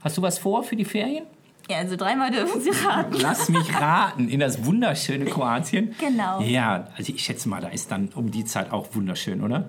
Hast 0.00 0.16
du 0.16 0.22
was 0.22 0.38
vor 0.38 0.62
für 0.62 0.74
die 0.74 0.86
Ferien? 0.86 1.26
Ja, 1.68 1.78
also 1.78 1.96
dreimal 1.96 2.30
dürfen 2.30 2.62
Sie 2.62 2.70
raten. 2.70 3.14
Lass 3.20 3.50
mich 3.50 3.74
raten, 3.74 4.28
in 4.28 4.40
das 4.40 4.64
wunderschöne 4.64 5.26
Kroatien. 5.26 5.94
Genau. 6.00 6.40
Ja, 6.40 6.88
also 6.96 7.12
ich 7.12 7.22
schätze 7.22 7.48
mal, 7.48 7.60
da 7.60 7.68
ist 7.68 7.90
dann 7.90 8.08
um 8.14 8.30
die 8.30 8.46
Zeit 8.46 8.72
auch 8.72 8.94
wunderschön, 8.94 9.42
oder? 9.42 9.68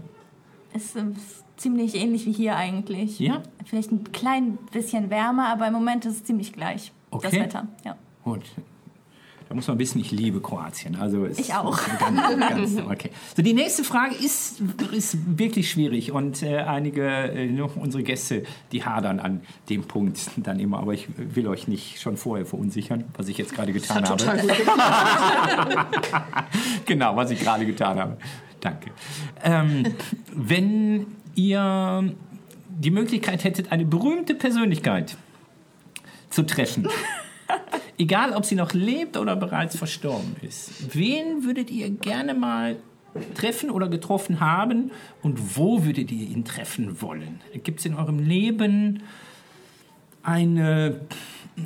Ist 0.73 0.95
ähm, 0.95 1.15
ziemlich 1.57 1.95
ähnlich 1.95 2.25
wie 2.25 2.31
hier 2.31 2.55
eigentlich. 2.55 3.19
Ja? 3.19 3.43
Vielleicht 3.65 3.91
ein 3.91 4.11
klein 4.13 4.57
bisschen 4.71 5.09
wärmer, 5.09 5.47
aber 5.47 5.67
im 5.67 5.73
Moment 5.73 6.05
ist 6.05 6.13
es 6.13 6.23
ziemlich 6.23 6.53
gleich. 6.53 6.93
Das 7.11 7.25
Okay. 7.25 7.41
Wetter, 7.41 7.67
ja. 7.83 7.95
Gut. 8.23 8.43
Da 9.47 9.55
muss 9.55 9.67
man 9.67 9.79
wissen, 9.79 9.99
ich 9.99 10.11
liebe 10.11 10.41
Kroatien. 10.41 10.97
Also 10.97 11.25
Ich 11.25 11.53
auch. 11.53 11.79
Ganz, 11.99 12.39
ganz, 12.39 12.77
okay. 12.89 13.11
So, 13.35 13.41
die 13.41 13.53
nächste 13.53 13.83
Frage 13.85 14.13
ist, 14.15 14.61
ist 14.91 15.17
wirklich 15.39 15.71
schwierig 15.71 16.11
und 16.11 16.43
äh, 16.43 16.57
einige 16.57 17.07
äh, 17.31 17.61
unsere 17.75 18.03
Gäste, 18.03 18.43
die 18.71 18.83
hadern 18.83 19.19
an 19.19 19.41
dem 19.69 19.83
Punkt 19.83 20.19
dann 20.35 20.59
immer. 20.59 20.79
Aber 20.79 20.93
ich 20.93 21.07
will 21.17 21.47
euch 21.47 21.67
nicht 21.67 22.01
schon 22.01 22.17
vorher 22.17 22.45
verunsichern, 22.45 23.05
was 23.15 23.29
ich 23.29 23.37
jetzt 23.37 23.55
gerade 23.55 23.71
getan 23.71 24.03
habe. 24.07 24.17
Genau, 26.85 27.15
was 27.15 27.31
ich 27.31 27.39
gerade 27.39 27.65
getan 27.65 27.99
habe. 27.99 28.17
Danke. 28.61 28.91
Ähm, 29.43 29.83
wenn 30.33 31.07
ihr 31.35 32.13
die 32.69 32.91
Möglichkeit 32.91 33.43
hättet, 33.43 33.71
eine 33.71 33.85
berühmte 33.85 34.35
Persönlichkeit 34.35 35.17
zu 36.29 36.43
treffen, 36.43 36.87
egal 37.97 38.33
ob 38.33 38.45
sie 38.45 38.55
noch 38.55 38.73
lebt 38.73 39.17
oder 39.17 39.35
bereits 39.35 39.77
verstorben 39.77 40.35
ist, 40.41 40.95
wen 40.95 41.43
würdet 41.43 41.69
ihr 41.71 41.89
gerne 41.89 42.33
mal 42.33 42.77
treffen 43.35 43.69
oder 43.69 43.87
getroffen 43.87 44.39
haben 44.39 44.91
und 45.21 45.57
wo 45.57 45.83
würdet 45.85 46.11
ihr 46.11 46.27
ihn 46.27 46.45
treffen 46.45 47.01
wollen? 47.01 47.41
Gibt 47.63 47.79
es 47.79 47.85
in 47.85 47.95
eurem 47.95 48.19
Leben 48.19 49.03
eine, 50.23 50.99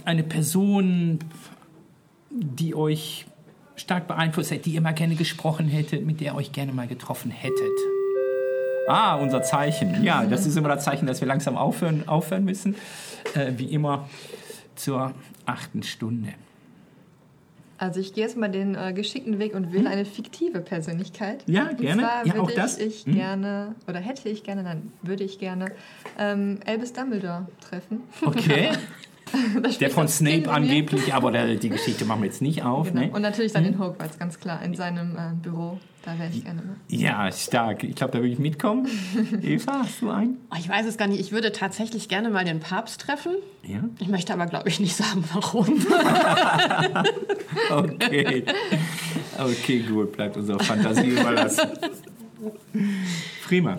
eine 0.06 0.24
Person, 0.24 1.20
die 2.30 2.76
euch 2.76 3.26
stark 3.76 4.08
beeinflusst 4.08 4.52
hat, 4.52 4.66
die 4.66 4.72
ihr 4.72 4.82
mal 4.82 4.94
gerne 4.94 5.16
gesprochen 5.16 5.68
hättet, 5.68 6.06
mit 6.06 6.22
der 6.22 6.34
ihr 6.34 6.36
euch 6.36 6.52
gerne 6.52 6.72
mal 6.72 6.88
getroffen 6.88 7.32
hättet? 7.32 7.58
Ah, 8.88 9.16
unser 9.16 9.42
Zeichen. 9.42 10.04
Ja, 10.04 10.26
das 10.26 10.46
ist 10.46 10.58
immer 10.58 10.70
das 10.70 10.84
Zeichen, 10.84 11.06
dass 11.08 11.22
wir 11.22 11.28
langsam 11.28 11.58
aufhören, 11.58 12.08
aufhören 12.08 12.46
müssen. 12.46 12.76
Äh, 13.36 13.54
wie 13.58 13.66
immer 13.66 14.10
zur 14.76 15.14
achten 15.46 15.84
Stunde. 15.84 16.34
Also 17.78 18.00
ich 18.00 18.14
gehe 18.14 18.24
jetzt 18.24 18.38
mal 18.38 18.48
den 18.48 18.76
äh, 18.76 18.94
geschickten 18.94 19.40
Weg 19.40 19.56
und 19.56 19.74
wähle 19.74 19.90
eine 19.90 20.06
fiktive 20.06 20.60
Persönlichkeit. 20.62 21.44
Hm? 21.48 21.54
Ja, 21.56 21.70
Und 21.70 21.78
gerne. 21.82 22.02
zwar 22.04 22.26
Ja, 22.28 22.34
würde 22.36 22.42
auch 22.42 22.52
das. 22.52 22.78
ich 22.78 23.06
Hm? 23.06 23.14
gerne, 23.16 23.76
oder 23.88 24.00
hätte 24.00 24.30
ich 24.30 24.44
gerne, 24.44 24.62
nein, 24.62 24.92
würde 25.02 25.24
ich 25.24 25.40
gerne 25.40 25.72
ähm, 26.20 26.60
Albus 26.68 26.94
Dumbledore 26.94 27.48
treffen. 27.60 28.02
Okay. 28.24 28.70
Das 29.62 29.78
Der 29.78 29.90
von 29.90 30.08
Snape 30.08 30.50
angeblich, 30.52 31.14
aber 31.14 31.32
der, 31.32 31.56
die 31.56 31.70
Geschichte 31.70 32.06
machen 32.06 32.22
wir 32.22 32.28
jetzt 32.28 32.42
nicht 32.42 32.64
auf. 32.64 32.90
Genau. 32.90 33.02
Ne? 33.02 33.12
Und 33.12 33.22
natürlich 33.22 33.52
dann 33.54 33.66
in 33.66 33.80
Hogwarts, 33.80 34.18
ganz 34.20 34.40
klar, 34.40 34.62
in 34.64 34.76
seinem 34.76 35.16
äh, 35.16 35.34
Büro. 35.42 35.80
Da 36.04 36.18
wäre 36.18 36.30
ich 36.34 36.44
gerne 36.44 36.62
mal. 36.64 36.76
Ja, 36.88 37.32
stark. 37.32 37.84
Ich 37.84 37.94
glaube, 37.94 38.14
da 38.14 38.20
würde 38.20 38.30
ich 38.34 38.40
mitkommen. 38.40 38.88
Eva, 39.44 39.82
hast 39.84 40.02
du 40.02 40.10
einen? 40.10 40.38
Oh, 40.52 40.56
Ich 40.58 40.68
weiß 40.68 40.88
es 40.88 40.98
gar 40.98 41.08
nicht. 41.08 41.20
Ich 41.20 41.32
würde 41.32 41.52
tatsächlich 41.52 42.10
gerne 42.10 42.32
mal 42.32 42.44
den 42.44 42.60
Papst 42.60 43.02
treffen. 43.02 43.34
Ja. 43.64 43.84
Ich 44.00 44.08
möchte 44.08 44.34
aber, 44.34 44.48
glaube 44.48 44.68
ich, 44.68 44.80
nicht 44.80 44.96
sagen, 44.96 45.24
warum. 45.34 45.68
Okay. 47.70 48.44
Okay, 49.38 49.80
gut. 49.80 50.14
Bleibt 50.14 50.38
unserer 50.38 50.60
Fantasie 50.60 51.10
überlassen. 51.10 51.70
Prima. 53.46 53.78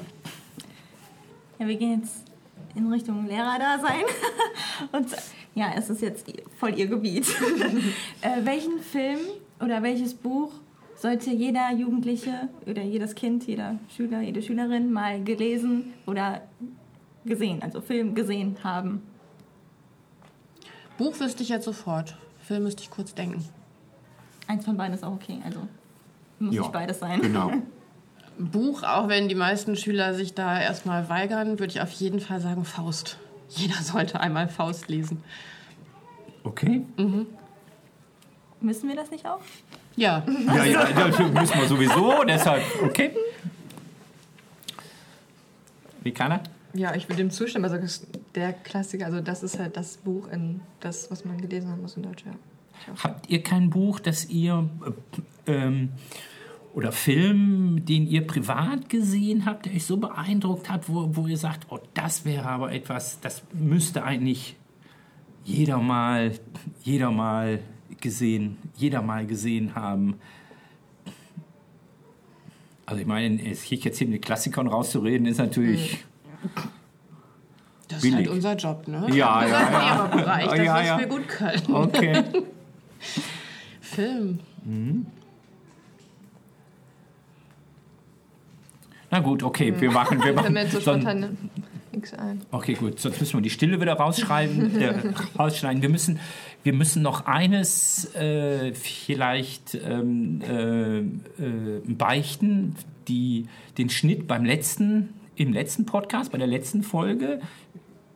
Ja, 1.58 1.66
wir 1.66 1.76
gehen 1.76 2.00
jetzt 2.00 2.24
in 2.74 2.90
Richtung 2.90 3.26
Lehrerdasein. 3.26 4.04
Und 4.92 5.06
ja, 5.54 5.72
es 5.76 5.90
ist 5.90 6.00
jetzt 6.00 6.26
voll 6.58 6.78
Ihr 6.78 6.86
Gebiet. 6.86 7.26
äh, 8.20 8.44
welchen 8.44 8.78
Film 8.80 9.18
oder 9.60 9.82
welches 9.82 10.14
Buch 10.14 10.52
sollte 10.96 11.30
jeder 11.30 11.72
Jugendliche 11.72 12.48
oder 12.66 12.82
jedes 12.82 13.14
Kind, 13.14 13.46
jeder 13.46 13.78
Schüler, 13.94 14.20
jede 14.20 14.40
Schülerin 14.40 14.92
mal 14.92 15.22
gelesen 15.22 15.92
oder 16.06 16.42
gesehen, 17.24 17.62
also 17.62 17.80
Film 17.80 18.14
gesehen 18.14 18.56
haben? 18.62 19.02
Buch 20.98 21.18
wüsste 21.20 21.42
ich 21.42 21.48
jetzt 21.48 21.64
sofort. 21.64 22.16
Film 22.40 22.64
müsste 22.64 22.82
ich 22.82 22.90
kurz 22.90 23.14
denken. 23.14 23.44
Eins 24.46 24.64
von 24.64 24.76
beiden 24.76 24.94
ist 24.94 25.04
auch 25.04 25.12
okay, 25.12 25.38
also 25.44 25.60
muss 26.38 26.54
Ja, 26.54 26.62
nicht 26.62 26.72
beides 26.72 26.98
sein. 26.98 27.20
Genau. 27.20 27.52
Buch, 28.38 28.82
auch 28.82 29.08
wenn 29.08 29.28
die 29.28 29.34
meisten 29.34 29.76
Schüler 29.76 30.14
sich 30.14 30.34
da 30.34 30.60
erstmal 30.60 31.08
weigern, 31.08 31.58
würde 31.58 31.72
ich 31.72 31.80
auf 31.80 31.92
jeden 31.92 32.20
Fall 32.20 32.40
sagen 32.40 32.64
Faust. 32.64 33.18
Jeder 33.54 33.76
sollte 33.82 34.20
einmal 34.20 34.48
Faust 34.48 34.88
lesen. 34.88 35.22
Okay. 36.44 36.82
Müssen 38.60 38.88
wir 38.88 38.96
das 38.96 39.10
nicht 39.10 39.26
auch? 39.26 39.40
Ja, 39.96 40.24
Ja, 40.46 40.64
ja, 40.64 40.84
das 40.86 41.18
müssen 41.18 41.60
wir 41.60 41.68
sowieso, 41.68 42.24
deshalb, 42.24 42.62
okay. 42.82 43.10
Wie 46.02 46.12
kann 46.12 46.32
er? 46.32 46.42
Ja, 46.74 46.94
ich 46.94 47.08
würde 47.08 47.16
dem 47.16 47.30
zustimmen. 47.30 47.64
Also 47.64 47.78
der 48.34 48.52
Klassiker, 48.52 49.06
also 49.06 49.20
das 49.20 49.42
ist 49.42 49.58
halt 49.58 49.76
das 49.76 49.98
Buch, 49.98 50.28
in 50.28 50.60
das, 50.80 51.10
was 51.10 51.24
man 51.24 51.40
gelesen 51.40 51.70
haben 51.70 51.82
muss 51.82 51.96
in 51.96 52.02
Deutsch, 52.02 52.24
ja. 52.24 52.32
Habt 53.04 53.28
ihr 53.30 53.42
kein 53.42 53.70
Buch, 53.70 54.00
das 54.00 54.24
ihr 54.24 54.68
äh, 55.46 55.52
ähm, 55.52 55.90
oder 56.74 56.92
Film, 56.92 57.84
den 57.84 58.06
ihr 58.06 58.26
privat 58.26 58.88
gesehen 58.88 59.44
habt, 59.44 59.66
der 59.66 59.74
euch 59.74 59.84
so 59.84 59.98
beeindruckt 59.98 60.70
hat, 60.70 60.88
wo, 60.88 61.14
wo 61.14 61.26
ihr 61.26 61.36
sagt, 61.36 61.66
oh, 61.70 61.78
das 61.94 62.24
wäre 62.24 62.46
aber 62.46 62.72
etwas, 62.72 63.20
das 63.20 63.42
müsste 63.52 64.04
eigentlich 64.04 64.56
jeder 65.44 65.78
mal, 65.78 66.32
jeder 66.82 67.10
mal 67.10 67.60
gesehen, 68.00 68.56
jeder 68.76 69.02
mal 69.02 69.26
gesehen 69.26 69.74
haben. 69.74 70.16
Also 72.86 73.00
ich 73.00 73.06
meine, 73.06 73.50
es 73.50 73.62
hier 73.62 73.78
jetzt 73.78 73.98
hier 73.98 74.08
mit 74.08 74.22
Klassikern 74.22 74.66
rauszureden, 74.66 75.26
ist 75.26 75.38
natürlich. 75.38 76.04
das 77.88 77.98
ist 77.98 78.02
Billig. 78.02 78.16
halt 78.16 78.28
unser 78.28 78.56
Job, 78.56 78.88
ne? 78.88 79.06
Ja, 79.10 79.46
ja, 79.46 79.46
Unser 79.46 79.72
ja. 79.72 79.78
Lehrerbereich, 79.78 80.46
das 80.46 80.58
Ja, 80.58 80.82
ja. 80.82 80.98
wir 80.98 81.06
gut 81.06 81.28
können. 81.28 81.74
Okay. 81.74 82.24
Film. 83.80 84.38
Na 89.12 89.20
gut, 89.20 89.42
okay, 89.42 89.74
wir 89.78 89.90
machen, 89.90 90.24
wir 90.24 90.32
machen. 90.34 90.56
so 90.70 90.80
spontan 90.80 91.36
nichts 91.92 92.14
ein. 92.14 92.40
Okay, 92.50 92.72
gut. 92.72 92.98
Sonst 92.98 93.20
müssen 93.20 93.34
wir 93.34 93.42
die 93.42 93.50
Stille 93.50 93.78
wieder 93.78 93.92
rausschreiben, 93.92 94.74
äh, 94.80 94.94
rausschneiden. 95.38 95.82
Wir 95.82 95.90
müssen, 95.90 96.18
wir 96.62 96.72
müssen 96.72 97.02
noch 97.02 97.26
eines 97.26 98.14
äh, 98.14 98.72
vielleicht 98.72 99.74
ähm, 99.74 100.40
äh, 100.40 100.98
äh, 101.00 101.04
beichten, 101.86 102.74
die, 103.06 103.48
den 103.76 103.90
Schnitt 103.90 104.26
beim 104.26 104.46
letzten, 104.46 105.10
im 105.36 105.52
letzten 105.52 105.84
Podcast, 105.84 106.32
bei 106.32 106.38
der 106.38 106.46
letzten 106.46 106.82
Folge, 106.82 107.40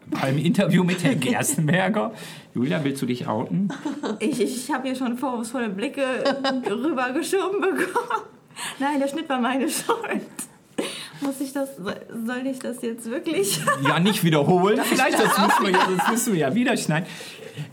beim 0.06 0.38
Interview 0.38 0.82
mit 0.82 1.04
Herrn 1.04 1.20
Gerstenberger. 1.20 2.14
Julia, 2.54 2.82
willst 2.84 3.02
du 3.02 3.06
dich 3.06 3.26
outen? 3.26 3.68
Ich, 4.20 4.40
ich 4.40 4.72
habe 4.72 4.88
hier 4.88 4.96
schon 4.96 5.18
vorwurfsvolle 5.18 5.68
Blicke 5.68 6.02
rübergeschoben 6.70 7.60
bekommen. 7.60 8.22
Nein, 8.78 8.98
der 8.98 9.08
Schnitt 9.08 9.28
war 9.28 9.40
meine 9.40 9.68
Schuld. 9.68 10.22
Muss 11.20 11.40
ich 11.40 11.52
das, 11.52 11.76
soll 11.76 12.46
ich 12.46 12.58
das 12.58 12.82
jetzt 12.82 13.10
wirklich? 13.10 13.60
Ja, 13.86 13.98
nicht 13.98 14.24
wiederholen. 14.24 14.80
Vielleicht, 14.84 15.18
das 15.18 15.38
müssen 15.38 15.62
wir 15.64 15.70
ja, 15.70 15.88
das 15.96 16.10
müssen 16.10 16.32
wir 16.34 16.40
ja 16.40 16.54
wieder 16.54 16.76
schneiden. 16.76 17.06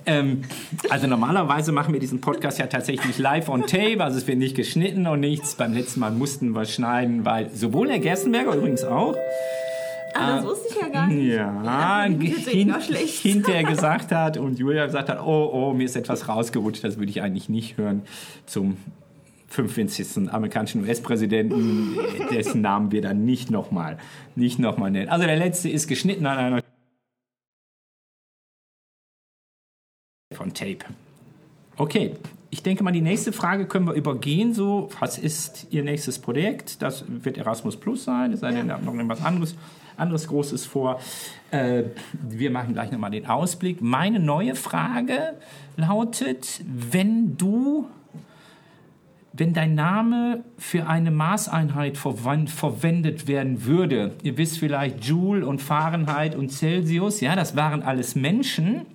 Ähm, 0.05 0.43
also 0.89 1.07
normalerweise 1.07 1.71
machen 1.73 1.93
wir 1.93 1.99
diesen 1.99 2.21
Podcast 2.21 2.57
ja 2.57 2.67
tatsächlich 2.67 3.17
live 3.17 3.49
on 3.49 3.67
tape, 3.67 4.01
also 4.01 4.17
es 4.17 4.27
wird 4.27 4.37
nicht 4.37 4.55
geschnitten 4.55 5.07
und 5.07 5.19
nichts. 5.19 5.55
Beim 5.55 5.73
letzten 5.73 5.99
Mal 5.99 6.11
mussten 6.11 6.51
wir 6.51 6.65
schneiden, 6.65 7.25
weil 7.25 7.49
sowohl 7.49 7.89
Herr 7.89 7.99
Gerstenberger 7.99 8.55
übrigens 8.55 8.83
auch, 8.83 9.15
Ah, 10.15 10.35
das 10.35 10.45
wusste 10.45 10.67
ich 10.69 10.79
ja 10.79 10.87
gar 10.89 11.07
nicht. 11.07 11.33
Ja, 11.33 12.03
hin, 12.03 12.75
hinterher 13.21 13.63
gesagt 13.69 14.11
hat 14.11 14.37
und 14.37 14.59
Julia 14.59 14.85
gesagt 14.85 15.09
hat, 15.09 15.19
oh, 15.19 15.49
oh, 15.51 15.73
mir 15.73 15.85
ist 15.85 15.95
etwas 15.95 16.27
rausgerutscht, 16.27 16.83
das 16.83 16.97
würde 16.97 17.09
ich 17.09 17.21
eigentlich 17.21 17.49
nicht 17.49 17.77
hören 17.77 18.03
zum 18.45 18.77
45. 19.53 20.31
amerikanischen 20.31 20.83
US-Präsidenten, 20.83 21.95
dessen 22.31 22.61
Namen 22.61 22.91
wir 22.91 23.03
dann 23.03 23.23
nicht 23.23 23.51
nochmal 23.51 23.97
nicht 24.35 24.57
noch 24.57 24.77
mal 24.77 24.89
nennen. 24.89 25.09
Also 25.09 25.25
der 25.25 25.37
letzte 25.37 25.69
ist 25.69 25.87
geschnitten 25.87 26.25
an 26.25 26.37
einer 26.39 26.63
von 30.33 30.53
Tape. 30.53 30.85
Okay, 31.77 32.13
ich 32.49 32.63
denke 32.63 32.83
mal, 32.83 32.91
die 32.91 33.01
nächste 33.01 33.31
Frage 33.31 33.67
können 33.67 33.85
wir 33.85 33.93
übergehen. 33.93 34.53
So, 34.53 34.89
was 34.99 35.17
ist 35.19 35.67
Ihr 35.69 35.83
nächstes 35.83 36.19
Projekt? 36.19 36.81
Das 36.81 37.05
wird 37.07 37.37
Erasmus 37.37 37.77
Plus 37.77 38.03
sein. 38.03 38.33
Es 38.33 38.39
sei 38.39 38.51
denn, 38.51 38.71
habt 38.71 38.83
noch 38.83 38.93
irgendwas 38.93 39.23
anderes, 39.23 39.55
anderes 39.97 40.27
Großes 40.27 40.65
vor. 40.65 40.99
Äh, 41.51 41.83
wir 42.21 42.49
machen 42.49 42.73
gleich 42.73 42.91
nochmal 42.91 43.11
den 43.11 43.27
Ausblick. 43.27 43.81
Meine 43.81 44.19
neue 44.19 44.55
Frage 44.55 45.35
lautet, 45.77 46.61
wenn 46.67 47.37
du, 47.37 47.87
wenn 49.33 49.53
dein 49.53 49.73
Name 49.73 50.43
für 50.57 50.87
eine 50.87 51.09
Maßeinheit 51.09 51.97
verwendet 51.97 53.27
werden 53.27 53.65
würde, 53.65 54.11
ihr 54.21 54.37
wisst 54.37 54.59
vielleicht 54.59 55.03
Joule 55.03 55.45
und 55.45 55.59
Fahrenheit 55.59 56.35
und 56.35 56.51
Celsius, 56.51 57.19
ja, 57.19 57.35
das 57.35 57.55
waren 57.55 57.81
alles 57.81 58.13
Menschen. 58.13 58.85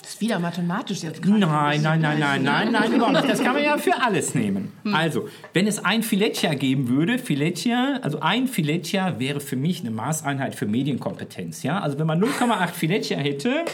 Das 0.00 0.14
ist 0.14 0.20
wieder 0.20 0.40
mathematisch 0.40 1.02
jetzt 1.02 1.22
gerade. 1.22 1.38
Nein, 1.38 1.80
nein, 1.80 2.00
nein, 2.00 2.18
nein, 2.18 2.42
nein, 2.42 2.72
nein, 2.72 2.92
überhaupt 2.92 3.14
nicht. 3.14 3.28
Das 3.28 3.42
kann 3.42 3.54
man 3.54 3.62
ja 3.62 3.78
für 3.78 4.02
alles 4.02 4.34
nehmen. 4.34 4.72
Also, 4.92 5.28
wenn 5.54 5.66
es 5.66 5.82
ein 5.82 6.02
Filettia 6.02 6.54
geben 6.54 6.88
würde, 6.88 7.16
Filettia, 7.18 8.00
also 8.02 8.20
ein 8.20 8.46
Filettia 8.48 9.18
wäre 9.18 9.40
für 9.40 9.56
mich 9.56 9.80
eine 9.80 9.92
Maßeinheit 9.92 10.56
für 10.56 10.66
Medienkompetenz. 10.66 11.62
Ja? 11.62 11.80
Also, 11.80 11.98
wenn 11.98 12.06
man 12.06 12.22
0,8 12.22 12.68
Filettia 12.68 13.16
hätte, 13.16 13.64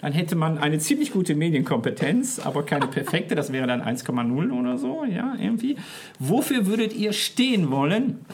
dann 0.00 0.12
hätte 0.12 0.36
man 0.36 0.58
eine 0.58 0.78
ziemlich 0.78 1.12
gute 1.12 1.34
Medienkompetenz, 1.34 2.38
aber 2.38 2.64
keine 2.64 2.86
perfekte. 2.86 3.34
Das 3.34 3.52
wäre 3.52 3.66
dann 3.66 3.82
1,0 3.82 4.52
oder 4.52 4.78
so, 4.78 5.04
ja, 5.04 5.34
irgendwie. 5.40 5.76
Wofür 6.18 6.66
würdet 6.66 6.94
ihr 6.94 7.12
stehen 7.12 7.70
wollen? 7.70 8.24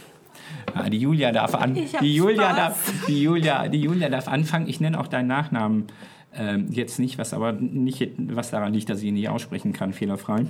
Ah, 0.74 0.88
die 0.88 0.98
Julia 0.98 1.32
darf 1.32 1.54
an. 1.54 1.74
Die 1.74 2.14
Julia 2.14 2.50
Spaß. 2.50 2.56
darf, 2.56 2.92
die 3.06 3.22
Julia, 3.22 3.68
die 3.68 3.80
Julia 3.80 4.08
darf 4.08 4.28
anfangen. 4.28 4.68
Ich 4.68 4.80
nenne 4.80 4.98
auch 4.98 5.06
deinen 5.06 5.28
Nachnamen 5.28 5.86
ähm, 6.34 6.66
jetzt 6.70 6.98
nicht, 6.98 7.18
was 7.18 7.34
aber 7.34 7.52
nicht, 7.52 8.10
was 8.16 8.50
daran 8.50 8.72
liegt, 8.72 8.88
dass 8.88 9.00
ich 9.00 9.06
ihn 9.06 9.14
nicht 9.14 9.28
aussprechen 9.28 9.72
kann, 9.72 9.92
fehlerfrei. 9.92 10.46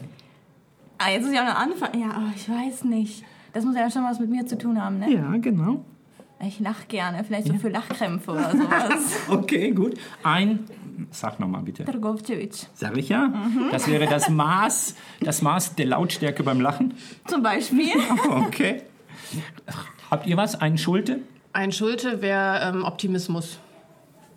Ah, 0.99 1.11
jetzt 1.11 1.25
muss 1.25 1.33
ich 1.33 1.41
auch 1.41 1.47
noch 1.47 1.57
anfangen. 1.59 2.01
Ja, 2.01 2.11
aber 2.13 2.33
ich 2.35 2.49
weiß 2.49 2.85
nicht. 2.85 3.25
Das 3.53 3.65
muss 3.65 3.75
ja 3.77 3.91
schon 3.91 4.05
was 4.05 4.21
mit 4.21 4.31
mir 4.31 4.47
zu 4.47 4.57
tun 4.57 4.83
haben, 4.83 4.99
ne? 4.99 5.13
Ja, 5.13 5.37
genau. 5.39 5.85
Ich 6.45 6.59
lach 6.59 6.89
gerne. 6.89 7.23
Vielleicht 7.25 7.49
so 7.49 7.55
für 7.55 7.69
Lachkrämpfe 7.69 8.33
oder 8.33 8.51
sowas. 8.51 9.21
Okay, 9.29 9.71
gut. 9.71 9.95
Ein, 10.23 10.61
sag 11.11 11.41
nochmal 11.41 11.63
bitte. 11.63 11.85
Drgovcevic. 11.85 12.67
Sag 12.75 12.97
ich 12.97 13.09
ja. 13.09 13.33
Das 13.71 13.89
wäre 13.89 14.07
das 14.07 14.29
Maß, 14.29 14.95
das 15.21 15.43
Maß 15.43 15.75
der 15.77 15.87
Lautstärke 15.87 16.43
beim 16.43 16.61
Lachen. 16.61 16.95
Zum 17.27 17.43
Beispiel. 17.43 17.91
Okay. 18.31 18.83
Habt 20.11 20.27
ihr 20.27 20.37
was? 20.37 20.61
Einen 20.61 20.79
Schulte? 20.79 21.21
Ein 21.53 21.73
Schulte 21.73 22.23
wäre 22.23 22.61
ähm, 22.63 22.85
Optimismus. 22.85 23.59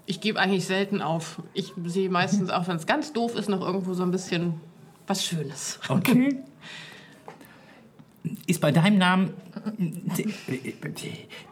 Ich 0.06 0.22
gebe 0.22 0.40
eigentlich 0.40 0.66
selten 0.66 1.02
auf. 1.02 1.42
Ich 1.54 1.74
sehe 1.86 2.10
meistens, 2.10 2.50
auch 2.50 2.68
wenn 2.68 2.78
es 2.78 2.86
ganz 2.86 3.14
doof 3.14 3.36
ist, 3.36 3.50
noch 3.50 3.62
irgendwo 3.62 3.94
so 3.94 4.04
ein 4.04 4.12
bisschen 4.12 4.56
was 5.08 5.26
Schönes. 5.26 5.80
Okay. 5.90 6.40
Ist 8.48 8.62
bei 8.62 8.72
deinem 8.72 8.98
Namen, 8.98 9.34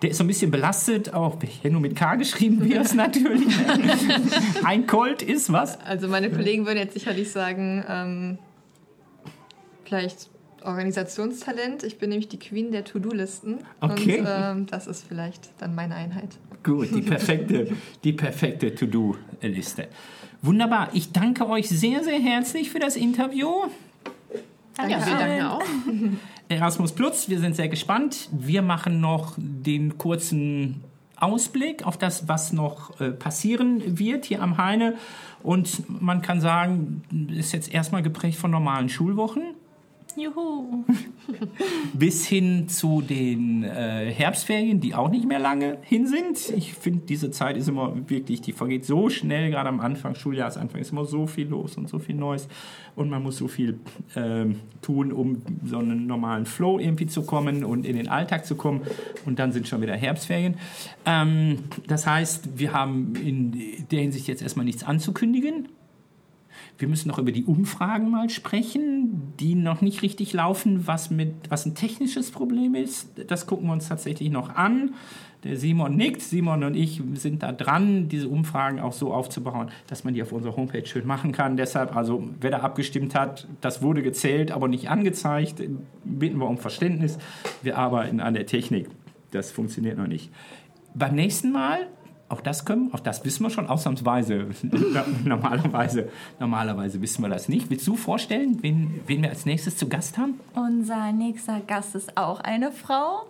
der 0.01 0.09
ist 0.09 0.18
so 0.18 0.24
ein 0.24 0.28
bisschen 0.28 0.51
belastet, 0.51 1.14
auch 1.14 1.38
wenn 1.61 1.72
nur 1.72 1.82
mit 1.82 1.95
K 1.95 2.16
geschrieben 2.16 2.64
wird, 2.64 2.93
natürlich. 2.95 3.47
Ein 4.64 4.88
Colt 4.88 5.22
ist 5.22 5.51
was? 5.51 5.80
Also 5.82 6.07
meine 6.07 6.30
Kollegen 6.30 6.66
würden 6.66 6.78
jetzt 6.78 6.93
sicherlich 6.93 7.32
sagen, 7.32 7.84
ähm, 7.88 8.38
vielleicht 9.84 10.30
Organisationstalent. 10.64 11.84
Ich 11.84 11.97
bin 11.97 12.09
nämlich 12.09 12.30
die 12.30 12.39
Queen 12.39 12.72
der 12.72 12.84
To-Do-Listen. 12.84 13.59
Okay. 13.82 14.20
Und 14.20 14.28
ähm, 14.30 14.66
das 14.68 14.88
ist 14.88 15.05
vielleicht 15.07 15.49
dann 15.59 15.76
meine 15.76 15.95
Einheit. 15.95 16.38
Gut, 16.64 16.95
die 16.95 17.01
perfekte, 17.01 17.68
die 18.03 18.14
perfekte 18.14 18.74
To-Do-Liste. 18.74 19.89
Wunderbar. 20.41 20.89
Ich 20.93 21.11
danke 21.11 21.47
euch 21.47 21.70
sehr, 21.70 22.03
sehr 22.03 22.20
herzlich 22.20 22.70
für 22.70 22.80
das 22.80 22.95
Interview. 22.95 23.49
Ja, 24.78 25.05
wir 25.05 25.18
danken 25.18 25.45
auch. 25.45 25.64
Erasmus 26.50 26.91
Plus, 26.91 27.30
wir 27.30 27.39
sind 27.39 27.56
sehr 27.56 27.70
gespannt. 27.70 28.30
Wir 28.32 28.62
machen 28.62 29.00
noch 29.00 29.34
den 29.38 29.98
kurzen 29.98 30.84
Ausblick 31.16 31.86
auf 31.86 31.98
das, 31.98 32.28
was 32.28 32.54
noch 32.54 33.00
äh, 33.00 33.12
passieren 33.12 33.98
wird 33.98 34.26
hier 34.26 34.41
am 34.41 34.58
Heine. 34.58 34.96
Und 35.41 35.84
man 36.02 36.22
kann 36.22 36.41
sagen, 36.41 37.04
ist 37.32 37.54
jetzt 37.54 37.74
erstmal 37.74 38.04
geprägt 38.04 38.38
von 38.38 38.52
normalen 38.52 38.89
Schulwochen 38.89 39.56
Juhu. 40.18 40.86
bis 41.93 42.26
hin 42.26 42.68
zu 42.68 43.01
den 43.01 43.64
äh, 43.64 44.11
Herbstferien, 44.11 44.80
die 44.80 44.95
auch 44.95 45.09
nicht 45.09 45.28
mehr 45.28 45.39
lange 45.39 45.78
hin 45.82 46.07
sind. 46.07 46.49
Ich 46.55 46.74
finde, 46.74 47.05
diese 47.05 47.32
Zeit 47.32 47.57
ist 47.57 47.68
immer 47.68 47.95
wirklich, 48.09 48.41
die 48.41 48.51
vergeht 48.51 48.86
so 48.86 49.09
schnell, 49.09 49.49
gerade 49.49 49.70
am 49.70 49.80
Anfang, 49.80 50.16
Schuljahresanfang 50.16 50.82
ist 50.82 50.91
immer 50.91 51.05
so 51.05 51.28
viel 51.28 51.47
los 51.47 51.78
und 51.78 51.89
so 51.89 51.99
viel 51.99 52.16
Neues 52.16 52.47
und 52.95 53.09
man 53.09 53.24
muss 53.24 53.38
so 53.38 53.47
viel 53.47 53.80
ähm, 54.16 54.59
tun, 54.82 55.11
um 55.11 55.41
so 55.66 55.78
einen 55.78 56.07
normalen 56.07 56.45
Flow 56.45 56.80
irgendwie 56.80 57.07
zu 57.07 57.24
kommen 57.24 57.64
und 57.64 57.86
in 57.86 57.95
den 57.95 58.07
Alltag 58.07 58.45
zu 58.45 58.55
kommen 58.55 58.82
und 59.26 59.39
dann 59.39 59.51
sind 59.51 59.68
schon 59.68 59.82
wieder 59.82 59.95
Herbstferien. 59.95 60.55
Ähm, 61.05 61.59
das 61.88 62.05
heißt, 62.07 62.57
wir 62.57 62.74
haben 62.74 63.14
in 63.16 63.88
der 63.91 64.01
Hinsicht 64.01 64.28
jetzt 64.28 64.41
erstmal 64.41 64.66
nichts 64.66 64.84
anzukündigen. 64.84 65.70
Wir 66.78 66.88
müssen 66.88 67.07
noch 67.07 67.19
über 67.19 67.32
die 67.32 67.45
Umfragen 67.45 68.09
mal 68.09 68.30
sprechen, 68.30 69.34
die 69.39 69.55
noch 69.55 69.82
nicht 69.82 70.01
richtig 70.01 70.34
laufen, 70.34 70.88
was, 70.88 71.11
mit, 71.11 71.34
was 71.49 71.65
ein 71.65 71.76
technisches 71.76 72.32
Problem 72.32 72.74
ist. 72.76 73.11
Das 73.28 73.45
gucken 73.45 73.67
wir 73.67 73.74
uns 73.74 73.88
tatsächlich 73.88 74.32
noch 74.32 74.55
an. 74.55 74.95
Der 75.43 75.57
Simon 75.57 75.95
nickt, 75.97 76.21
Simon 76.21 76.63
und 76.63 76.76
ich 76.76 77.01
sind 77.15 77.43
da 77.43 77.51
dran, 77.51 78.07
diese 78.07 78.30
Umfragen 78.30 78.80
auch 78.80 78.93
so 78.93 79.13
aufzubauen, 79.13 79.69
dass 79.88 80.03
man 80.05 80.13
die 80.13 80.21
auf 80.24 80.32
unserer 80.32 80.55
Homepage 80.55 80.86
schön 80.86 81.05
machen 81.05 81.34
kann. 81.34 81.57
Deshalb, 81.57 81.95
also 81.95 82.30
wer 82.39 82.51
da 82.51 82.59
abgestimmt 82.59 83.13
hat, 83.13 83.47
das 83.59 83.82
wurde 83.82 84.01
gezählt, 84.01 84.51
aber 84.51 84.69
nicht 84.69 84.89
angezeigt. 84.89 85.61
Bitten 86.05 86.38
wir 86.38 86.47
um 86.47 86.57
Verständnis. 86.57 87.17
Wir 87.61 87.78
arbeiten 87.78 88.21
an 88.21 88.34
der 88.34 88.45
Technik. 88.45 88.88
Das 89.32 89.51
funktioniert 89.51 89.97
noch 89.97 90.07
nicht. 90.07 90.32
Beim 90.95 91.15
nächsten 91.15 91.51
Mal 91.51 91.88
auch 92.34 92.41
das 92.41 92.65
können, 92.65 92.89
auch 92.93 92.99
das 92.99 93.23
wissen 93.25 93.43
wir 93.43 93.49
schon 93.49 93.67
ausnahmsweise. 93.67 94.47
normalerweise, 95.23 96.09
normalerweise 96.39 97.01
wissen 97.01 97.21
wir 97.21 97.29
das 97.29 97.47
nicht. 97.49 97.69
Willst 97.69 97.88
du 97.88 97.95
vorstellen, 97.95 98.57
wen, 98.61 98.99
wen 99.07 99.21
wir 99.21 99.29
als 99.29 99.45
nächstes 99.45 99.77
zu 99.77 99.88
Gast 99.88 100.17
haben? 100.17 100.39
Unser 100.55 101.11
nächster 101.11 101.59
Gast 101.61 101.95
ist 101.95 102.17
auch 102.17 102.39
eine 102.41 102.71
Frau. 102.71 103.23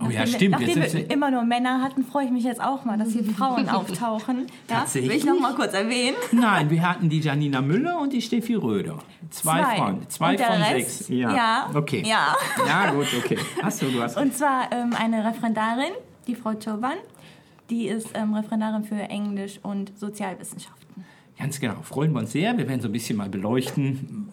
Oh 0.00 0.04
ja, 0.10 0.20
Nachdem- 0.20 0.34
stimmt. 0.34 0.50
Nachdem 0.52 0.82
Jetzt 0.82 0.94
wir 0.94 1.10
immer 1.10 1.30
nur 1.32 1.42
Männer 1.42 1.82
hatten, 1.82 2.04
freue 2.04 2.26
ich 2.26 2.30
mich 2.30 2.44
jetzt 2.44 2.60
auch 2.62 2.84
mal, 2.84 2.96
dass 2.98 3.10
hier 3.10 3.24
Frauen 3.24 3.68
auftauchen. 3.68 4.46
Ja, 4.70 4.84
will 4.94 5.10
ich 5.10 5.24
noch 5.24 5.40
mal 5.40 5.54
kurz 5.54 5.72
erwähnen. 5.74 6.16
Nein, 6.30 6.70
wir 6.70 6.88
hatten 6.88 7.08
die 7.08 7.18
Janina 7.18 7.60
Müller 7.60 7.98
und 8.00 8.12
die 8.12 8.22
Steffi 8.22 8.54
Röder. 8.54 8.98
Zwei, 9.30 9.60
Zwei. 9.62 9.76
von, 9.76 10.08
zwei 10.08 10.38
von 10.38 10.62
Rest? 10.62 10.98
sechs. 10.98 11.08
Ja. 11.08 11.34
Ja. 11.34 11.70
Okay. 11.74 12.04
Ja. 12.06 12.36
Ja, 12.66 12.92
gut, 12.92 13.06
okay. 13.18 13.38
Hast 13.60 13.82
du, 13.82 13.86
hast. 14.00 14.16
Und 14.16 14.34
zwar 14.36 14.70
ähm, 14.70 14.94
eine 14.96 15.24
Referendarin, 15.24 15.90
die 16.28 16.36
Frau 16.36 16.52
Choban. 16.52 16.94
Die 17.70 17.86
ist 17.86 18.08
ähm, 18.14 18.34
Referendarin 18.34 18.84
für 18.84 18.94
Englisch 18.96 19.60
und 19.62 19.92
Sozialwissenschaften. 19.98 21.04
Ganz 21.38 21.60
genau, 21.60 21.82
freuen 21.82 22.12
wir 22.12 22.20
uns 22.20 22.32
sehr. 22.32 22.56
Wir 22.58 22.66
werden 22.68 22.80
so 22.80 22.88
ein 22.88 22.92
bisschen 22.92 23.16
mal 23.16 23.28
beleuchten, 23.28 24.28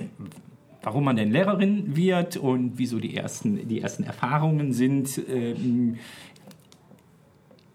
warum 0.82 1.04
man 1.04 1.16
denn 1.16 1.32
Lehrerin 1.32 1.96
wird 1.96 2.38
und 2.38 2.74
wieso 2.78 3.00
die 3.00 3.16
ersten, 3.16 3.68
die 3.68 3.82
ersten 3.82 4.04
Erfahrungen 4.04 4.74
sind. 4.74 5.22
Ähm, 5.30 5.98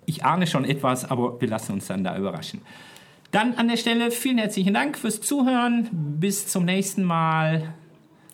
Ich 0.07 0.25
ahne 0.25 0.47
schon 0.49 0.65
etwas, 0.65 1.09
aber 1.09 1.41
wir 1.41 1.47
lassen 1.49 1.75
uns 1.75 1.87
dann 1.87 2.03
da 2.03 2.19
überraschen. 2.19 2.63
Dann 3.31 3.55
an 3.55 3.69
der 3.69 3.77
Stelle 3.77 4.11
vielen 4.11 4.39
herzlichen 4.39 4.75
Dank 4.75 4.99
fürs 4.99 5.21
Zuhören. 5.21 5.89
Bis 5.93 6.49
zum 6.49 6.65
nächsten 6.65 7.05
Mal. 7.05 7.75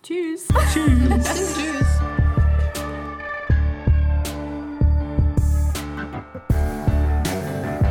Tschüss. 0.03 0.49
Tschüss. 0.73 1.25
Tschüss. 1.35 1.86